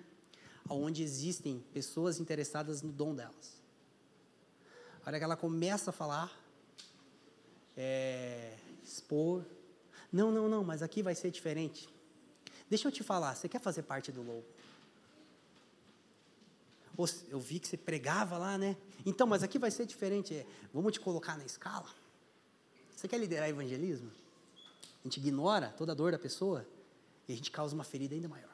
Onde 0.69 1.03
existem 1.03 1.65
pessoas 1.73 2.21
interessadas 2.21 2.83
no 2.83 2.93
dom 2.93 3.15
delas. 3.15 3.59
A 5.03 5.09
hora 5.09 5.17
que 5.17 5.25
ela 5.25 5.39
começa 5.39 5.89
a 5.89 5.93
falar, 5.93 6.31
é, 7.75 8.59
expor, 8.85 9.43
não, 10.13 10.31
não, 10.31 10.51
não, 10.51 10.63
mas 10.63 10.83
aqui 10.83 11.03
vai 11.03 11.15
ser 11.15 11.31
diferente. 11.31 11.89
Deixa 12.69 12.89
eu 12.89 12.93
te 12.93 13.03
falar, 13.03 13.35
você 13.35 13.49
quer 13.49 13.59
fazer 13.59 13.85
parte 13.85 14.13
do 14.13 14.23
lobo? 14.23 14.45
Eu 17.31 17.41
vi 17.41 17.59
que 17.59 17.69
você 17.69 17.79
pregava 17.79 18.37
lá, 18.37 18.59
né? 18.59 18.77
Então, 19.07 19.27
mas 19.27 19.43
aqui 19.43 19.59
vai 19.59 19.71
ser 19.71 19.87
diferente. 19.87 20.35
É, 20.35 20.47
vamos 20.75 20.93
te 20.93 21.01
colocar 21.01 21.39
na 21.39 21.45
escala. 21.47 21.89
Você 22.95 23.09
quer 23.09 23.17
liderar 23.17 23.49
evangelismo? 23.49 24.13
A 25.03 25.05
gente 25.05 25.21
ignora 25.21 25.75
toda 25.79 25.93
a 25.93 25.95
dor 25.95 26.13
da 26.13 26.19
pessoa 26.19 26.67
e 27.27 27.33
a 27.33 27.37
gente 27.37 27.51
causa 27.51 27.75
uma 27.75 27.83
ferida 27.83 28.15
ainda 28.15 28.29
maior. 28.29 28.50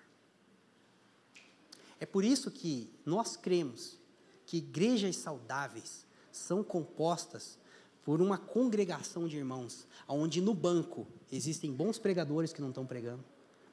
É 1.99 2.07
por 2.07 2.25
isso 2.25 2.51
que 2.51 2.91
nós 3.05 3.37
cremos 3.37 3.99
que 4.45 4.59
igrejas 4.59 5.17
saudáveis 5.17 6.07
são 6.31 6.63
compostas 6.63 7.59
por 8.05 8.21
uma 8.21 8.39
congregação 8.39 9.27
de 9.27 9.37
irmãos, 9.37 9.87
onde 10.07 10.41
no 10.41 10.55
banco 10.55 11.07
existem 11.33 11.73
bons 11.73 11.99
pregadores 11.99 12.53
que 12.53 12.61
não 12.61 12.69
estão 12.69 12.87
pregando, 12.87 13.25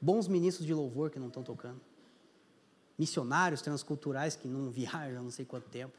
bons 0.01 0.27
ministros 0.27 0.65
de 0.65 0.73
louvor 0.73 1.11
que 1.11 1.19
não 1.19 1.27
estão 1.27 1.43
tocando, 1.43 1.79
missionários 2.97 3.61
transculturais 3.61 4.35
que 4.35 4.47
não 4.47 4.69
viajam 4.71 5.23
não 5.23 5.29
sei 5.29 5.45
quanto 5.45 5.69
tempo, 5.69 5.97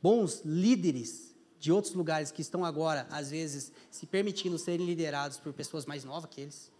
bons 0.00 0.42
líderes 0.44 1.34
de 1.58 1.72
outros 1.72 1.94
lugares 1.94 2.30
que 2.30 2.40
estão 2.40 2.64
agora, 2.64 3.06
às 3.10 3.30
vezes, 3.30 3.72
se 3.90 4.06
permitindo 4.06 4.58
serem 4.58 4.86
liderados 4.86 5.38
por 5.38 5.52
pessoas 5.52 5.84
mais 5.84 6.04
novas 6.04 6.30
que 6.30 6.42
eles. 6.42 6.70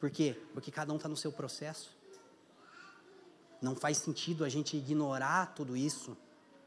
Por 0.00 0.10
quê? 0.10 0.36
Porque 0.52 0.70
cada 0.70 0.92
um 0.92 0.96
está 0.96 1.08
no 1.08 1.16
seu 1.16 1.30
processo. 1.30 1.93
Não 3.64 3.74
faz 3.74 3.96
sentido 3.96 4.44
a 4.44 4.48
gente 4.50 4.76
ignorar 4.76 5.54
tudo 5.54 5.74
isso 5.74 6.14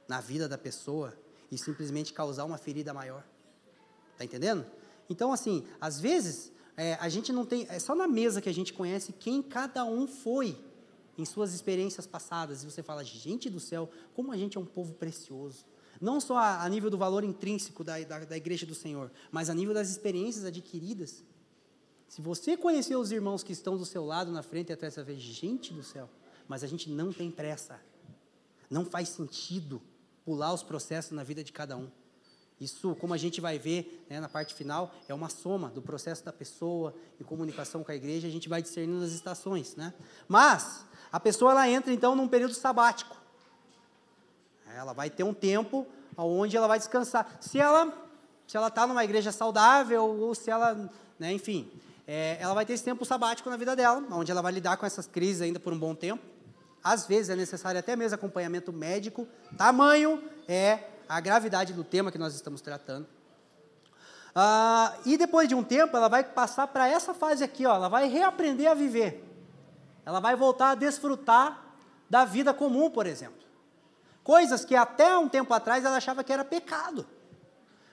na 0.08 0.20
vida 0.20 0.50
da 0.50 0.58
pessoa 0.58 1.14
e 1.52 1.56
simplesmente 1.56 2.12
causar 2.12 2.44
uma 2.44 2.58
ferida 2.58 2.92
maior. 2.92 3.24
Tá 4.18 4.26
entendendo? 4.26 4.66
Então, 5.08 5.32
assim, 5.32 5.64
às 5.80 6.00
vezes, 6.00 6.52
é, 6.76 6.96
a 6.96 7.08
gente 7.08 7.32
não 7.32 7.46
tem. 7.46 7.68
É 7.70 7.78
só 7.78 7.94
na 7.94 8.08
mesa 8.08 8.42
que 8.42 8.50
a 8.50 8.54
gente 8.54 8.74
conhece 8.74 9.14
quem 9.14 9.44
cada 9.44 9.86
um 9.86 10.08
foi 10.08 10.58
em 11.16 11.24
suas 11.24 11.54
experiências 11.54 12.08
passadas. 12.08 12.64
E 12.64 12.66
você 12.66 12.82
fala, 12.82 13.04
gente 13.04 13.48
do 13.48 13.60
céu, 13.60 13.92
como 14.16 14.32
a 14.32 14.38
gente 14.38 14.58
é 14.58 14.60
um 14.60 14.66
povo 14.66 14.96
precioso. 14.96 15.68
Não 16.02 16.20
só 16.20 16.36
a, 16.38 16.68
nível 16.68 16.90
do 16.90 16.98
valor 16.98 17.24
intrínseco 17.24 17.84
da, 17.84 18.00
da, 18.00 18.26
da 18.26 18.38
igreja 18.38 18.66
do 18.66 18.74
Senhor, 18.74 19.12
mas 19.32 19.52
a 19.52 19.54
nível 19.54 19.72
das 19.72 19.90
experiências 19.92 20.46
adquiridas. 20.46 21.24
Se 22.08 22.24
você 22.24 22.58
conhecer 22.58 22.96
os 22.96 23.12
irmãos 23.12 23.44
que 23.44 23.54
estão 23.54 23.78
do 23.78 23.86
seu 23.86 24.04
lado, 24.04 24.32
na 24.32 24.42
frente 24.42 24.70
e 24.70 24.74
atrás, 24.74 24.96
você 24.96 25.04
vai 25.04 25.16
gente 25.16 25.72
do 25.74 25.84
céu, 25.84 26.10
mas 26.48 26.64
a 26.64 26.68
gente 26.68 26.90
não 26.90 27.12
tem 27.12 27.30
pressa. 27.32 27.80
Não 28.70 28.86
faz 28.86 29.10
sentido 29.10 29.82
pular 30.26 30.54
os 30.54 30.64
processos 30.64 31.12
na 31.12 31.24
vida 31.24 31.44
de 31.44 31.52
cada 31.52 31.78
um. 31.78 31.90
Isso, 32.60 32.96
como 32.96 33.14
a 33.14 33.18
gente 33.18 33.40
vai 33.40 33.60
ver 33.60 34.06
né, 34.10 34.20
na 34.20 34.28
parte 34.28 34.54
final, 34.54 34.94
é 35.08 35.14
uma 35.14 35.30
soma 35.30 35.70
do 35.70 35.82
processo 35.82 36.26
da 36.26 36.34
pessoa 36.34 36.94
em 37.22 37.24
comunicação 37.24 37.84
com 37.84 37.92
a 37.92 37.96
igreja, 37.96 38.28
a 38.28 38.32
gente 38.32 38.50
vai 38.50 38.62
discernindo 38.62 39.04
as 39.04 39.12
estações. 39.12 39.76
Né? 39.76 39.94
Mas, 40.28 40.84
a 41.12 41.20
pessoa 41.20 41.52
ela 41.52 41.70
entra 41.70 41.94
então 41.94 42.16
num 42.16 42.28
período 42.28 42.56
sabático. 42.56 43.16
Ela 44.76 44.94
vai 44.94 45.10
ter 45.10 45.24
um 45.24 45.34
tempo 45.34 45.86
onde 46.18 46.58
ela 46.58 46.68
vai 46.68 46.80
descansar. 46.80 47.38
Se 47.40 47.60
ela 47.60 48.06
se 48.48 48.56
ela 48.56 48.70
está 48.70 48.88
numa 48.88 49.04
igreja 49.04 49.32
saudável 49.32 50.06
ou 50.06 50.34
se 50.34 50.50
ela, 50.50 50.90
né, 51.20 51.34
enfim, 51.34 51.70
é, 52.08 52.38
ela 52.40 52.54
vai 52.54 52.66
ter 52.66 52.74
esse 52.74 52.84
tempo 52.84 53.04
sabático 53.04 53.50
na 53.50 53.58
vida 53.58 53.76
dela, 53.76 54.02
onde 54.10 54.32
ela 54.32 54.42
vai 54.42 54.54
lidar 54.54 54.78
com 54.78 54.86
essas 54.86 55.06
crises 55.06 55.42
ainda 55.42 55.60
por 55.60 55.74
um 55.74 55.78
bom 55.78 55.94
tempo. 55.94 56.24
Às 56.88 57.06
vezes 57.06 57.30
é 57.30 57.36
necessário 57.36 57.78
até 57.78 57.98
mesmo 57.98 58.16
acompanhamento 58.16 58.72
médico. 58.72 59.28
Tamanho 59.58 60.24
é 60.48 60.86
a 61.10 61.20
gravidade 61.20 61.74
do 61.74 61.84
tema 61.84 62.14
que 62.14 62.18
nós 62.18 62.34
estamos 62.34 62.62
tratando. 62.62 63.06
Ah, 64.34 64.96
e 65.06 65.18
depois 65.18 65.50
de 65.50 65.56
um 65.56 65.66
tempo, 65.66 65.98
ela 65.98 66.08
vai 66.08 66.24
passar 66.24 66.66
para 66.68 66.88
essa 66.88 67.14
fase 67.14 67.44
aqui, 67.44 67.66
ó, 67.66 67.76
ela 67.76 67.90
vai 67.90 68.08
reaprender 68.08 68.72
a 68.72 68.74
viver. 68.74 69.22
Ela 70.06 70.22
vai 70.22 70.34
voltar 70.38 70.70
a 70.70 70.76
desfrutar 70.76 71.62
da 72.10 72.24
vida 72.24 72.54
comum, 72.54 72.90
por 72.90 73.06
exemplo. 73.06 73.46
Coisas 74.24 74.64
que 74.64 74.74
até 74.74 75.18
um 75.18 75.28
tempo 75.28 75.54
atrás 75.54 75.84
ela 75.84 75.98
achava 75.98 76.24
que 76.24 76.32
era 76.32 76.46
pecado. 76.46 77.06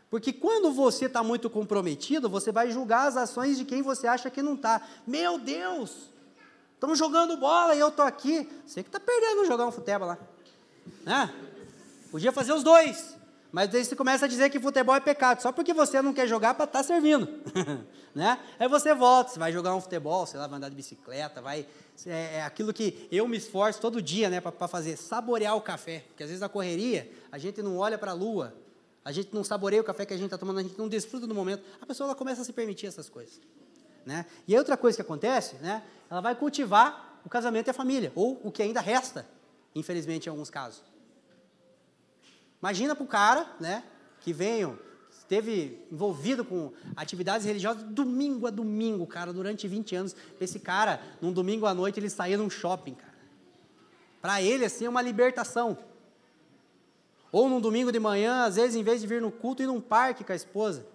Porque 0.08 0.32
quando 0.32 0.70
você 0.70 1.06
está 1.06 1.20
muito 1.20 1.50
comprometido, 1.50 2.30
você 2.30 2.52
vai 2.52 2.70
julgar 2.70 3.08
as 3.08 3.16
ações 3.16 3.58
de 3.58 3.64
quem 3.64 3.82
você 3.82 4.06
acha 4.06 4.30
que 4.30 4.40
não 4.40 4.54
está. 4.54 4.80
Meu 5.04 5.36
Deus, 5.36 6.13
estão 6.84 6.94
jogando 6.94 7.36
bola 7.36 7.74
e 7.74 7.78
eu 7.78 7.88
estou 7.88 8.04
aqui. 8.04 8.48
Você 8.66 8.82
que 8.82 8.88
está 8.88 9.00
perdendo 9.00 9.46
jogar 9.46 9.66
um 9.66 9.72
futebol 9.72 10.08
lá. 10.08 10.18
Né? 11.04 11.32
Podia 12.10 12.32
fazer 12.32 12.52
os 12.52 12.62
dois. 12.62 13.16
Mas 13.50 13.68
daí 13.68 13.84
você 13.84 13.94
começa 13.94 14.24
a 14.24 14.28
dizer 14.28 14.50
que 14.50 14.58
futebol 14.58 14.96
é 14.96 15.00
pecado, 15.00 15.40
só 15.40 15.52
porque 15.52 15.72
você 15.72 16.02
não 16.02 16.12
quer 16.12 16.26
jogar 16.26 16.54
para 16.54 16.64
estar 16.64 16.80
tá 16.80 16.84
servindo. 16.84 17.28
né? 18.12 18.36
Aí 18.58 18.68
você 18.68 18.92
volta, 18.92 19.30
você 19.30 19.38
vai 19.38 19.52
jogar 19.52 19.76
um 19.76 19.80
futebol, 19.80 20.26
sei 20.26 20.40
lá, 20.40 20.48
vai 20.48 20.56
andar 20.56 20.68
de 20.68 20.74
bicicleta, 20.74 21.40
vai. 21.40 21.64
É, 22.04 22.38
é 22.38 22.42
aquilo 22.42 22.72
que 22.72 23.08
eu 23.12 23.28
me 23.28 23.36
esforço 23.36 23.80
todo 23.80 24.02
dia 24.02 24.28
né, 24.28 24.40
para 24.40 24.66
fazer, 24.66 24.96
saborear 24.96 25.56
o 25.56 25.60
café. 25.60 26.02
Porque 26.08 26.24
às 26.24 26.30
vezes 26.30 26.40
na 26.40 26.48
correria, 26.48 27.08
a 27.30 27.38
gente 27.38 27.62
não 27.62 27.78
olha 27.78 27.96
para 27.96 28.10
a 28.10 28.14
lua, 28.14 28.52
a 29.04 29.12
gente 29.12 29.32
não 29.32 29.44
saboreia 29.44 29.80
o 29.80 29.84
café 29.84 30.04
que 30.04 30.12
a 30.12 30.16
gente 30.16 30.26
está 30.26 30.38
tomando, 30.38 30.58
a 30.58 30.62
gente 30.64 30.76
não 30.76 30.88
desfruta 30.88 31.24
do 31.24 31.34
momento, 31.34 31.62
a 31.80 31.86
pessoa 31.86 32.08
ela 32.08 32.16
começa 32.16 32.42
a 32.42 32.44
se 32.44 32.52
permitir 32.52 32.86
essas 32.86 33.08
coisas. 33.08 33.40
Né? 34.04 34.26
E 34.46 34.52
aí 34.52 34.58
outra 34.58 34.76
coisa 34.76 34.96
que 34.96 35.02
acontece, 35.02 35.56
né, 35.56 35.82
ela 36.10 36.20
vai 36.20 36.34
cultivar 36.34 37.20
o 37.24 37.28
casamento 37.28 37.68
e 37.68 37.70
a 37.70 37.74
família, 37.74 38.12
ou 38.14 38.40
o 38.44 38.52
que 38.52 38.62
ainda 38.62 38.80
resta, 38.80 39.26
infelizmente 39.74 40.26
em 40.26 40.30
alguns 40.30 40.50
casos. 40.50 40.82
Imagina 42.60 42.94
para 42.94 43.04
o 43.04 43.06
cara 43.08 43.46
né, 43.58 43.82
que 44.20 44.32
veio, 44.32 44.78
esteve 45.10 45.86
envolvido 45.90 46.44
com 46.44 46.72
atividades 46.96 47.46
religiosas 47.46 47.82
domingo 47.82 48.46
a 48.46 48.50
domingo, 48.50 49.06
cara, 49.06 49.32
durante 49.32 49.66
20 49.66 49.96
anos. 49.96 50.16
Esse 50.40 50.58
cara, 50.58 51.00
num 51.20 51.32
domingo 51.32 51.66
à 51.66 51.74
noite, 51.74 51.98
ele 51.98 52.10
saía 52.10 52.36
num 52.36 52.50
shopping, 52.50 52.94
cara. 52.94 53.14
Para 54.20 54.40
ele, 54.40 54.64
assim, 54.64 54.86
é 54.86 54.88
uma 54.88 55.02
libertação. 55.02 55.76
Ou 57.30 57.48
num 57.48 57.60
domingo 57.60 57.92
de 57.92 57.98
manhã, 57.98 58.44
às 58.44 58.56
vezes, 58.56 58.76
em 58.76 58.82
vez 58.82 59.00
de 59.00 59.06
vir 59.06 59.20
no 59.20 59.30
culto, 59.30 59.62
ir 59.62 59.66
num 59.66 59.80
parque 59.80 60.24
com 60.24 60.32
a 60.32 60.36
esposa. 60.36 60.86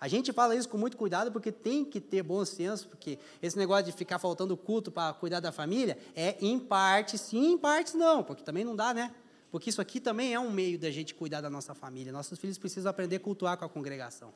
A 0.00 0.08
gente 0.08 0.32
fala 0.32 0.54
isso 0.54 0.68
com 0.68 0.76
muito 0.76 0.96
cuidado 0.96 1.32
porque 1.32 1.50
tem 1.50 1.84
que 1.84 2.00
ter 2.00 2.22
bom 2.22 2.44
senso, 2.44 2.88
porque 2.88 3.18
esse 3.42 3.56
negócio 3.56 3.86
de 3.86 3.92
ficar 3.92 4.18
faltando 4.18 4.56
culto 4.56 4.90
para 4.90 5.14
cuidar 5.14 5.40
da 5.40 5.50
família 5.50 5.98
é 6.14 6.36
em 6.40 6.58
parte 6.58 7.16
sim, 7.16 7.52
em 7.52 7.58
partes 7.58 7.94
não, 7.94 8.22
porque 8.22 8.42
também 8.42 8.64
não 8.64 8.76
dá, 8.76 8.92
né? 8.92 9.14
Porque 9.50 9.70
isso 9.70 9.80
aqui 9.80 10.00
também 10.00 10.34
é 10.34 10.40
um 10.40 10.50
meio 10.50 10.78
da 10.78 10.90
gente 10.90 11.14
cuidar 11.14 11.40
da 11.40 11.48
nossa 11.48 11.74
família. 11.74 12.12
Nossos 12.12 12.38
filhos 12.38 12.58
precisam 12.58 12.90
aprender 12.90 13.16
a 13.16 13.20
cultuar 13.20 13.56
com 13.56 13.64
a 13.64 13.68
congregação. 13.68 14.32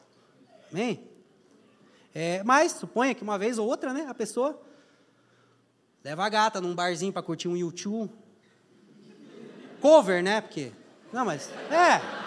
Amém? 0.73 1.09
É, 2.15 2.43
mas 2.43 2.73
suponha 2.73 3.15
que 3.15 3.23
uma 3.23 3.39
vez 3.39 3.59
ou 3.59 3.69
outra, 3.69 3.93
né, 3.93 4.07
a 4.09 4.15
pessoa 4.15 4.61
leva 6.03 6.25
a 6.25 6.29
gata 6.29 6.61
num 6.61 6.75
barzinho 6.75 7.13
para 7.13 7.23
curtir 7.23 7.49
um 7.49 7.57
YouTube. 7.57 8.11
Cover, 9.81 10.23
né? 10.23 10.41
Porque 10.41 10.73
não, 11.13 11.25
mas. 11.25 11.51
É. 11.71 12.20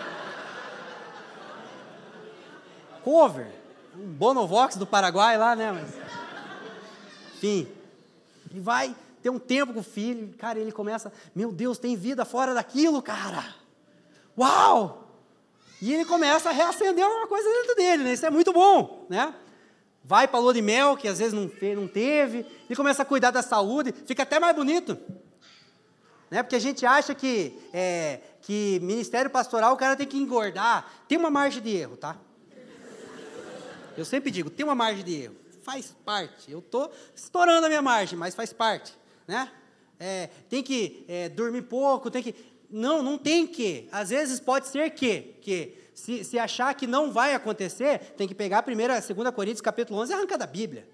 Cover. 3.03 3.47
Um 3.95 4.07
Bonovox 4.07 4.75
do 4.75 4.87
Paraguai 4.87 5.37
lá, 5.37 5.55
né? 5.55 5.71
Mas, 5.71 5.89
enfim. 7.35 7.67
E 8.53 8.59
vai 8.59 8.95
ter 9.21 9.29
um 9.29 9.39
tempo 9.39 9.73
com 9.73 9.79
o 9.79 9.83
filho. 9.83 10.33
Cara, 10.37 10.59
ele 10.59 10.71
começa. 10.71 11.11
Meu 11.35 11.51
Deus, 11.51 11.77
tem 11.77 11.95
vida 11.95 12.25
fora 12.25 12.53
daquilo, 12.53 13.01
cara. 13.01 13.43
Uau! 14.37 15.07
E 15.81 15.93
ele 15.93 16.05
começa 16.05 16.49
a 16.49 16.53
reacender 16.53 17.05
uma 17.05 17.27
coisa 17.27 17.47
dentro 17.49 17.75
dele, 17.75 18.03
né? 18.03 18.13
Isso 18.13 18.25
é 18.25 18.29
muito 18.29 18.53
bom, 18.53 19.05
né? 19.09 19.33
Vai 20.03 20.27
para 20.27 20.39
a 20.39 20.41
lua 20.41 20.53
de 20.53 20.61
mel, 20.61 20.97
que 20.97 21.07
às 21.07 21.19
vezes 21.19 21.33
não, 21.33 21.49
não 21.75 21.87
teve. 21.87 22.39
Ele 22.39 22.75
começa 22.75 23.03
a 23.03 23.05
cuidar 23.05 23.31
da 23.31 23.41
saúde. 23.41 23.93
Fica 24.05 24.23
até 24.23 24.39
mais 24.39 24.55
bonito. 24.55 24.97
Né? 26.29 26.41
Porque 26.41 26.55
a 26.55 26.59
gente 26.59 26.85
acha 26.85 27.13
que, 27.13 27.57
é, 27.71 28.19
que 28.41 28.79
ministério 28.81 29.29
pastoral 29.29 29.73
o 29.73 29.77
cara 29.77 29.95
tem 29.95 30.07
que 30.07 30.17
engordar. 30.17 30.91
Tem 31.07 31.17
uma 31.17 31.29
margem 31.29 31.61
de 31.61 31.75
erro, 31.75 31.95
tá? 31.95 32.17
Eu 33.97 34.05
sempre 34.05 34.31
digo, 34.31 34.49
tem 34.49 34.65
uma 34.65 34.75
margem 34.75 35.03
de 35.03 35.23
erro. 35.23 35.35
Faz 35.61 35.95
parte. 36.05 36.51
Eu 36.51 36.59
estou 36.59 36.91
estourando 37.15 37.65
a 37.65 37.69
minha 37.69 37.81
margem, 37.81 38.17
mas 38.17 38.35
faz 38.35 38.51
parte. 38.51 38.93
Né? 39.27 39.49
É, 39.99 40.27
tem 40.49 40.61
que 40.61 41.05
é, 41.07 41.29
dormir 41.29 41.63
pouco, 41.63 42.11
tem 42.11 42.21
que. 42.21 42.35
Não, 42.69 43.01
não 43.01 43.17
tem 43.17 43.45
que. 43.47 43.87
Às 43.91 44.09
vezes 44.09 44.39
pode 44.39 44.67
ser 44.67 44.91
que. 44.91 45.35
que 45.41 45.77
se, 45.93 46.23
se 46.23 46.39
achar 46.39 46.73
que 46.73 46.87
não 46.87 47.11
vai 47.11 47.35
acontecer, 47.35 47.99
tem 48.17 48.27
que 48.27 48.33
pegar 48.33 48.59
a 48.59 48.63
primeira, 48.63 48.97
a 48.97 48.99
2 48.99 49.29
Coríntios 49.29 49.61
capítulo 49.61 49.99
11 49.99 50.11
e 50.11 50.15
arrancar 50.15 50.37
da 50.37 50.47
Bíblia. 50.47 50.89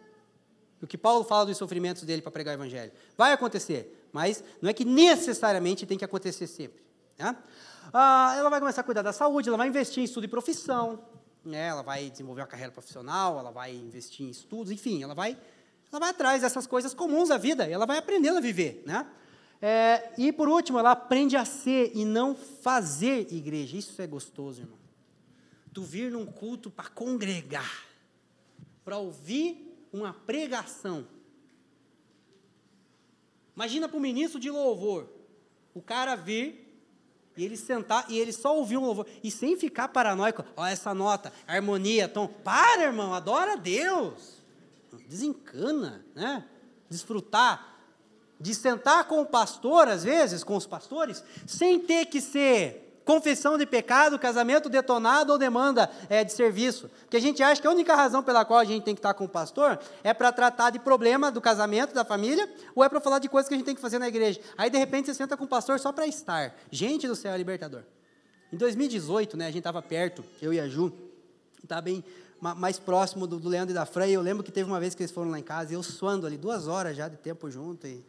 O 0.82 0.88
que 0.88 0.98
Paulo 0.98 1.24
fala 1.24 1.46
dos 1.46 1.58
sofrimentos 1.58 2.04
dele 2.04 2.22
para 2.22 2.32
pregar 2.32 2.54
o 2.54 2.58
evangelho. 2.58 2.92
Vai 3.18 3.32
acontecer 3.32 4.00
mas 4.12 4.44
não 4.62 4.70
é 4.70 4.74
que 4.74 4.86
necessariamente 4.86 5.86
tem 5.86 5.98
que 5.98 6.06
acontecer 6.06 6.48
sempre. 6.48 6.82
Né? 7.18 7.36
Ah, 7.94 8.36
ela 8.38 8.50
vai 8.50 8.60
começar 8.60 8.82
a 8.82 8.84
cuidar 8.84 9.02
da 9.02 9.14
saúde, 9.14 9.50
ela 9.50 9.58
vai 9.58 9.68
investir 9.68 10.02
em 10.02 10.06
estudo 10.06 10.26
e 10.26 10.28
profissão, 10.28 11.00
né? 11.44 11.68
ela 11.68 11.82
vai 11.82 12.10
desenvolver 12.10 12.42
uma 12.42 12.48
carreira 12.48 12.72
profissional, 12.72 13.40
ela 13.40 13.52
vai 13.52 13.76
investir 13.76 14.26
em 14.26 14.30
estudos, 14.30 14.72
enfim, 14.72 15.04
ela 15.04 15.14
vai, 15.14 15.38
ela 15.92 16.00
vai 16.00 16.10
atrás 16.10 16.42
dessas 16.42 16.68
coisas 16.68 16.94
comuns 16.94 17.30
da 17.30 17.38
vida, 17.38 17.66
ela 17.68 17.86
vai 17.86 17.98
aprendendo 17.98 18.38
a 18.38 18.42
viver. 18.42 18.84
Né? 18.86 19.06
É, 19.62 20.12
e 20.18 20.32
por 20.32 20.48
último, 20.48 20.80
ela 20.80 20.92
aprende 20.92 21.36
a 21.36 21.46
ser 21.46 21.92
e 21.96 22.06
não 22.06 22.36
fazer 22.36 23.32
igreja. 23.34 23.78
Isso 23.78 24.02
é 24.02 24.08
gostoso, 24.08 24.62
irmão. 24.62 24.78
Tu 25.74 25.84
vir 25.84 26.12
num 26.12 26.26
culto 26.26 26.70
para 26.70 26.90
congregar, 26.90 27.86
para 28.84 28.98
ouvir 28.98 29.88
uma 29.92 30.14
pregação 30.14 31.06
Imagina 33.60 33.90
para 33.90 33.98
o 33.98 34.00
ministro 34.00 34.40
de 34.40 34.50
louvor, 34.50 35.10
o 35.74 35.82
cara 35.82 36.16
vir 36.16 36.69
e 37.40 37.46
ele 37.46 37.56
sentar 37.56 38.06
e 38.10 38.20
ele 38.20 38.34
só 38.34 38.54
ouvir 38.58 38.76
um 38.76 38.86
louvor. 38.86 39.08
E 39.24 39.32
sem 39.32 39.56
ficar 39.56 39.88
paranoico, 39.88 40.44
ó, 40.58 40.66
essa 40.66 40.94
nota, 40.94 41.32
harmonia, 41.48 42.06
tom. 42.10 42.28
Para, 42.28 42.84
irmão, 42.84 43.14
adora 43.14 43.54
a 43.54 43.56
Deus. 43.56 44.42
Desencana, 45.08 46.06
né? 46.14 46.44
Desfrutar. 46.90 47.78
De 48.38 48.54
sentar 48.54 49.06
com 49.06 49.22
o 49.22 49.26
pastor, 49.26 49.88
às 49.88 50.04
vezes, 50.04 50.44
com 50.44 50.58
os 50.58 50.68
pastores, 50.68 51.24
sem 51.48 51.80
ter 51.80 52.08
que 52.08 52.20
ser 52.20 52.89
confissão 53.10 53.58
de 53.58 53.66
pecado, 53.66 54.20
casamento 54.20 54.70
detonado 54.70 55.32
ou 55.32 55.40
demanda 55.40 55.90
é, 56.08 56.24
de 56.24 56.32
serviço. 56.32 56.88
Porque 57.02 57.18
a 57.18 57.20
gente 57.20 57.42
acha 57.42 57.60
que 57.60 57.66
a 57.66 57.72
única 57.72 57.96
razão 57.96 58.22
pela 58.22 58.46
qual 58.46 58.60
a 58.60 58.64
gente 58.64 58.84
tem 58.84 58.94
que 58.94 59.00
estar 59.00 59.16
com 59.16 59.24
o 59.24 59.28
pastor 59.28 59.80
é 60.04 60.14
para 60.14 60.32
tratar 60.32 60.70
de 60.70 60.78
problema 60.78 61.32
do 61.32 61.42
casamento, 61.42 61.92
da 61.92 62.06
família, 62.06 62.48
ou 62.76 62.84
é 62.84 62.88
para 62.88 63.02
falar 63.02 63.18
de 63.18 63.28
coisas 63.28 63.50
que 63.50 63.56
a 63.56 63.58
gente 63.58 63.66
tem 63.66 63.74
que 63.74 63.82
fazer 63.82 63.98
na 63.98 64.08
igreja. 64.08 64.40
Aí, 64.56 64.70
de 64.70 64.78
repente, 64.78 65.08
você 65.08 65.16
senta 65.16 65.36
com 65.36 65.46
o 65.46 65.48
pastor 65.48 65.80
só 65.80 65.92
para 65.92 66.06
estar. 66.06 66.56
Gente 66.70 67.08
do 67.08 67.16
céu, 67.16 67.34
é 67.34 67.38
libertador. 67.40 67.82
Em 68.54 68.58
2018, 68.58 69.36
né, 69.36 69.46
a 69.46 69.48
gente 69.48 69.58
estava 69.58 69.82
perto, 69.82 70.24
eu 70.40 70.54
e 70.54 70.60
a 70.60 70.68
Ju, 70.68 70.94
estava 71.64 71.82
bem 71.82 72.04
mais 72.40 72.78
próximo 72.78 73.26
do, 73.26 73.40
do 73.40 73.50
Leandro 73.50 73.72
e 73.72 73.74
da 73.74 73.88
e 74.06 74.14
eu 74.14 74.22
lembro 74.22 74.44
que 74.44 74.52
teve 74.52 74.70
uma 74.70 74.80
vez 74.80 74.94
que 74.94 75.02
eles 75.02 75.12
foram 75.12 75.32
lá 75.32 75.40
em 75.40 75.44
casa, 75.44 75.72
e 75.72 75.76
eu 75.76 75.82
suando 75.82 76.28
ali, 76.28 76.38
duas 76.38 76.68
horas 76.68 76.96
já 76.96 77.08
de 77.08 77.18
tempo 77.18 77.50
junto, 77.50 77.88
e 77.88 78.06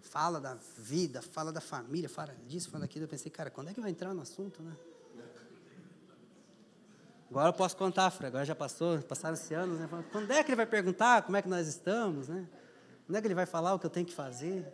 fala 0.00 0.40
da 0.40 0.56
vida, 0.76 1.20
fala 1.22 1.52
da 1.52 1.60
família, 1.60 2.08
fala 2.08 2.34
disso, 2.46 2.70
fala 2.70 2.82
daquilo. 2.82 3.04
Eu 3.04 3.08
pensei, 3.08 3.30
cara, 3.30 3.50
quando 3.50 3.70
é 3.70 3.74
que 3.74 3.80
vai 3.80 3.90
entrar 3.90 4.14
no 4.14 4.22
assunto, 4.22 4.62
né? 4.62 4.76
Agora 7.30 7.48
eu 7.50 7.52
posso 7.52 7.76
contar, 7.76 8.10
Fran, 8.10 8.28
agora 8.28 8.44
já 8.44 8.54
passou, 8.54 8.98
passaram-se 9.02 9.52
anos, 9.52 9.78
né? 9.78 9.88
Quando 10.10 10.30
é 10.30 10.42
que 10.42 10.50
ele 10.50 10.56
vai 10.56 10.66
perguntar 10.66 11.22
como 11.22 11.36
é 11.36 11.42
que 11.42 11.48
nós 11.48 11.68
estamos, 11.68 12.28
né? 12.28 12.48
Quando 13.06 13.16
é 13.16 13.20
que 13.20 13.26
ele 13.26 13.34
vai 13.34 13.44
falar 13.44 13.74
o 13.74 13.78
que 13.78 13.84
eu 13.84 13.90
tenho 13.90 14.06
que 14.06 14.14
fazer? 14.14 14.66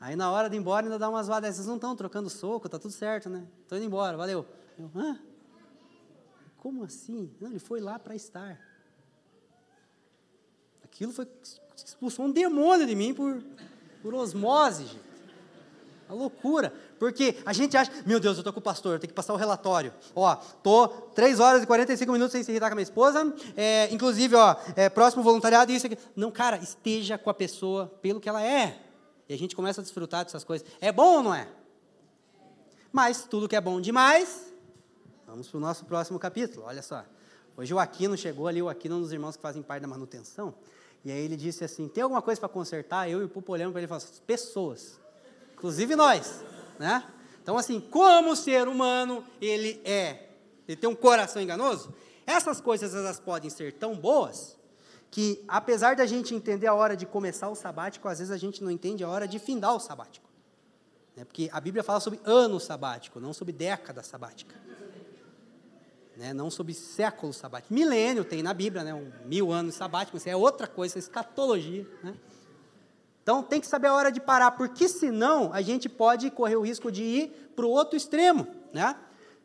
Aí 0.00 0.16
na 0.16 0.30
hora 0.30 0.50
de 0.50 0.56
ir 0.56 0.58
embora 0.58 0.84
ainda 0.84 0.98
dá 0.98 1.08
umas 1.08 1.28
vadas, 1.28 1.54
vocês 1.54 1.66
não 1.66 1.76
estão 1.76 1.94
trocando 1.94 2.28
soco, 2.28 2.68
tá 2.68 2.78
tudo 2.78 2.92
certo, 2.92 3.30
né? 3.30 3.46
Estou 3.62 3.78
indo 3.78 3.86
embora, 3.86 4.16
valeu. 4.16 4.44
Eu, 4.78 4.90
hã? 4.94 5.18
Como 6.58 6.82
assim? 6.82 7.32
Não, 7.40 7.50
ele 7.50 7.60
foi 7.60 7.80
lá 7.80 7.98
para 7.98 8.16
estar. 8.16 8.60
Aquilo 10.82 11.12
foi 11.12 11.28
expulsou 11.76 12.26
um 12.26 12.30
demônio 12.30 12.86
de 12.86 12.94
mim 12.94 13.14
por 13.14 13.42
por 14.04 14.14
osmose, 14.14 14.84
gente. 14.84 15.14
Uma 16.06 16.14
loucura. 16.14 16.70
Porque 16.98 17.38
a 17.46 17.54
gente 17.54 17.74
acha, 17.74 17.90
meu 18.04 18.20
Deus, 18.20 18.36
eu 18.36 18.42
estou 18.42 18.52
com 18.52 18.60
o 18.60 18.62
pastor, 18.62 18.92
eu 18.92 18.98
tenho 18.98 19.08
que 19.08 19.14
passar 19.14 19.32
o 19.32 19.36
relatório. 19.36 19.94
Ó, 20.14 20.34
tô 20.62 20.88
3 20.88 21.40
horas 21.40 21.62
e 21.62 21.66
45 21.66 22.12
minutos 22.12 22.32
sem 22.32 22.42
se 22.42 22.50
irritar 22.50 22.68
com 22.68 22.74
a 22.74 22.76
minha 22.76 22.82
esposa. 22.82 23.34
É, 23.56 23.88
inclusive, 23.90 24.36
ó, 24.36 24.56
é, 24.76 24.90
próximo 24.90 25.22
voluntariado, 25.22 25.72
isso 25.72 25.86
aqui. 25.86 25.96
Não, 26.14 26.30
cara, 26.30 26.58
esteja 26.58 27.16
com 27.16 27.30
a 27.30 27.34
pessoa 27.34 27.86
pelo 28.02 28.20
que 28.20 28.28
ela 28.28 28.42
é. 28.44 28.78
E 29.26 29.32
a 29.32 29.38
gente 29.38 29.56
começa 29.56 29.80
a 29.80 29.82
desfrutar 29.84 30.22
dessas 30.22 30.44
coisas. 30.44 30.68
É 30.82 30.92
bom 30.92 31.16
ou 31.16 31.22
não 31.22 31.34
é? 31.34 31.48
Mas 32.92 33.24
tudo 33.24 33.48
que 33.48 33.56
é 33.56 33.60
bom 33.60 33.80
demais, 33.80 34.52
vamos 35.26 35.48
para 35.48 35.56
o 35.56 35.60
nosso 35.60 35.86
próximo 35.86 36.18
capítulo. 36.18 36.66
Olha 36.66 36.82
só. 36.82 37.02
Hoje 37.56 37.72
o 37.72 37.78
Aquino 37.78 38.18
chegou 38.18 38.48
ali, 38.48 38.60
o 38.60 38.68
Aquino 38.68 38.96
é 38.96 38.98
um 38.98 39.00
dos 39.00 39.12
irmãos 39.12 39.34
que 39.34 39.42
fazem 39.42 39.62
parte 39.62 39.80
da 39.80 39.88
manutenção. 39.88 40.54
E 41.04 41.12
aí 41.12 41.24
ele 41.24 41.36
disse 41.36 41.64
assim: 41.64 41.86
tem 41.88 42.02
alguma 42.02 42.22
coisa 42.22 42.40
para 42.40 42.48
consertar? 42.48 43.08
Eu 43.08 43.20
e 43.20 43.24
o 43.24 43.28
Pupo 43.28 43.52
olhamos 43.52 43.72
para 43.72 43.80
ele 43.80 43.86
e 43.86 43.88
falamos: 43.88 44.22
pessoas, 44.26 44.98
inclusive 45.52 45.94
nós, 45.94 46.42
né? 46.78 47.04
Então, 47.42 47.58
assim, 47.58 47.78
como 47.78 48.34
ser 48.34 48.66
humano 48.66 49.22
ele 49.40 49.80
é, 49.84 50.30
ele 50.66 50.76
tem 50.78 50.88
um 50.88 50.94
coração 50.94 51.42
enganoso, 51.42 51.94
essas 52.26 52.58
coisas 52.58 52.94
elas 52.94 53.20
podem 53.20 53.50
ser 53.50 53.74
tão 53.74 53.94
boas 53.94 54.56
que, 55.10 55.44
apesar 55.46 55.94
da 55.94 56.06
gente 56.06 56.34
entender 56.34 56.66
a 56.66 56.74
hora 56.74 56.96
de 56.96 57.04
começar 57.04 57.50
o 57.50 57.54
sabático, 57.54 58.08
às 58.08 58.18
vezes 58.18 58.32
a 58.32 58.38
gente 58.38 58.64
não 58.64 58.70
entende 58.70 59.04
a 59.04 59.08
hora 59.08 59.28
de 59.28 59.38
findar 59.38 59.76
o 59.76 59.78
sabático. 59.78 60.26
Né? 61.14 61.24
Porque 61.24 61.50
a 61.52 61.60
Bíblia 61.60 61.84
fala 61.84 62.00
sobre 62.00 62.18
ano 62.24 62.58
sabático, 62.58 63.20
não 63.20 63.34
sobre 63.34 63.52
década 63.52 64.02
sabática 64.02 64.54
né? 66.16 66.32
não 66.32 66.50
sobre 66.50 66.74
século 66.74 67.32
sabático. 67.32 67.72
Milênio 67.72 68.24
tem 68.24 68.42
na 68.42 68.54
Bíblia, 68.54 68.84
né? 68.84 68.94
um 68.94 69.10
mil 69.26 69.50
anos 69.52 69.74
sabático, 69.74 70.16
isso 70.16 70.28
é 70.28 70.36
outra 70.36 70.66
coisa, 70.66 70.98
é 70.98 71.00
escatologia. 71.00 71.86
Né? 72.02 72.14
Então 73.22 73.42
tem 73.42 73.60
que 73.60 73.66
saber 73.66 73.88
a 73.88 73.94
hora 73.94 74.12
de 74.12 74.20
parar, 74.20 74.52
porque 74.52 74.88
senão 74.88 75.52
a 75.52 75.62
gente 75.62 75.88
pode 75.88 76.30
correr 76.30 76.56
o 76.56 76.62
risco 76.62 76.92
de 76.92 77.02
ir 77.02 77.52
para 77.56 77.64
o 77.64 77.70
outro 77.70 77.96
extremo, 77.96 78.46
né? 78.72 78.96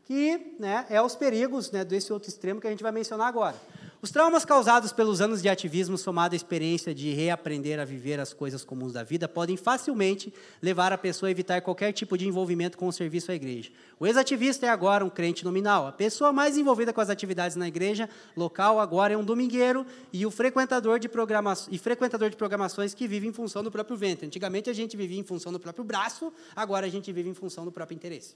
que 0.05 0.55
né, 0.59 0.85
é 0.89 1.01
os 1.01 1.15
perigos 1.15 1.71
né, 1.71 1.85
desse 1.85 2.11
outro 2.11 2.29
extremo 2.29 2.59
que 2.59 2.67
a 2.67 2.71
gente 2.71 2.81
vai 2.81 2.91
mencionar 2.91 3.27
agora. 3.27 3.55
Os 4.01 4.11
traumas 4.11 4.45
causados 4.45 4.93
pelos 4.93 5.19
anos 5.19 5.41
de 5.41 5.49
ativismo, 5.49 5.97
somado 5.97 6.33
à 6.33 6.37
experiência 6.37 6.95
de 6.95 7.11
reaprender 7.11 7.81
a 7.81 7.83
viver 7.83 8.17
as 8.17 8.31
coisas 8.31 8.63
comuns 8.63 8.93
da 8.93 9.03
vida, 9.03 9.27
podem 9.27 9.57
facilmente 9.57 10.33
levar 10.61 10.93
a 10.93 10.97
pessoa 10.97 11.27
a 11.27 11.31
evitar 11.31 11.59
qualquer 11.61 11.91
tipo 11.91 12.17
de 12.17 12.25
envolvimento 12.25 12.77
com 12.77 12.87
o 12.87 12.93
serviço 12.93 13.29
à 13.29 13.35
igreja. 13.35 13.69
O 13.99 14.07
ex-ativista 14.07 14.65
é 14.65 14.69
agora 14.69 15.03
um 15.03 15.09
crente 15.09 15.43
nominal. 15.43 15.85
A 15.85 15.91
pessoa 15.91 16.31
mais 16.31 16.57
envolvida 16.57 16.93
com 16.93 17.01
as 17.01 17.09
atividades 17.09 17.57
na 17.57 17.67
igreja 17.67 18.09
local 18.37 18.79
agora 18.79 19.15
é 19.15 19.17
um 19.17 19.23
domingueiro 19.23 19.85
e 20.13 20.25
o 20.25 20.31
frequentador 20.31 20.97
de, 20.97 21.09
programa 21.09 21.53
e 21.69 21.77
frequentador 21.77 22.29
de 22.29 22.37
programações 22.37 22.93
que 22.93 23.05
vive 23.05 23.27
em 23.27 23.33
função 23.33 23.61
do 23.61 23.69
próprio 23.69 23.97
ventre. 23.97 24.25
Antigamente 24.25 24.69
a 24.69 24.73
gente 24.73 24.95
vivia 24.95 25.19
em 25.19 25.25
função 25.25 25.51
do 25.51 25.59
próprio 25.59 25.83
braço, 25.83 26.31
agora 26.55 26.85
a 26.85 26.89
gente 26.89 27.11
vive 27.11 27.27
em 27.27 27.33
função 27.33 27.65
do 27.65 27.71
próprio 27.71 27.97
interesse. 27.97 28.33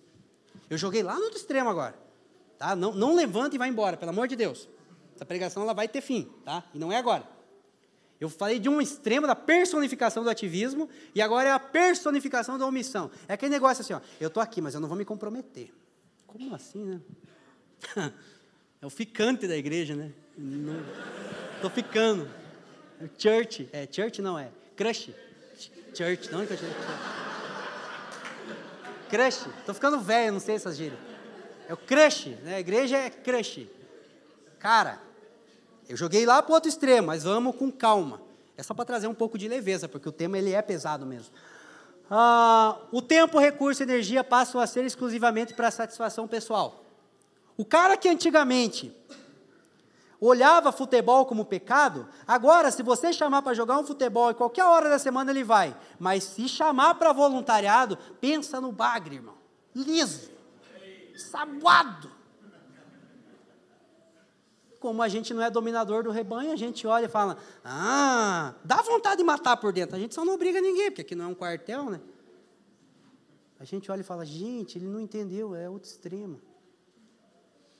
Eu 0.69 0.77
joguei 0.77 1.01
lá 1.01 1.15
no 1.15 1.23
outro 1.23 1.37
extremo 1.37 1.69
agora. 1.69 1.95
Tá? 2.57 2.75
Não, 2.75 2.93
não 2.93 3.15
levanta 3.15 3.55
e 3.55 3.57
vai 3.57 3.69
embora, 3.69 3.95
pelo 3.95 4.11
amor 4.11 4.27
de 4.27 4.35
Deus. 4.35 4.67
Essa 5.15 5.25
pregação 5.25 5.63
ela 5.63 5.73
vai 5.73 5.87
ter 5.87 6.01
fim, 6.01 6.29
tá? 6.43 6.63
E 6.73 6.79
não 6.79 6.91
é 6.91 6.97
agora. 6.97 7.27
Eu 8.19 8.29
falei 8.29 8.57
de 8.57 8.69
um 8.69 8.79
extremo 8.79 9.27
da 9.27 9.35
personificação 9.35 10.23
do 10.23 10.29
ativismo 10.29 10.89
e 11.13 11.21
agora 11.21 11.49
é 11.49 11.51
a 11.51 11.59
personificação 11.59 12.57
da 12.57 12.65
omissão. 12.65 13.11
É 13.27 13.33
aquele 13.33 13.51
negócio 13.51 13.81
assim, 13.81 13.93
ó, 13.93 14.01
eu 14.19 14.27
estou 14.27 14.41
aqui, 14.41 14.61
mas 14.61 14.73
eu 14.73 14.79
não 14.79 14.87
vou 14.87 14.97
me 14.97 15.03
comprometer. 15.03 15.73
Como 16.25 16.55
assim, 16.55 16.83
né? 16.83 17.01
É 18.81 18.85
o 18.85 18.89
ficante 18.89 19.47
da 19.47 19.55
igreja, 19.55 19.95
né? 19.95 20.11
Estou 21.55 21.69
ficando. 21.69 22.29
É 22.99 23.07
church, 23.17 23.69
é 23.71 23.87
church 23.89 24.21
não 24.21 24.37
é, 24.37 24.49
crush. 24.75 25.13
Church, 25.95 26.29
não 26.29 26.41
é 26.41 26.45
que 26.45 26.51
eu 26.51 26.59
Crush, 29.09 29.45
estou 29.59 29.75
ficando 29.75 29.99
velho, 29.99 30.33
não 30.33 30.39
sei 30.39 30.55
essas 30.55 30.75
gírias. 30.75 30.99
É 31.69 31.73
o 31.73 31.77
crush, 31.77 32.29
né? 32.43 32.55
A 32.55 32.59
igreja 32.59 32.97
é 32.97 33.09
crush. 33.11 33.69
Cara, 34.63 34.97
eu 35.89 35.97
joguei 35.97 36.25
lá 36.25 36.41
para 36.41 36.51
o 36.51 36.55
outro 36.55 36.69
extremo, 36.69 37.07
mas 37.07 37.25
vamos 37.25 37.53
com 37.57 37.69
calma. 37.69 38.21
É 38.55 38.63
só 38.63 38.73
para 38.73 38.85
trazer 38.85 39.07
um 39.07 39.13
pouco 39.13 39.37
de 39.37 39.45
leveza, 39.49 39.89
porque 39.89 40.07
o 40.07 40.11
tema 40.11 40.37
ele 40.37 40.53
é 40.53 40.61
pesado 40.61 41.05
mesmo. 41.05 41.33
Ah, 42.09 42.77
o 42.89 43.01
tempo, 43.01 43.37
recurso 43.37 43.81
e 43.81 43.83
energia 43.83 44.23
passam 44.23 44.61
a 44.61 44.65
ser 44.65 44.85
exclusivamente 44.85 45.53
para 45.53 45.69
satisfação 45.69 46.29
pessoal. 46.29 46.85
O 47.57 47.65
cara 47.65 47.97
que 47.97 48.07
antigamente 48.07 48.95
olhava 50.17 50.71
futebol 50.71 51.25
como 51.25 51.43
pecado, 51.43 52.07
agora, 52.25 52.71
se 52.71 52.81
você 52.81 53.11
chamar 53.11 53.41
para 53.41 53.53
jogar 53.53 53.77
um 53.77 53.85
futebol 53.85 54.31
em 54.31 54.35
qualquer 54.35 54.63
hora 54.63 54.89
da 54.89 54.97
semana, 54.97 55.29
ele 55.29 55.43
vai. 55.43 55.75
Mas 55.99 56.23
se 56.23 56.47
chamar 56.47 56.95
para 56.95 57.11
voluntariado, 57.11 57.97
pensa 58.21 58.61
no 58.61 58.71
bagre, 58.71 59.15
irmão. 59.15 59.35
Liso, 59.75 60.31
sabuado 61.17 62.22
como 64.83 65.01
a 65.01 65.07
gente 65.07 65.33
não 65.33 65.41
é 65.41 65.49
dominador 65.49 66.03
do 66.03 66.11
rebanho, 66.11 66.51
a 66.51 66.57
gente 66.57 66.85
olha 66.85 67.05
e 67.05 67.07
fala: 67.07 67.37
ah, 67.63 68.53
dá 68.65 68.81
vontade 68.81 69.15
de 69.15 69.23
matar 69.23 69.55
por 69.55 69.71
dentro. 69.71 69.95
A 69.95 69.99
gente 69.99 70.13
só 70.13 70.25
não 70.25 70.33
obriga 70.33 70.59
ninguém, 70.59 70.91
porque 70.91 71.03
aqui 71.03 71.15
não 71.15 71.23
é 71.23 71.27
um 71.29 71.33
quartel, 71.33 71.89
né? 71.89 72.01
A 73.57 73.63
gente 73.63 73.89
olha 73.89 74.01
e 74.01 74.03
fala: 74.03 74.25
gente, 74.25 74.77
ele 74.77 74.87
não 74.87 74.99
entendeu, 74.99 75.55
é 75.55 75.69
outro 75.69 75.89
extremo. 75.89 76.41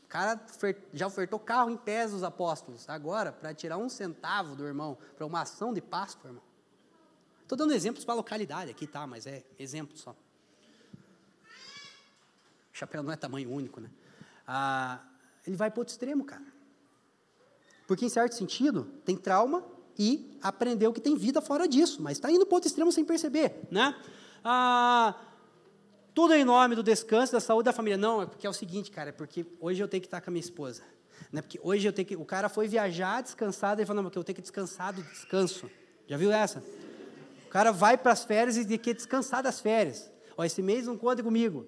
O 0.06 0.08
cara 0.08 0.42
já 0.94 1.06
ofertou 1.06 1.38
carro 1.38 1.70
em 1.70 1.76
pés 1.76 2.12
dos 2.12 2.24
apóstolos, 2.24 2.88
agora, 2.88 3.34
para 3.34 3.54
tirar 3.54 3.78
um 3.78 3.90
centavo 3.90 4.56
do 4.56 4.66
irmão, 4.66 4.98
para 5.18 5.26
uma 5.26 5.42
ação 5.42 5.74
de 5.74 5.82
Páscoa, 5.82 6.30
irmão. 6.30 6.44
Estou 7.42 7.58
dando 7.58 7.74
exemplos 7.74 8.06
para 8.06 8.14
a 8.14 8.16
localidade 8.16 8.72
aqui, 8.72 8.88
tá? 8.88 9.06
Mas 9.06 9.28
é 9.28 9.44
exemplo 9.60 9.98
só. 9.98 10.12
O 12.72 12.78
chapéu 12.78 13.04
não 13.04 13.12
é 13.12 13.18
tamanho 13.18 13.52
único, 13.52 13.82
né? 13.82 13.90
Ah, 14.48 15.02
ele 15.46 15.58
vai 15.58 15.70
para 15.70 15.82
outro 15.82 15.92
extremo, 15.92 16.24
cara. 16.24 16.53
Porque, 17.88 18.06
em 18.06 18.10
certo 18.10 18.34
sentido, 18.34 18.88
tem 19.06 19.16
trauma 19.16 19.64
e 19.98 20.38
aprendeu 20.42 20.92
que 20.94 21.02
tem 21.02 21.16
vida 21.16 21.42
fora 21.42 21.68
disso, 21.68 22.02
mas 22.02 22.18
está 22.18 22.32
indo 22.32 22.46
para 22.46 22.56
outro 22.56 22.68
extremo 22.68 22.92
sem 22.92 23.04
perceber. 23.04 23.68
Né? 23.70 23.96
Ah, 24.44 25.16
tudo 26.14 26.34
em 26.34 26.44
nome 26.44 26.76
do 26.76 26.84
descanso, 26.84 27.32
da 27.32 27.40
saúde 27.40 27.66
da 27.66 27.74
família. 27.74 27.98
Não, 27.98 28.22
é 28.22 28.26
porque 28.26 28.48
é 28.48 28.50
o 28.50 28.54
seguinte, 28.54 28.92
cara, 28.92 29.10
é 29.10 29.12
porque 29.14 29.46
hoje 29.60 29.82
eu 29.82 29.88
tenho 29.88 30.02
que 30.02 30.08
estar 30.08 30.22
com 30.22 30.30
a 30.30 30.32
minha 30.32 30.44
esposa. 30.44 30.84
Né? 31.32 31.42
Porque 31.42 31.60
hoje 31.62 31.88
eu 31.88 31.94
tenho 31.94 32.08
que. 32.08 32.16
O 32.16 32.26
cara 32.26 32.50
foi 32.50 32.68
viajar 32.68 33.22
descansado 33.22 33.82
e 33.82 33.86
falou, 33.86 34.02
não, 34.02 34.10
porque 34.10 34.20
eu 34.20 34.24
tenho 34.24 34.36
que 34.36 34.42
descansar 34.42 34.94
do 34.94 35.04
descanso. 35.04 35.70
Já 36.08 36.18
viu 36.18 36.32
essa? 36.32 36.64
O 37.46 37.50
cara 37.50 37.72
vai 37.72 37.98
para 37.98 38.12
as 38.12 38.24
férias 38.24 38.58
e 38.58 38.66
tem 38.66 38.78
que 38.78 38.94
descansar 38.94 39.44
das 39.44 39.60
férias. 39.60 40.12
Ó, 40.36 40.44
esse 40.44 40.62
mês 40.62 40.88
não 40.88 40.98
conta 40.98 41.22
comigo 41.22 41.68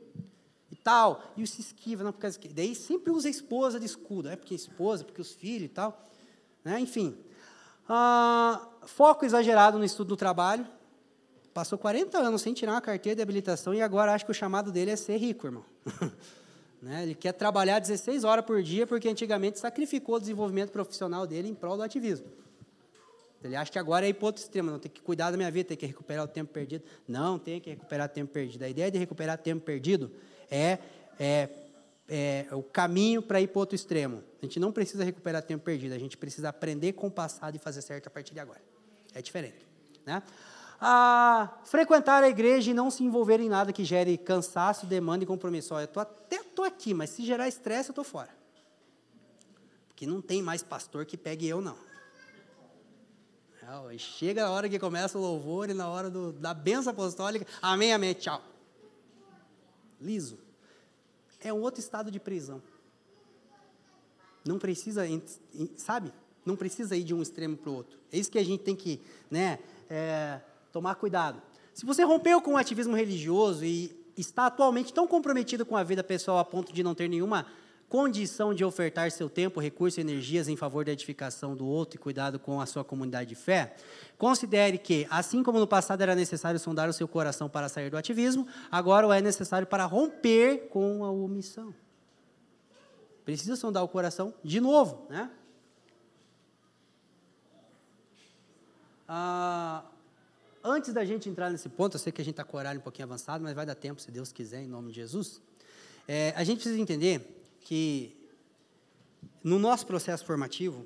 tal, 0.85 1.23
e 1.35 1.45
se 1.47 1.61
esquiva, 1.61 2.03
não, 2.03 2.13
porque 2.13 2.47
daí 2.49 2.75
sempre 2.75 3.11
usa 3.11 3.27
a 3.27 3.31
esposa 3.31 3.79
de 3.79 3.87
escudo, 3.87 4.29
é 4.29 4.35
porque 4.35 4.53
a 4.53 4.55
esposa, 4.55 5.03
porque 5.03 5.19
os 5.19 5.33
filhos 5.33 5.65
e 5.65 5.69
tal, 5.69 5.99
né? 6.63 6.79
enfim. 6.79 7.17
Ah, 7.89 8.67
foco 8.83 9.25
exagerado 9.25 9.79
no 9.79 9.83
estudo 9.83 10.09
do 10.09 10.15
trabalho, 10.15 10.65
passou 11.55 11.79
40 11.79 12.19
anos 12.19 12.39
sem 12.43 12.53
tirar 12.53 12.73
uma 12.73 12.81
carteira 12.81 13.15
de 13.15 13.21
habilitação 13.23 13.73
e 13.73 13.81
agora 13.81 14.13
acha 14.13 14.23
que 14.23 14.29
o 14.29 14.33
chamado 14.33 14.71
dele 14.71 14.91
é 14.91 14.95
ser 14.95 15.17
rico, 15.17 15.47
irmão. 15.47 15.65
né? 16.79 17.01
Ele 17.01 17.15
quer 17.15 17.31
trabalhar 17.31 17.79
16 17.79 18.23
horas 18.23 18.45
por 18.45 18.61
dia 18.61 18.85
porque 18.85 19.09
antigamente 19.09 19.57
sacrificou 19.57 20.15
o 20.15 20.19
desenvolvimento 20.19 20.71
profissional 20.71 21.25
dele 21.25 21.49
em 21.49 21.55
prol 21.55 21.77
do 21.77 21.81
ativismo. 21.83 22.27
Ele 23.43 23.55
acha 23.55 23.71
que 23.71 23.79
agora 23.79 24.05
é 24.05 24.09
ir 24.09 24.13
para 24.13 24.27
outro 24.27 24.43
extremo, 24.43 24.69
não 24.69 24.79
tem 24.79 24.91
que 24.91 25.01
cuidar 25.01 25.31
da 25.31 25.37
minha 25.37 25.49
vida, 25.49 25.69
tem 25.69 25.77
que 25.77 25.85
recuperar 25.85 26.25
o 26.25 26.27
tempo 26.27 26.53
perdido. 26.53 26.83
Não, 27.07 27.39
tem 27.39 27.59
que 27.59 27.71
recuperar 27.71 28.07
o 28.07 28.09
tempo 28.13 28.31
perdido. 28.31 28.63
A 28.63 28.69
ideia 28.69 28.91
de 28.91 28.99
recuperar 28.99 29.37
tempo 29.39 29.63
perdido 29.63 30.11
é, 30.49 30.79
é, 31.19 31.49
é 32.07 32.47
o 32.51 32.61
caminho 32.63 33.21
para 33.21 33.41
ir 33.41 33.47
para 33.47 33.59
outro 33.59 33.75
extremo. 33.75 34.23
A 34.41 34.45
gente 34.45 34.59
não 34.59 34.71
precisa 34.71 35.03
recuperar 35.03 35.41
tempo 35.41 35.63
perdido, 35.63 35.93
a 35.93 35.99
gente 35.99 36.17
precisa 36.17 36.49
aprender 36.49 36.93
com 36.93 37.07
o 37.07 37.11
passado 37.11 37.55
e 37.55 37.59
fazer 37.59 37.81
certo 37.81 38.07
a 38.07 38.09
partir 38.09 38.33
de 38.33 38.39
agora. 38.39 38.61
É 39.13 39.21
diferente. 39.21 39.65
Né? 40.05 40.21
A 40.79 41.57
frequentar 41.63 42.23
a 42.23 42.29
igreja 42.29 42.71
e 42.71 42.73
não 42.73 42.91
se 42.91 43.03
envolver 43.03 43.39
em 43.39 43.49
nada 43.49 43.71
que 43.71 43.83
gere 43.83 44.17
cansaço, 44.17 44.85
demanda 44.85 45.23
e 45.23 45.27
compromisso. 45.27 45.73
Olha, 45.73 45.83
eu 45.83 45.87
tô, 45.87 45.99
até 45.99 46.37
estou 46.37 46.65
aqui, 46.65 46.93
mas 46.93 47.09
se 47.09 47.25
gerar 47.25 47.47
estresse, 47.47 47.89
eu 47.89 47.93
estou 47.93 48.03
fora. 48.03 48.29
Porque 49.87 50.05
não 50.05 50.21
tem 50.21 50.41
mais 50.41 50.61
pastor 50.61 51.05
que 51.05 51.17
pegue 51.17 51.47
eu, 51.47 51.61
não. 51.61 51.77
Chega 53.97 54.45
a 54.45 54.51
hora 54.51 54.69
que 54.69 54.77
começa 54.77 55.17
o 55.17 55.21
louvor 55.21 55.69
e 55.69 55.73
na 55.73 55.87
hora 55.87 56.09
do, 56.09 56.31
da 56.31 56.53
benção 56.53 56.91
apostólica, 56.91 57.47
amém, 57.61 57.93
amém, 57.93 58.13
tchau. 58.13 58.41
Liso. 59.99 60.37
É 61.39 61.53
um 61.53 61.61
outro 61.61 61.79
estado 61.79 62.09
de 62.09 62.19
prisão. 62.19 62.61
Não 64.45 64.59
precisa, 64.59 65.03
sabe? 65.75 66.11
Não 66.45 66.55
precisa 66.55 66.95
ir 66.95 67.03
de 67.03 67.13
um 67.13 67.21
extremo 67.21 67.57
para 67.57 67.69
o 67.69 67.73
outro. 67.73 67.97
É 68.11 68.17
isso 68.17 68.31
que 68.31 68.37
a 68.37 68.43
gente 68.43 68.63
tem 68.63 68.75
que 68.75 69.01
né, 69.29 69.59
é, 69.89 70.39
tomar 70.71 70.95
cuidado. 70.95 71.41
Se 71.73 71.85
você 71.85 72.03
rompeu 72.03 72.39
com 72.41 72.53
o 72.53 72.57
ativismo 72.57 72.95
religioso 72.95 73.65
e 73.65 73.91
está 74.15 74.45
atualmente 74.45 74.93
tão 74.93 75.07
comprometido 75.07 75.65
com 75.65 75.75
a 75.75 75.83
vida 75.83 76.03
pessoal 76.03 76.37
a 76.37 76.45
ponto 76.45 76.71
de 76.71 76.83
não 76.83 76.95
ter 76.95 77.09
nenhuma 77.09 77.45
condição 77.89 78.53
de 78.53 78.63
ofertar 78.65 79.11
seu 79.11 79.29
tempo, 79.29 79.59
recursos 79.59 79.97
e 79.97 80.01
energias 80.01 80.47
em 80.47 80.55
favor 80.55 80.83
da 80.83 80.91
edificação 80.91 81.55
do 81.55 81.65
outro 81.65 81.97
e 81.97 81.99
cuidado 81.99 82.39
com 82.39 82.59
a 82.59 82.65
sua 82.65 82.83
comunidade 82.83 83.29
de 83.29 83.35
fé, 83.35 83.75
considere 84.17 84.77
que, 84.77 85.07
assim 85.09 85.43
como 85.43 85.59
no 85.59 85.67
passado 85.67 86.01
era 86.01 86.15
necessário 86.15 86.59
sondar 86.59 86.89
o 86.89 86.93
seu 86.93 87.07
coração 87.07 87.47
para 87.47 87.69
sair 87.69 87.89
do 87.89 87.97
ativismo, 87.97 88.47
agora 88.71 89.07
o 89.07 89.13
é 89.13 89.21
necessário 89.21 89.67
para 89.67 89.85
romper 89.85 90.67
com 90.69 91.03
a 91.03 91.11
omissão. 91.11 91.73
Precisa 93.23 93.55
sondar 93.55 93.83
o 93.83 93.87
coração 93.87 94.33
de 94.43 94.59
novo, 94.59 95.07
né? 95.09 95.31
Ah, 99.07 99.83
antes 100.63 100.91
da 100.91 101.05
gente 101.05 101.29
entrar 101.29 101.49
nesse 101.49 101.69
ponto, 101.69 101.95
eu 101.95 101.99
sei 101.99 102.11
que 102.11 102.21
a 102.21 102.25
gente 102.25 102.33
está 102.33 102.43
com 102.43 102.57
o 102.57 102.59
horário 102.59 102.79
um 102.79 102.83
pouquinho 102.83 103.07
avançado, 103.07 103.43
mas 103.43 103.53
vai 103.53 103.65
dar 103.65 103.75
tempo, 103.75 104.01
se 104.01 104.11
Deus 104.11 104.31
quiser, 104.31 104.61
em 104.61 104.67
nome 104.67 104.89
de 104.89 104.95
Jesus. 104.95 105.41
É, 106.07 106.33
a 106.35 106.43
gente 106.43 106.57
precisa 106.57 106.79
entender 106.79 107.44
que 107.65 108.15
no 109.43 109.57
nosso 109.57 109.87
processo 109.87 110.23
formativo, 110.23 110.85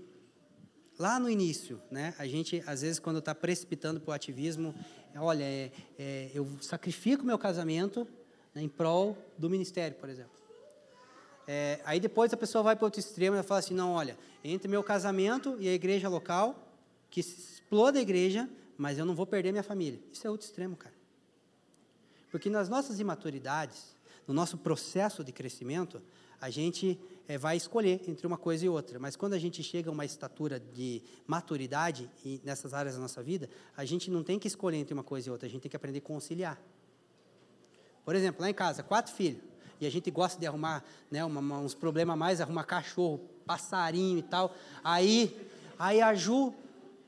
lá 0.98 1.20
no 1.20 1.30
início, 1.30 1.80
né, 1.92 2.16
a 2.18 2.26
gente, 2.26 2.64
às 2.66 2.82
vezes, 2.82 3.00
quando 3.00 3.20
está 3.20 3.36
precipitando 3.36 4.00
para 4.00 4.12
o 4.12 4.14
ativismo, 4.14 4.74
olha, 5.18 5.44
é, 5.44 5.72
é, 6.00 6.32
eu 6.34 6.48
sacrifico 6.62 7.24
meu 7.24 7.38
casamento 7.38 8.08
né, 8.56 8.64
em 8.64 8.70
prol 8.70 9.18
do 9.38 9.50
ministério, 9.50 9.98
por 9.98 10.10
exemplo. 10.10 10.32
É, 11.46 11.82
aí 11.84 12.00
depois 12.00 12.32
a 12.32 12.38
pessoa 12.38 12.64
vai 12.64 12.78
para 12.78 12.86
outro 12.86 13.00
extremo 13.00 13.36
e 13.36 13.44
fala 13.44 13.60
assim, 13.60 13.74
não, 13.74 13.92
olha, 13.92 14.18
entre 14.42 14.70
meu 14.70 14.84
casamento 14.84 15.58
e 15.60 15.68
a 15.68 15.74
igreja 15.74 16.08
local, 16.08 16.66
que 17.10 17.20
exploda 17.20 18.00
a 18.00 18.02
igreja, 18.02 18.50
mas 18.78 18.98
eu 18.98 19.06
não 19.06 19.16
vou 19.16 19.28
perder 19.28 19.52
minha 19.52 19.64
família. 19.64 20.00
Isso 20.14 20.26
é 20.26 20.30
outro 20.30 20.48
extremo, 20.48 20.78
cara. 20.78 20.96
Porque 22.32 22.50
nas 22.50 22.70
nossas 22.70 23.02
imaturidades, 23.02 23.96
no 24.26 24.34
nosso 24.34 24.58
processo 24.58 25.24
de 25.24 25.34
crescimento, 25.34 26.02
a 26.42 26.50
gente 26.50 27.00
é, 27.28 27.38
vai 27.38 27.56
escolher 27.58 28.02
entre 28.08 28.26
uma 28.26 28.38
coisa 28.38 28.66
e 28.66 28.70
outra. 28.70 29.00
Mas 29.00 29.16
quando 29.16 29.34
a 29.34 29.38
gente 29.38 29.62
chega 29.62 29.90
a 29.90 29.94
uma 29.94 30.06
estatura 30.06 30.60
de 30.60 31.02
maturidade 31.28 32.10
e 32.26 32.42
nessas 32.44 32.74
áreas 32.74 32.96
da 32.96 33.02
nossa 33.02 33.22
vida, 33.22 33.50
a 33.78 33.86
gente 33.86 34.10
não 34.10 34.24
tem 34.24 34.40
que 34.40 34.48
escolher 34.48 34.78
entre 34.78 34.94
uma 34.94 35.04
coisa 35.04 35.30
e 35.30 35.32
outra, 35.32 35.48
a 35.48 35.50
gente 35.50 35.62
tem 35.62 35.70
que 35.70 35.76
aprender 35.76 36.00
a 36.00 36.02
conciliar. 36.02 36.60
Por 38.04 38.16
exemplo, 38.16 38.42
lá 38.42 38.50
em 38.50 38.54
casa, 38.54 38.82
quatro 38.82 39.14
filhos, 39.14 39.44
e 39.80 39.86
a 39.86 39.92
gente 39.92 40.10
gosta 40.10 40.40
de 40.40 40.48
arrumar 40.48 40.84
né, 41.12 41.24
uma, 41.24 41.40
uma, 41.40 41.60
uns 41.60 41.76
problemas 41.76 42.18
mais, 42.18 42.42
arrumar 42.42 42.64
cachorro, 42.64 43.22
passarinho 43.46 44.18
e 44.18 44.24
tal. 44.24 44.54
Aí, 44.84 45.50
aí 45.78 46.02
a 46.02 46.14
Ju, 46.14 46.54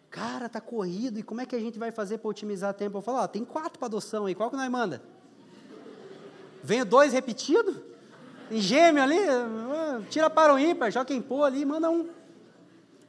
cara, 0.09 0.47
tá 0.47 0.61
corrido, 0.61 1.19
e 1.19 1.23
como 1.23 1.41
é 1.41 1.45
que 1.45 1.55
a 1.55 1.59
gente 1.59 1.79
vai 1.79 1.91
fazer 1.91 2.19
para 2.19 2.29
otimizar 2.29 2.73
tempo? 2.73 2.97
Eu 2.97 3.01
falo, 3.01 3.17
ó, 3.17 3.27
tem 3.27 3.43
quatro 3.43 3.79
para 3.79 3.87
adoção 3.87 4.25
aí, 4.25 4.35
qual 4.35 4.51
que 4.51 4.55
nós 4.55 4.69
manda? 4.69 5.01
Venho 6.63 6.85
dois 6.85 7.13
gêmeo 8.59 9.03
ali, 9.03 9.17
tira 10.09 10.29
para 10.29 10.53
o 10.53 10.59
ímpar, 10.59 10.91
joga 10.91 11.05
quem 11.05 11.21
pôr 11.21 11.43
ali, 11.43 11.65
manda 11.65 11.89
um. 11.89 12.09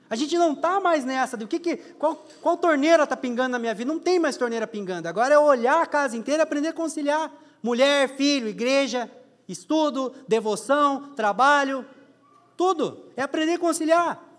A 0.09 0.15
gente 0.15 0.37
não 0.37 0.53
está 0.53 0.79
mais 0.79 1.05
nessa 1.07 1.39
de 1.39 1.45
o 1.45 1.49
que, 1.49 1.59
que 1.59 1.77
qual, 1.99 2.27
qual 2.43 2.57
torneira 2.57 3.05
está 3.05 3.17
pingando 3.17 3.49
na 3.49 3.59
minha 3.59 3.75
vida. 3.75 3.91
Não 3.91 3.99
tem 3.99 4.19
mais 4.19 4.37
torneira 4.37 4.67
pingando. 4.67 5.09
Agora 5.09 5.33
é 5.33 5.39
olhar 5.39 5.81
a 5.81 5.87
casa 5.87 6.17
inteira 6.17 6.43
e 6.43 6.45
aprender 6.45 6.69
a 6.69 6.73
conciliar. 6.75 7.33
Mulher, 7.63 8.11
filho, 8.11 8.47
igreja, 8.47 9.11
estudo, 9.49 10.13
devoção, 10.29 11.15
trabalho, 11.17 11.87
tudo. 12.59 13.05
É 13.17 13.23
aprender 13.23 13.55
a 13.55 13.59
conciliar. 13.59 14.32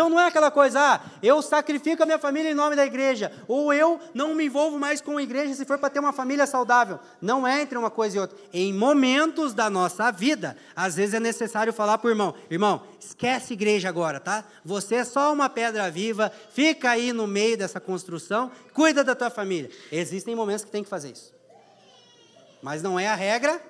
Então 0.00 0.08
não 0.08 0.18
é 0.18 0.28
aquela 0.28 0.50
coisa, 0.50 0.80
ah, 0.80 1.00
eu 1.22 1.42
sacrifico 1.42 2.02
a 2.02 2.06
minha 2.06 2.18
família 2.18 2.50
em 2.50 2.54
nome 2.54 2.74
da 2.74 2.86
igreja, 2.86 3.30
ou 3.46 3.70
eu 3.70 4.00
não 4.14 4.34
me 4.34 4.46
envolvo 4.46 4.78
mais 4.78 5.02
com 5.02 5.18
a 5.18 5.22
igreja 5.22 5.52
se 5.52 5.66
for 5.66 5.76
para 5.76 5.90
ter 5.90 6.00
uma 6.00 6.10
família 6.10 6.46
saudável. 6.46 6.98
Não 7.20 7.46
é 7.46 7.60
entre 7.60 7.76
uma 7.76 7.90
coisa 7.90 8.16
e 8.16 8.18
outra. 8.18 8.38
Em 8.50 8.72
momentos 8.72 9.52
da 9.52 9.68
nossa 9.68 10.10
vida, 10.10 10.56
às 10.74 10.96
vezes 10.96 11.12
é 11.12 11.20
necessário 11.20 11.70
falar 11.70 11.98
para 11.98 12.08
o 12.08 12.10
irmão: 12.10 12.34
irmão, 12.50 12.82
esquece 12.98 13.52
igreja 13.52 13.90
agora, 13.90 14.18
tá? 14.18 14.42
Você 14.64 14.94
é 14.94 15.04
só 15.04 15.30
uma 15.34 15.50
pedra 15.50 15.90
viva, 15.90 16.32
fica 16.50 16.88
aí 16.88 17.12
no 17.12 17.26
meio 17.26 17.58
dessa 17.58 17.78
construção, 17.78 18.50
cuida 18.72 19.04
da 19.04 19.14
tua 19.14 19.28
família. 19.28 19.70
Existem 19.92 20.34
momentos 20.34 20.64
que 20.64 20.70
tem 20.70 20.82
que 20.82 20.88
fazer 20.88 21.10
isso. 21.10 21.30
Mas 22.62 22.82
não 22.82 22.98
é 22.98 23.06
a 23.06 23.14
regra 23.14 23.60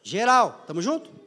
geral. 0.00 0.62
Tamo 0.64 0.80
junto? 0.80 1.19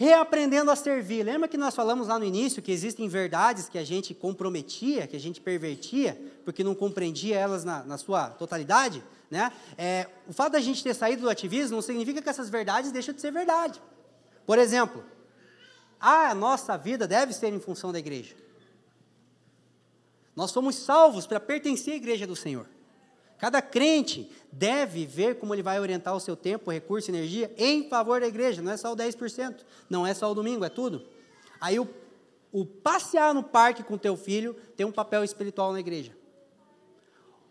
Reaprendendo 0.00 0.70
a 0.70 0.76
servir. 0.76 1.22
Lembra 1.22 1.46
que 1.46 1.58
nós 1.58 1.74
falamos 1.74 2.08
lá 2.08 2.18
no 2.18 2.24
início 2.24 2.62
que 2.62 2.72
existem 2.72 3.06
verdades 3.06 3.68
que 3.68 3.76
a 3.76 3.84
gente 3.84 4.14
comprometia, 4.14 5.06
que 5.06 5.14
a 5.14 5.20
gente 5.20 5.42
pervertia, 5.42 6.18
porque 6.42 6.64
não 6.64 6.74
compreendia 6.74 7.36
elas 7.36 7.66
na, 7.66 7.84
na 7.84 7.98
sua 7.98 8.30
totalidade? 8.30 9.04
Né? 9.30 9.52
É, 9.76 10.06
o 10.26 10.32
fato 10.32 10.52
da 10.52 10.60
gente 10.60 10.82
ter 10.82 10.94
saído 10.94 11.20
do 11.20 11.28
ativismo 11.28 11.76
não 11.76 11.82
significa 11.82 12.22
que 12.22 12.30
essas 12.30 12.48
verdades 12.48 12.90
deixam 12.90 13.14
de 13.14 13.20
ser 13.20 13.30
verdade. 13.30 13.78
Por 14.46 14.58
exemplo, 14.58 15.04
a 16.00 16.34
nossa 16.34 16.78
vida 16.78 17.06
deve 17.06 17.34
ser 17.34 17.52
em 17.52 17.60
função 17.60 17.92
da 17.92 17.98
igreja. 17.98 18.34
Nós 20.34 20.50
somos 20.50 20.76
salvos 20.76 21.26
para 21.26 21.38
pertencer 21.38 21.92
à 21.92 21.96
igreja 21.96 22.26
do 22.26 22.34
Senhor. 22.34 22.66
Cada 23.40 23.62
crente 23.62 24.30
deve 24.52 25.06
ver 25.06 25.38
como 25.38 25.54
ele 25.54 25.62
vai 25.62 25.80
orientar 25.80 26.14
o 26.14 26.20
seu 26.20 26.36
tempo, 26.36 26.70
recurso 26.70 27.10
energia 27.10 27.50
em 27.56 27.88
favor 27.88 28.20
da 28.20 28.26
igreja. 28.26 28.60
Não 28.60 28.70
é 28.70 28.76
só 28.76 28.92
o 28.92 28.96
10%, 28.96 29.64
não 29.88 30.06
é 30.06 30.12
só 30.12 30.30
o 30.30 30.34
domingo, 30.34 30.62
é 30.62 30.68
tudo. 30.68 31.06
Aí 31.58 31.80
o, 31.80 31.88
o 32.52 32.66
passear 32.66 33.32
no 33.32 33.42
parque 33.42 33.82
com 33.82 33.96
teu 33.96 34.14
filho 34.14 34.54
tem 34.76 34.84
um 34.84 34.92
papel 34.92 35.24
espiritual 35.24 35.72
na 35.72 35.80
igreja. 35.80 36.14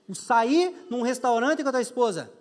O 0.08 0.14
sair 0.14 0.86
num 0.92 1.02
restaurante 1.02 1.64
com 1.64 1.70
a 1.70 1.72
tua 1.72 1.82
esposa 1.82 2.32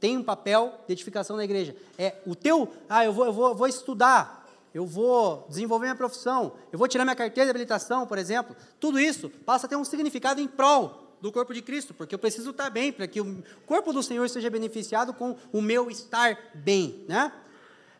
tem 0.00 0.16
um 0.16 0.24
papel 0.24 0.80
de 0.86 0.94
edificação 0.94 1.36
na 1.36 1.44
igreja. 1.44 1.76
É 1.98 2.14
o 2.26 2.34
teu, 2.34 2.72
ah, 2.88 3.04
eu 3.04 3.12
vou, 3.12 3.26
eu 3.26 3.32
vou, 3.34 3.48
eu 3.48 3.54
vou 3.54 3.66
estudar, 3.66 4.48
eu 4.72 4.86
vou 4.86 5.44
desenvolver 5.50 5.86
minha 5.86 5.96
profissão, 5.96 6.54
eu 6.72 6.78
vou 6.78 6.88
tirar 6.88 7.04
minha 7.04 7.16
carteira 7.16 7.44
de 7.46 7.50
habilitação, 7.50 8.06
por 8.06 8.16
exemplo. 8.16 8.56
Tudo 8.80 8.98
isso 8.98 9.28
passa 9.28 9.66
a 9.66 9.68
ter 9.68 9.76
um 9.76 9.84
significado 9.84 10.40
em 10.40 10.48
prol 10.48 11.05
do 11.20 11.32
corpo 11.32 11.54
de 11.54 11.62
Cristo, 11.62 11.94
porque 11.94 12.14
eu 12.14 12.18
preciso 12.18 12.50
estar 12.50 12.70
bem, 12.70 12.92
para 12.92 13.06
que 13.06 13.20
o 13.20 13.42
corpo 13.66 13.92
do 13.92 14.02
Senhor 14.02 14.28
seja 14.28 14.50
beneficiado 14.50 15.12
com 15.14 15.36
o 15.52 15.62
meu 15.62 15.90
estar 15.90 16.38
bem, 16.54 17.04
né? 17.08 17.32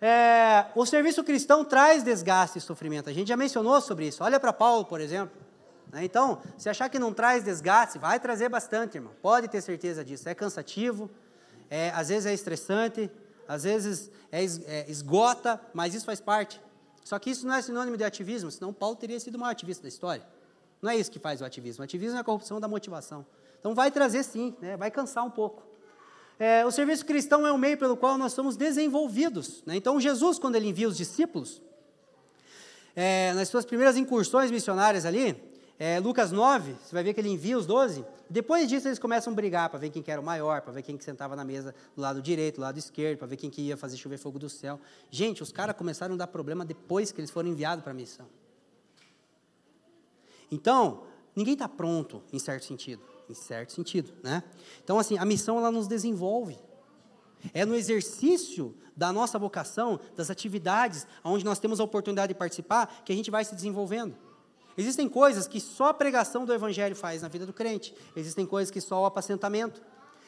É, 0.01 0.67
o 0.75 0.85
serviço 0.85 1.25
cristão 1.25 1.64
traz 1.64 2.03
desgaste 2.03 2.59
e 2.59 2.61
sofrimento. 2.61 3.09
A 3.09 3.12
gente 3.12 3.29
já 3.29 3.37
mencionou 3.37 3.81
sobre 3.81 4.07
isso. 4.07 4.23
Olha 4.23 4.39
para 4.39 4.53
Paulo, 4.53 4.85
por 4.85 5.01
exemplo. 5.01 5.35
Né? 5.91 6.05
Então, 6.05 6.41
se 6.59 6.69
achar 6.69 6.89
que 6.89 6.99
não 6.99 7.12
traz 7.12 7.43
desgaste, 7.43 7.99
vai 7.99 8.21
trazer 8.21 8.49
bastante, 8.49 8.99
irmão. 8.99 9.12
Pode 9.23 9.49
ter 9.49 9.61
certeza 9.62 10.05
disso. 10.05 10.29
É 10.29 10.35
cansativo, 10.35 11.11
é, 11.71 11.91
às 11.91 12.09
vezes 12.09 12.27
é 12.27 12.35
estressante, 12.35 13.11
às 13.49 13.64
vezes 13.64 14.11
é, 14.31 14.45
é, 14.45 14.91
esgota, 14.91 15.61
mas 15.73 15.95
isso 15.95 16.05
faz 16.05 16.21
parte. 16.21 16.61
Só 17.05 17.19
que 17.19 17.31
isso 17.31 17.47
não 17.47 17.55
é 17.55 17.62
sinônimo 17.62 17.97
de 17.97 18.05
ativismo, 18.05 18.51
senão 18.51 18.73
Paulo 18.73 18.97
teria 18.97 19.19
sido 19.19 19.37
o 19.37 19.39
maior 19.39 19.53
ativista 19.53 19.83
da 19.83 19.89
história. 19.89 20.27
Não 20.81 20.91
é 20.91 20.97
isso 20.97 21.11
que 21.11 21.18
faz 21.18 21.41
o 21.41 21.45
ativismo. 21.45 21.83
O 21.83 21.85
ativismo 21.85 22.16
é 22.16 22.20
a 22.20 22.24
corrupção 22.24 22.61
da 22.61 22.68
motivação. 22.68 23.24
Então 23.59 23.74
vai 23.74 23.91
trazer 23.91 24.22
sim, 24.22 24.55
né? 24.61 24.77
vai 24.77 24.91
cansar 24.91 25.24
um 25.24 25.31
pouco. 25.31 25.62
É, 26.39 26.64
o 26.66 26.70
serviço 26.70 27.05
cristão 27.07 27.47
é 27.47 27.53
o 27.53 27.59
meio 27.59 27.79
pelo 27.79 27.97
qual 27.97 28.18
nós 28.18 28.33
somos 28.33 28.57
desenvolvidos. 28.57 29.62
Né? 29.64 29.77
Então 29.77 29.99
Jesus, 30.01 30.39
quando 30.39 30.57
ele 30.57 30.68
envia 30.68 30.87
os 30.87 30.97
discípulos, 30.97 31.62
é, 32.95 33.33
nas 33.33 33.49
suas 33.49 33.64
primeiras 33.64 33.97
incursões 33.97 34.51
missionárias 34.51 35.05
ali, 35.05 35.37
é, 35.79 36.01
Lucas 36.01 36.33
9, 36.33 36.72
você 36.72 36.95
vai 36.95 37.03
ver 37.03 37.12
que 37.12 37.20
ele 37.20 37.29
envia 37.29 37.57
os 37.57 37.66
12. 37.66 38.05
Depois 38.29 38.68
disso, 38.68 38.89
eles 38.89 38.99
começam 38.99 39.33
a 39.33 39.37
brigar 39.37 39.68
para 39.68 39.79
ver 39.79 39.91
quem 39.91 40.03
que 40.03 40.11
era 40.11 40.20
o 40.20 40.24
maior, 40.24 40.62
para 40.62 40.72
ver 40.72 40.83
quem 40.83 40.97
que 40.97 41.05
sentava 41.05 41.37
na 41.37 41.45
mesa 41.45 41.74
do 41.95 42.01
lado 42.01 42.22
direito, 42.22 42.57
do 42.57 42.62
lado 42.62 42.79
esquerdo, 42.79 43.18
para 43.18 43.27
ver 43.27 43.37
quem 43.37 43.51
que 43.51 43.61
ia 43.61 43.77
fazer 43.77 43.97
chover 43.97 44.16
fogo 44.16 44.39
do 44.39 44.49
céu. 44.49 44.81
Gente, 45.11 45.43
os 45.43 45.53
caras 45.53 45.77
começaram 45.77 46.14
a 46.14 46.18
dar 46.18 46.27
problema 46.27 46.64
depois 46.64 47.12
que 47.12 47.20
eles 47.20 47.31
foram 47.31 47.51
enviados 47.51 47.83
para 47.83 47.93
a 47.93 47.95
missão. 47.95 48.27
Então, 50.51 51.05
ninguém 51.34 51.55
está 51.55 51.68
pronto, 51.68 52.22
em 52.32 52.38
certo 52.38 52.64
sentido. 52.64 53.03
Em 53.28 53.34
certo 53.34 53.72
sentido, 53.72 54.12
né? 54.22 54.42
Então, 54.84 54.99
assim, 54.99 55.18
a 55.18 55.24
missão 55.24 55.59
ela 55.59 55.70
nos 55.70 55.88
desenvolve. 55.88 56.59
É 57.53 57.64
no 57.64 57.74
exercício 57.74 58.74
da 58.97 59.12
nossa 59.12 59.38
vocação, 59.38 60.01
das 60.16 60.30
atividades, 60.30 61.07
onde 61.22 61.44
nós 61.44 61.59
temos 61.59 61.80
a 61.80 61.84
oportunidade 61.84 62.32
de 62.32 62.38
participar, 62.38 63.03
que 63.05 63.12
a 63.12 63.16
gente 63.16 63.30
vai 63.30 63.44
se 63.44 63.55
desenvolvendo. 63.55 64.16
Existem 64.78 65.09
coisas 65.09 65.47
que 65.47 65.61
só 65.61 65.88
a 65.88 65.94
pregação 65.94 66.44
do 66.44 66.53
Evangelho 66.53 66.94
faz 66.94 67.22
na 67.22 67.28
vida 67.28 67.47
do 67.47 67.53
crente. 67.53 67.94
Existem 68.14 68.47
coisas 68.47 68.70
que 68.70 68.80
só 68.80 69.03
o 69.03 69.07
apacentamento. 69.07 69.82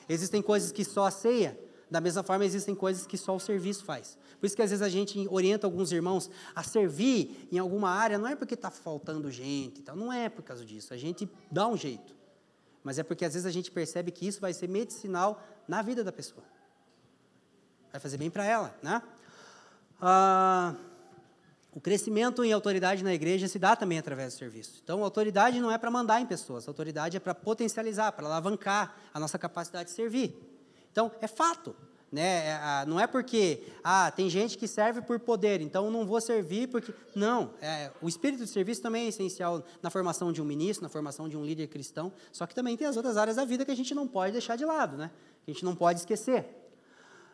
Existem 0.09 0.41
coisas 0.41 0.73
que 0.73 0.85
só 0.85 1.07
a 1.07 1.11
ceia. 1.11 1.59
Da 1.91 2.01
mesma 2.01 2.23
forma, 2.23 2.45
existem 2.45 2.75
coisas 2.75 3.07
que 3.07 3.17
só 3.17 3.35
o 3.35 3.41
serviço 3.41 3.85
faz. 3.85 4.19
Por 4.39 4.47
isso 4.47 4.55
que 4.55 4.63
às 4.63 4.71
vezes 4.71 4.83
a 4.83 4.89
gente 4.89 5.27
orienta 5.31 5.67
alguns 5.67 5.91
irmãos 5.91 6.31
a 6.55 6.63
servir 6.63 7.49
em 7.51 7.59
alguma 7.59 7.91
área, 7.91 8.19
não 8.19 8.29
é 8.29 8.37
porque 8.37 8.55
está 8.55 8.71
faltando 8.71 9.31
gente, 9.31 9.81
então, 9.81 9.97
não 9.97 10.13
é 10.13 10.29
por 10.29 10.43
causa 10.43 10.65
disso. 10.65 10.93
A 10.93 10.97
gente 10.97 11.29
dá 11.51 11.67
um 11.67 11.77
jeito. 11.77 12.15
Mas 12.85 12.99
é 12.99 13.03
porque 13.03 13.25
às 13.25 13.33
vezes 13.33 13.47
a 13.47 13.51
gente 13.51 13.71
percebe 13.71 14.11
que 14.11 14.27
isso 14.27 14.41
vai 14.41 14.53
ser 14.53 14.69
medicinal 14.69 15.43
na 15.67 15.83
vida 15.83 16.05
da 16.05 16.13
pessoa. 16.13 16.45
Vai 17.91 18.01
fazer 18.01 18.19
bem 18.19 18.31
para 18.31 18.45
ela, 18.45 18.79
né? 18.83 19.03
Ah, 20.01 20.75
o 21.73 21.81
crescimento 21.81 22.45
em 22.45 22.53
autoridade 22.53 23.03
na 23.03 23.13
igreja 23.15 23.49
se 23.49 23.59
dá 23.59 23.75
também 23.77 23.99
através 23.99 24.35
do 24.35 24.39
serviço. 24.39 24.81
Então, 24.83 25.03
autoridade 25.03 25.61
não 25.61 25.71
é 25.71 25.79
para 25.79 25.91
mandar 25.91 26.21
em 26.21 26.27
pessoas, 26.27 26.69
autoridade 26.69 27.17
é 27.17 27.21
para 27.21 27.35
potencializar, 27.35 28.13
para 28.13 28.27
alavancar 28.27 28.97
a 29.13 29.21
nossa 29.21 29.39
capacidade 29.39 29.89
de 29.89 29.95
servir. 29.95 30.58
Então, 30.91 31.11
é 31.21 31.27
fato. 31.27 31.75
Né? 32.11 32.49
É, 32.49 32.87
não 32.87 32.99
é 32.99 33.07
porque 33.07 33.65
ah, 33.85 34.11
tem 34.11 34.31
gente 34.31 34.57
que 34.57 34.67
serve 34.67 35.03
por 35.03 35.21
poder, 35.21 35.61
então 35.61 35.91
não 35.91 36.07
vou 36.07 36.21
servir 36.23 36.67
porque. 36.69 36.93
Não, 37.15 37.53
é, 37.61 37.91
o 38.01 38.09
espírito 38.09 38.45
de 38.45 38.51
serviço 38.51 38.81
também 38.81 39.05
é 39.05 39.09
essencial 39.09 39.63
na 39.83 39.91
formação 39.91 40.33
de 40.33 40.41
um 40.41 40.45
ministro, 40.45 40.83
na 40.83 40.89
formação 40.89 41.29
de 41.29 41.37
um 41.37 41.45
líder 41.45 41.67
cristão, 41.67 42.11
só 42.33 42.47
que 42.47 42.55
também 42.55 42.79
tem 42.79 42.87
as 42.87 42.97
outras 42.97 43.19
áreas 43.19 43.37
da 43.37 43.45
vida 43.45 43.63
que 43.63 43.71
a 43.71 43.77
gente 43.77 43.95
não 43.95 44.09
pode 44.09 44.33
deixar 44.33 44.57
de 44.57 44.65
lado, 44.65 44.97
né? 44.97 45.11
que 45.45 45.51
a 45.51 45.55
gente 45.55 45.65
não 45.65 45.75
pode 45.75 46.01
esquecer. 46.01 46.47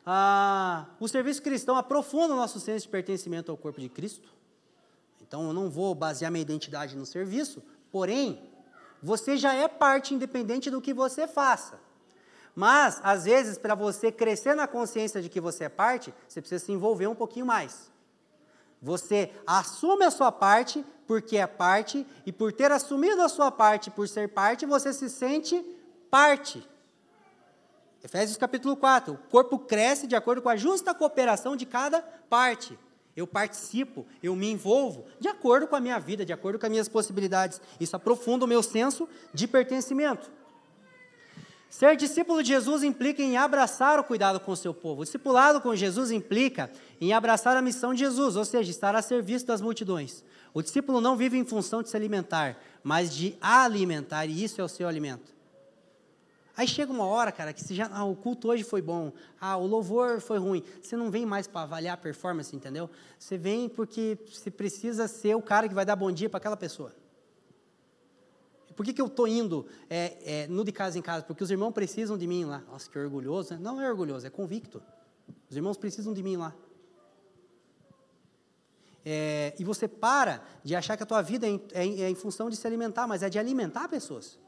Ah, 0.04 0.86
o 1.00 1.08
serviço 1.08 1.40
cristão 1.40 1.76
aprofunda 1.76 2.34
o 2.34 2.36
nosso 2.36 2.60
senso 2.60 2.84
de 2.84 2.88
pertencimento 2.90 3.50
ao 3.50 3.56
corpo 3.56 3.80
de 3.80 3.88
Cristo. 3.88 4.34
Então, 5.26 5.46
eu 5.46 5.52
não 5.52 5.70
vou 5.70 5.94
basear 5.94 6.30
minha 6.30 6.42
identidade 6.42 6.96
no 6.96 7.06
serviço, 7.06 7.62
porém, 7.90 8.42
você 9.02 9.36
já 9.36 9.54
é 9.54 9.66
parte 9.66 10.14
independente 10.14 10.70
do 10.70 10.80
que 10.80 10.92
você 10.92 11.26
faça. 11.26 11.80
Mas, 12.54 13.00
às 13.02 13.24
vezes, 13.24 13.58
para 13.58 13.74
você 13.74 14.12
crescer 14.12 14.54
na 14.54 14.66
consciência 14.66 15.20
de 15.20 15.28
que 15.28 15.40
você 15.40 15.64
é 15.64 15.68
parte, 15.68 16.14
você 16.28 16.40
precisa 16.40 16.64
se 16.64 16.72
envolver 16.72 17.06
um 17.06 17.14
pouquinho 17.14 17.46
mais. 17.46 17.90
Você 18.80 19.32
assume 19.46 20.04
a 20.04 20.10
sua 20.10 20.30
parte 20.30 20.84
porque 21.06 21.36
é 21.36 21.46
parte, 21.46 22.06
e 22.24 22.32
por 22.32 22.52
ter 22.52 22.72
assumido 22.72 23.20
a 23.22 23.28
sua 23.28 23.50
parte, 23.50 23.90
por 23.90 24.08
ser 24.08 24.28
parte, 24.28 24.64
você 24.64 24.92
se 24.92 25.10
sente 25.10 25.62
parte. 26.10 26.66
Efésios 28.02 28.36
capítulo 28.36 28.76
4. 28.76 29.14
O 29.14 29.18
corpo 29.30 29.58
cresce 29.58 30.06
de 30.06 30.14
acordo 30.14 30.42
com 30.42 30.48
a 30.48 30.56
justa 30.56 30.94
cooperação 30.94 31.56
de 31.56 31.66
cada 31.66 32.02
parte. 32.28 32.78
Eu 33.16 33.26
participo, 33.26 34.06
eu 34.22 34.34
me 34.34 34.50
envolvo 34.50 35.06
de 35.20 35.28
acordo 35.28 35.66
com 35.66 35.76
a 35.76 35.80
minha 35.80 35.98
vida, 35.98 36.24
de 36.24 36.32
acordo 36.32 36.58
com 36.58 36.66
as 36.66 36.70
minhas 36.70 36.88
possibilidades. 36.88 37.60
Isso 37.78 37.94
aprofunda 37.94 38.44
o 38.44 38.48
meu 38.48 38.62
senso 38.62 39.08
de 39.32 39.46
pertencimento. 39.46 40.30
Ser 41.74 41.96
discípulo 41.96 42.40
de 42.40 42.50
Jesus 42.50 42.84
implica 42.84 43.20
em 43.20 43.36
abraçar 43.36 43.98
o 43.98 44.04
cuidado 44.04 44.38
com 44.38 44.52
o 44.52 44.56
seu 44.56 44.72
povo. 44.72 45.02
O 45.02 45.04
discipulado 45.04 45.60
com 45.60 45.74
Jesus 45.74 46.12
implica 46.12 46.70
em 47.00 47.12
abraçar 47.12 47.56
a 47.56 47.60
missão 47.60 47.92
de 47.92 47.98
Jesus, 47.98 48.36
ou 48.36 48.44
seja, 48.44 48.70
estar 48.70 48.94
a 48.94 49.02
serviço 49.02 49.44
das 49.44 49.60
multidões. 49.60 50.22
O 50.54 50.62
discípulo 50.62 51.00
não 51.00 51.16
vive 51.16 51.36
em 51.36 51.44
função 51.44 51.82
de 51.82 51.88
se 51.88 51.96
alimentar, 51.96 52.56
mas 52.80 53.12
de 53.12 53.36
alimentar, 53.40 54.26
e 54.26 54.44
isso 54.44 54.60
é 54.60 54.64
o 54.64 54.68
seu 54.68 54.86
alimento. 54.86 55.34
Aí 56.56 56.68
chega 56.68 56.92
uma 56.92 57.06
hora, 57.06 57.32
cara, 57.32 57.52
que 57.52 57.60
você 57.60 57.74
já, 57.74 57.90
ah, 57.92 58.04
o 58.04 58.14
culto 58.14 58.50
hoje 58.50 58.62
foi 58.62 58.80
bom, 58.80 59.12
ah, 59.40 59.56
o 59.56 59.66
louvor 59.66 60.20
foi 60.20 60.38
ruim. 60.38 60.62
Você 60.80 60.96
não 60.96 61.10
vem 61.10 61.26
mais 61.26 61.48
para 61.48 61.62
avaliar 61.62 61.94
a 61.94 62.00
performance, 62.00 62.54
entendeu? 62.54 62.88
Você 63.18 63.36
vem 63.36 63.68
porque 63.68 64.16
você 64.32 64.48
precisa 64.48 65.08
ser 65.08 65.34
o 65.34 65.42
cara 65.42 65.68
que 65.68 65.74
vai 65.74 65.84
dar 65.84 65.96
bom 65.96 66.12
dia 66.12 66.30
para 66.30 66.38
aquela 66.38 66.56
pessoa. 66.56 66.92
Por 68.74 68.84
que, 68.84 68.92
que 68.92 69.00
eu 69.00 69.06
estou 69.06 69.28
indo 69.28 69.66
é, 69.88 70.16
é, 70.24 70.46
no 70.48 70.64
de 70.64 70.72
casa 70.72 70.98
em 70.98 71.02
casa? 71.02 71.24
Porque 71.24 71.42
os 71.42 71.50
irmãos 71.50 71.72
precisam 71.72 72.18
de 72.18 72.26
mim 72.26 72.44
lá. 72.44 72.62
Nossa, 72.70 72.90
que 72.90 72.98
orgulhoso. 72.98 73.54
Né? 73.54 73.60
Não 73.60 73.80
é 73.80 73.88
orgulhoso, 73.88 74.26
é 74.26 74.30
convicto. 74.30 74.82
Os 75.48 75.56
irmãos 75.56 75.76
precisam 75.76 76.12
de 76.12 76.22
mim 76.22 76.36
lá. 76.36 76.54
É, 79.04 79.54
e 79.58 79.64
você 79.64 79.86
para 79.86 80.42
de 80.64 80.74
achar 80.74 80.96
que 80.96 81.02
a 81.02 81.06
tua 81.06 81.20
vida 81.22 81.46
é 81.46 81.50
em, 81.50 81.62
é, 81.72 82.02
é 82.02 82.10
em 82.10 82.14
função 82.14 82.48
de 82.48 82.56
se 82.56 82.66
alimentar, 82.66 83.06
mas 83.06 83.22
é 83.22 83.28
de 83.28 83.38
alimentar 83.38 83.88
pessoas. 83.88 84.38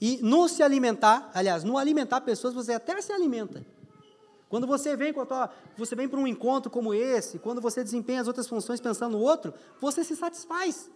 E 0.00 0.18
no 0.22 0.48
se 0.48 0.62
alimentar, 0.62 1.30
aliás, 1.34 1.64
no 1.64 1.76
alimentar 1.76 2.20
pessoas, 2.20 2.54
você 2.54 2.72
até 2.72 3.00
se 3.00 3.12
alimenta. 3.12 3.64
Quando 4.48 4.66
você 4.66 4.96
vem 4.96 5.12
você 5.76 5.96
vem 5.96 6.08
para 6.08 6.20
um 6.20 6.26
encontro 6.26 6.70
como 6.70 6.94
esse, 6.94 7.38
quando 7.38 7.60
você 7.60 7.82
desempenha 7.82 8.20
as 8.20 8.28
outras 8.28 8.46
funções 8.46 8.80
pensando 8.80 9.18
no 9.18 9.20
outro, 9.20 9.52
você 9.80 10.04
se 10.04 10.14
satisfaz. 10.14 10.88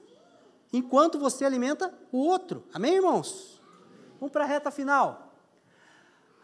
Enquanto 0.72 1.18
você 1.18 1.44
alimenta 1.44 1.92
o 2.12 2.18
outro. 2.18 2.64
Amém, 2.72 2.96
irmãos? 2.96 3.60
Vamos 4.20 4.32
para 4.32 4.44
a 4.44 4.46
reta 4.46 4.70
final. 4.70 5.28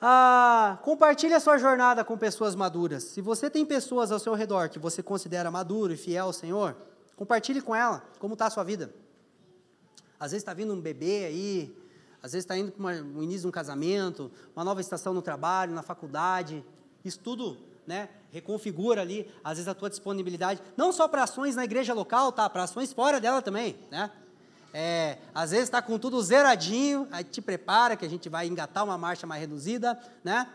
Ah, 0.01 0.79
compartilhe 0.83 1.35
a 1.35 1.41
sua 1.41 1.59
jornada 1.59 2.05
com 2.05 2.17
pessoas 2.17 2.55
maduras. 2.55 3.05
Se 3.05 3.21
você 3.21 3.49
tem 3.49 3.65
pessoas 3.65 4.13
ao 4.13 4.19
seu 4.19 4.35
redor 4.35 4.69
que 4.69 4.79
você 4.79 5.03
considera 5.03 5.51
maduro 5.51 5.93
e 5.93 5.97
fiel 5.97 6.27
ao 6.27 6.33
Senhor, 6.33 6.77
compartilhe 7.17 7.61
com 7.61 7.75
ela 7.75 8.05
como 8.19 8.35
está 8.35 8.47
a 8.47 8.51
sua 8.51 8.65
vida. 8.65 8.95
Às 10.19 10.33
vezes 10.33 10.43
está 10.43 10.55
vindo 10.55 10.73
um 10.73 10.81
bebê 10.81 11.25
aí, 11.25 11.77
às 12.23 12.33
vezes 12.33 12.45
está 12.45 12.57
indo 12.57 12.73
para 12.73 13.03
o 13.03 13.23
início 13.23 13.43
de 13.43 13.47
um 13.49 13.51
casamento, 13.51 14.31
uma 14.55 14.65
nova 14.65 14.81
estação 14.81 15.13
no 15.13 15.21
trabalho, 15.21 15.75
na 15.75 15.83
faculdade. 15.83 16.65
Isso 17.05 17.21
tudo 17.21 17.59
né, 17.87 18.09
reconfigura 18.31 19.01
ali, 19.01 19.31
às 19.43 19.59
vezes, 19.59 19.69
a 19.69 19.75
tua 19.75 19.91
disponibilidade, 19.91 20.61
não 20.77 20.93
só 20.93 21.07
para 21.07 21.23
ações 21.23 21.57
na 21.57 21.65
igreja 21.65 21.95
local, 21.95 22.33
tá? 22.33 22.49
Para 22.49 22.65
ações 22.65 22.93
fora 22.93 23.21
dela 23.21 23.43
também, 23.43 23.77
né? 23.91 24.11
É, 24.73 25.19
às 25.33 25.53
vezes 25.53 25.67
está 25.67 25.81
com 25.81 25.99
tudo 25.99 26.21
zeradinho, 26.21 27.07
aí 27.13 27.23
te 27.23 27.41
prepara 27.41 27.97
que 27.97 28.05
a 28.05 28.09
gente 28.09 28.29
vai 28.29 28.49
engatar 28.49 28.83
uma 28.83 28.99
marcha 28.99 29.27
mais 29.27 29.41
reduzida, 29.41 29.99
né? 30.25 30.49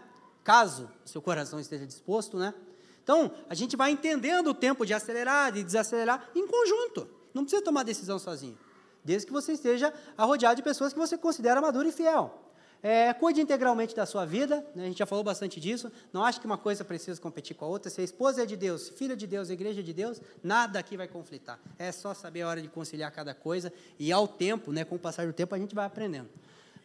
Caso 0.43 0.89
o 1.05 1.09
seu 1.09 1.21
coração 1.21 1.59
esteja 1.59 1.85
disposto, 1.85 2.37
né? 2.37 2.53
Então, 3.01 3.31
a 3.49 3.55
gente 3.55 3.77
vai 3.77 3.91
entendendo 3.91 4.47
o 4.47 4.53
tempo 4.53 4.85
de 4.85 4.93
acelerar, 4.93 5.51
de 5.51 5.63
desacelerar 5.63 6.29
em 6.35 6.45
conjunto. 6.45 7.07
Não 7.33 7.43
precisa 7.43 7.63
tomar 7.63 7.83
decisão 7.83 8.19
sozinho 8.19 8.57
desde 9.03 9.27
que 9.27 9.33
você 9.33 9.53
esteja 9.53 9.93
rodeado 10.17 10.55
de 10.57 10.61
pessoas 10.61 10.93
que 10.93 10.99
você 10.99 11.17
considera 11.17 11.61
maduro 11.61 11.87
e 11.87 11.91
fiel. 11.91 12.48
É, 12.81 13.13
cuide 13.13 13.41
integralmente 13.41 13.93
da 13.93 14.05
sua 14.05 14.25
vida, 14.25 14.65
né? 14.73 14.83
a 14.83 14.87
gente 14.87 14.99
já 14.99 15.05
falou 15.05 15.23
bastante 15.23 15.59
disso. 15.59 15.91
Não 16.13 16.23
acho 16.23 16.39
que 16.39 16.45
uma 16.45 16.57
coisa 16.57 16.85
precisa 16.85 17.19
competir 17.19 17.55
com 17.55 17.65
a 17.65 17.67
outra. 17.67 17.89
Se 17.89 17.99
a 17.99 18.03
esposa 18.03 18.43
é 18.43 18.45
de 18.45 18.55
Deus, 18.55 18.87
filha 18.89 19.17
de 19.17 19.27
Deus, 19.27 19.49
igreja 19.49 19.81
é 19.81 19.83
de 19.83 19.93
Deus, 19.93 20.21
nada 20.41 20.79
aqui 20.79 20.95
vai 20.95 21.07
conflitar. 21.07 21.59
É 21.77 21.91
só 21.91 22.13
saber 22.13 22.41
a 22.41 22.47
hora 22.47 22.61
de 22.61 22.69
conciliar 22.69 23.11
cada 23.11 23.33
coisa 23.33 23.73
e 23.97 24.11
ao 24.11 24.27
tempo, 24.27 24.71
né, 24.71 24.85
com 24.85 24.95
o 24.95 24.99
passar 24.99 25.27
do 25.27 25.33
tempo, 25.33 25.53
a 25.53 25.59
gente 25.59 25.75
vai 25.75 25.85
aprendendo. 25.85 26.29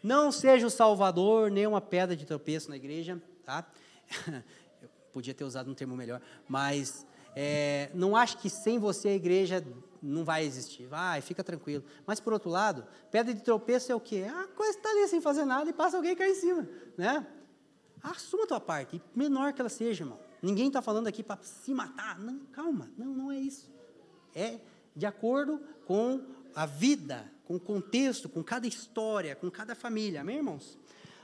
Não 0.03 0.32
seja 0.32 0.66
o 0.66 0.70
salvador, 0.70 1.51
nem 1.51 1.66
uma 1.66 1.80
pedra 1.80 2.16
de 2.16 2.26
tropeço 2.26 2.70
na 2.70 2.76
igreja, 2.76 3.20
tá? 3.45 3.64
Eu 4.82 4.88
podia 5.12 5.32
ter 5.32 5.45
usado 5.45 5.70
um 5.70 5.74
termo 5.74 5.97
melhor, 5.97 6.20
mas 6.49 7.07
é, 7.36 7.88
não 7.95 8.16
acho 8.16 8.38
que 8.38 8.51
sem 8.51 8.78
você 8.78 9.09
a 9.09 9.14
igreja 9.14 9.64
não 10.05 10.24
vai 10.24 10.44
existir. 10.44 10.86
Vai, 10.86 11.20
fica 11.20 11.42
tranquilo. 11.42 11.84
Mas, 12.07 12.20
por 12.20 12.32
outro 12.32 12.50
lado, 12.50 12.86
pedra 13.11 13.32
de 13.32 13.42
tropeço 13.42 13.90
é 13.90 13.94
o 13.94 14.00
quê? 14.00 14.26
A 14.28 14.46
coisa 14.48 14.76
está 14.76 14.90
ali 14.90 15.09
sem 15.09 15.20
fazer 15.20 15.44
nada 15.44 15.68
e 15.68 15.72
passa 15.72 15.96
alguém 15.96 16.14
cai 16.14 16.30
em 16.30 16.34
cima. 16.34 16.68
Né? 16.96 17.26
Assuma 18.02 18.44
a 18.44 18.46
tua 18.46 18.61
parte, 18.61 19.00
menor 19.14 19.52
que 19.52 19.61
ela 19.61 19.70
seja, 19.70 20.05
irmão. 20.05 20.18
Ninguém 20.42 20.68
está 20.68 20.82
falando 20.82 21.07
aqui 21.07 21.22
para 21.22 21.42
se 21.42 21.72
matar. 21.72 22.18
Não, 22.18 22.40
calma, 22.52 22.90
não, 22.98 23.07
não 23.07 23.32
é 23.32 23.38
isso. 23.38 23.72
É 24.34 24.61
de 24.94 25.07
acordo 25.07 25.61
com 25.86 26.20
a 26.55 26.66
vida, 26.66 27.24
com 27.46 27.57
o 27.57 27.61
contexto, 27.61 28.28
com 28.28 28.44
cada 28.44 28.66
história, 28.66 29.34
com 29.34 29.50
cada 29.50 29.74
família. 29.74 30.20
Amém, 30.20 30.36
irmãos? 30.36 30.78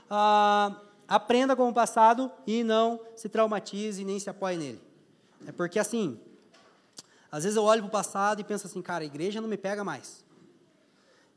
Ah, 0.09 0.81
aprenda 1.07 1.55
com 1.55 1.69
o 1.69 1.73
passado 1.73 2.31
e 2.47 2.63
não 2.63 2.99
se 3.15 3.29
traumatize 3.29 4.03
nem 4.03 4.19
se 4.19 4.29
apoie 4.29 4.57
nele. 4.57 4.81
É 5.45 5.51
porque 5.51 5.79
assim, 5.79 6.19
às 7.31 7.43
vezes 7.43 7.55
eu 7.55 7.63
olho 7.63 7.81
para 7.81 7.87
o 7.87 7.91
passado 7.91 8.41
e 8.41 8.43
penso 8.43 8.67
assim, 8.67 8.81
cara, 8.81 9.03
a 9.03 9.05
igreja 9.05 9.39
não 9.39 9.47
me 9.47 9.57
pega 9.57 9.83
mais. 9.83 10.25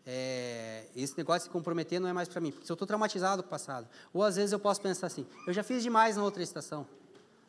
É, 0.06 0.86
esse 0.94 1.16
negócio 1.16 1.40
de 1.40 1.44
se 1.44 1.50
comprometer 1.50 2.00
não 2.00 2.08
é 2.08 2.12
mais 2.12 2.28
para 2.28 2.40
mim, 2.40 2.50
porque 2.50 2.66
se 2.66 2.72
eu 2.72 2.74
estou 2.74 2.86
traumatizado 2.86 3.42
com 3.42 3.46
o 3.46 3.50
passado. 3.50 3.88
Ou 4.12 4.22
às 4.22 4.36
vezes 4.36 4.52
eu 4.52 4.58
posso 4.58 4.80
pensar 4.80 5.06
assim, 5.06 5.26
eu 5.46 5.52
já 5.52 5.62
fiz 5.62 5.82
demais 5.82 6.16
na 6.16 6.22
outra 6.22 6.42
estação, 6.42 6.86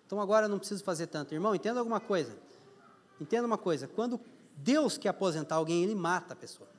então 0.05 0.21
agora 0.21 0.45
eu 0.45 0.49
não 0.49 0.59
preciso 0.59 0.83
fazer 0.83 1.07
tanto. 1.07 1.33
Irmão, 1.33 1.55
entenda 1.55 1.79
alguma 1.79 1.99
coisa. 1.99 2.37
Entenda 3.19 3.47
uma 3.47 3.57
coisa, 3.57 3.87
quando 3.87 4.19
Deus 4.57 4.97
quer 4.97 5.09
aposentar 5.09 5.55
alguém, 5.55 5.83
Ele 5.83 5.95
mata 5.95 6.33
a 6.33 6.35
pessoa. 6.35 6.69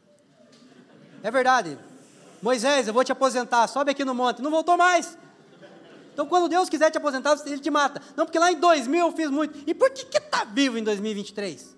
É 1.22 1.30
verdade. 1.30 1.78
Moisés, 2.40 2.86
eu 2.86 2.94
vou 2.94 3.02
te 3.02 3.10
aposentar, 3.10 3.66
sobe 3.66 3.90
aqui 3.90 4.04
no 4.04 4.14
monte. 4.14 4.40
Não 4.40 4.50
voltou 4.50 4.76
mais. 4.76 5.18
Então, 6.16 6.24
quando 6.24 6.48
Deus 6.48 6.70
quiser 6.70 6.90
te 6.90 6.96
aposentar, 6.96 7.38
ele 7.44 7.58
te 7.58 7.70
mata. 7.70 8.00
Não, 8.16 8.24
porque 8.24 8.38
lá 8.38 8.50
em 8.50 8.58
2000 8.58 9.06
eu 9.06 9.12
fiz 9.12 9.30
muito. 9.30 9.58
E 9.66 9.74
por 9.74 9.90
que 9.90 10.16
está 10.16 10.44
vivo 10.44 10.78
em 10.78 10.82
2023? 10.82 11.76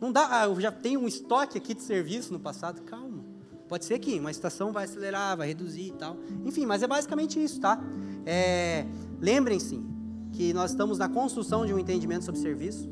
Não 0.00 0.12
dá, 0.12 0.28
ah, 0.30 0.44
eu 0.44 0.60
já 0.60 0.70
tenho 0.70 1.00
um 1.00 1.08
estoque 1.08 1.58
aqui 1.58 1.74
de 1.74 1.82
serviço 1.82 2.32
no 2.32 2.38
passado. 2.38 2.80
Calma. 2.82 3.24
Pode 3.68 3.86
ser 3.86 3.98
que 3.98 4.20
uma 4.20 4.30
estação 4.30 4.70
vai 4.70 4.84
acelerar, 4.84 5.36
vai 5.36 5.48
reduzir 5.48 5.88
e 5.88 5.92
tal. 5.94 6.16
Enfim, 6.44 6.64
mas 6.64 6.84
é 6.84 6.86
basicamente 6.86 7.42
isso, 7.42 7.60
tá? 7.60 7.82
É, 8.24 8.86
Lembrem-se 9.20 9.82
que 10.30 10.52
nós 10.52 10.70
estamos 10.70 10.98
na 10.98 11.08
construção 11.08 11.66
de 11.66 11.74
um 11.74 11.78
entendimento 11.80 12.24
sobre 12.24 12.40
serviço. 12.40 12.88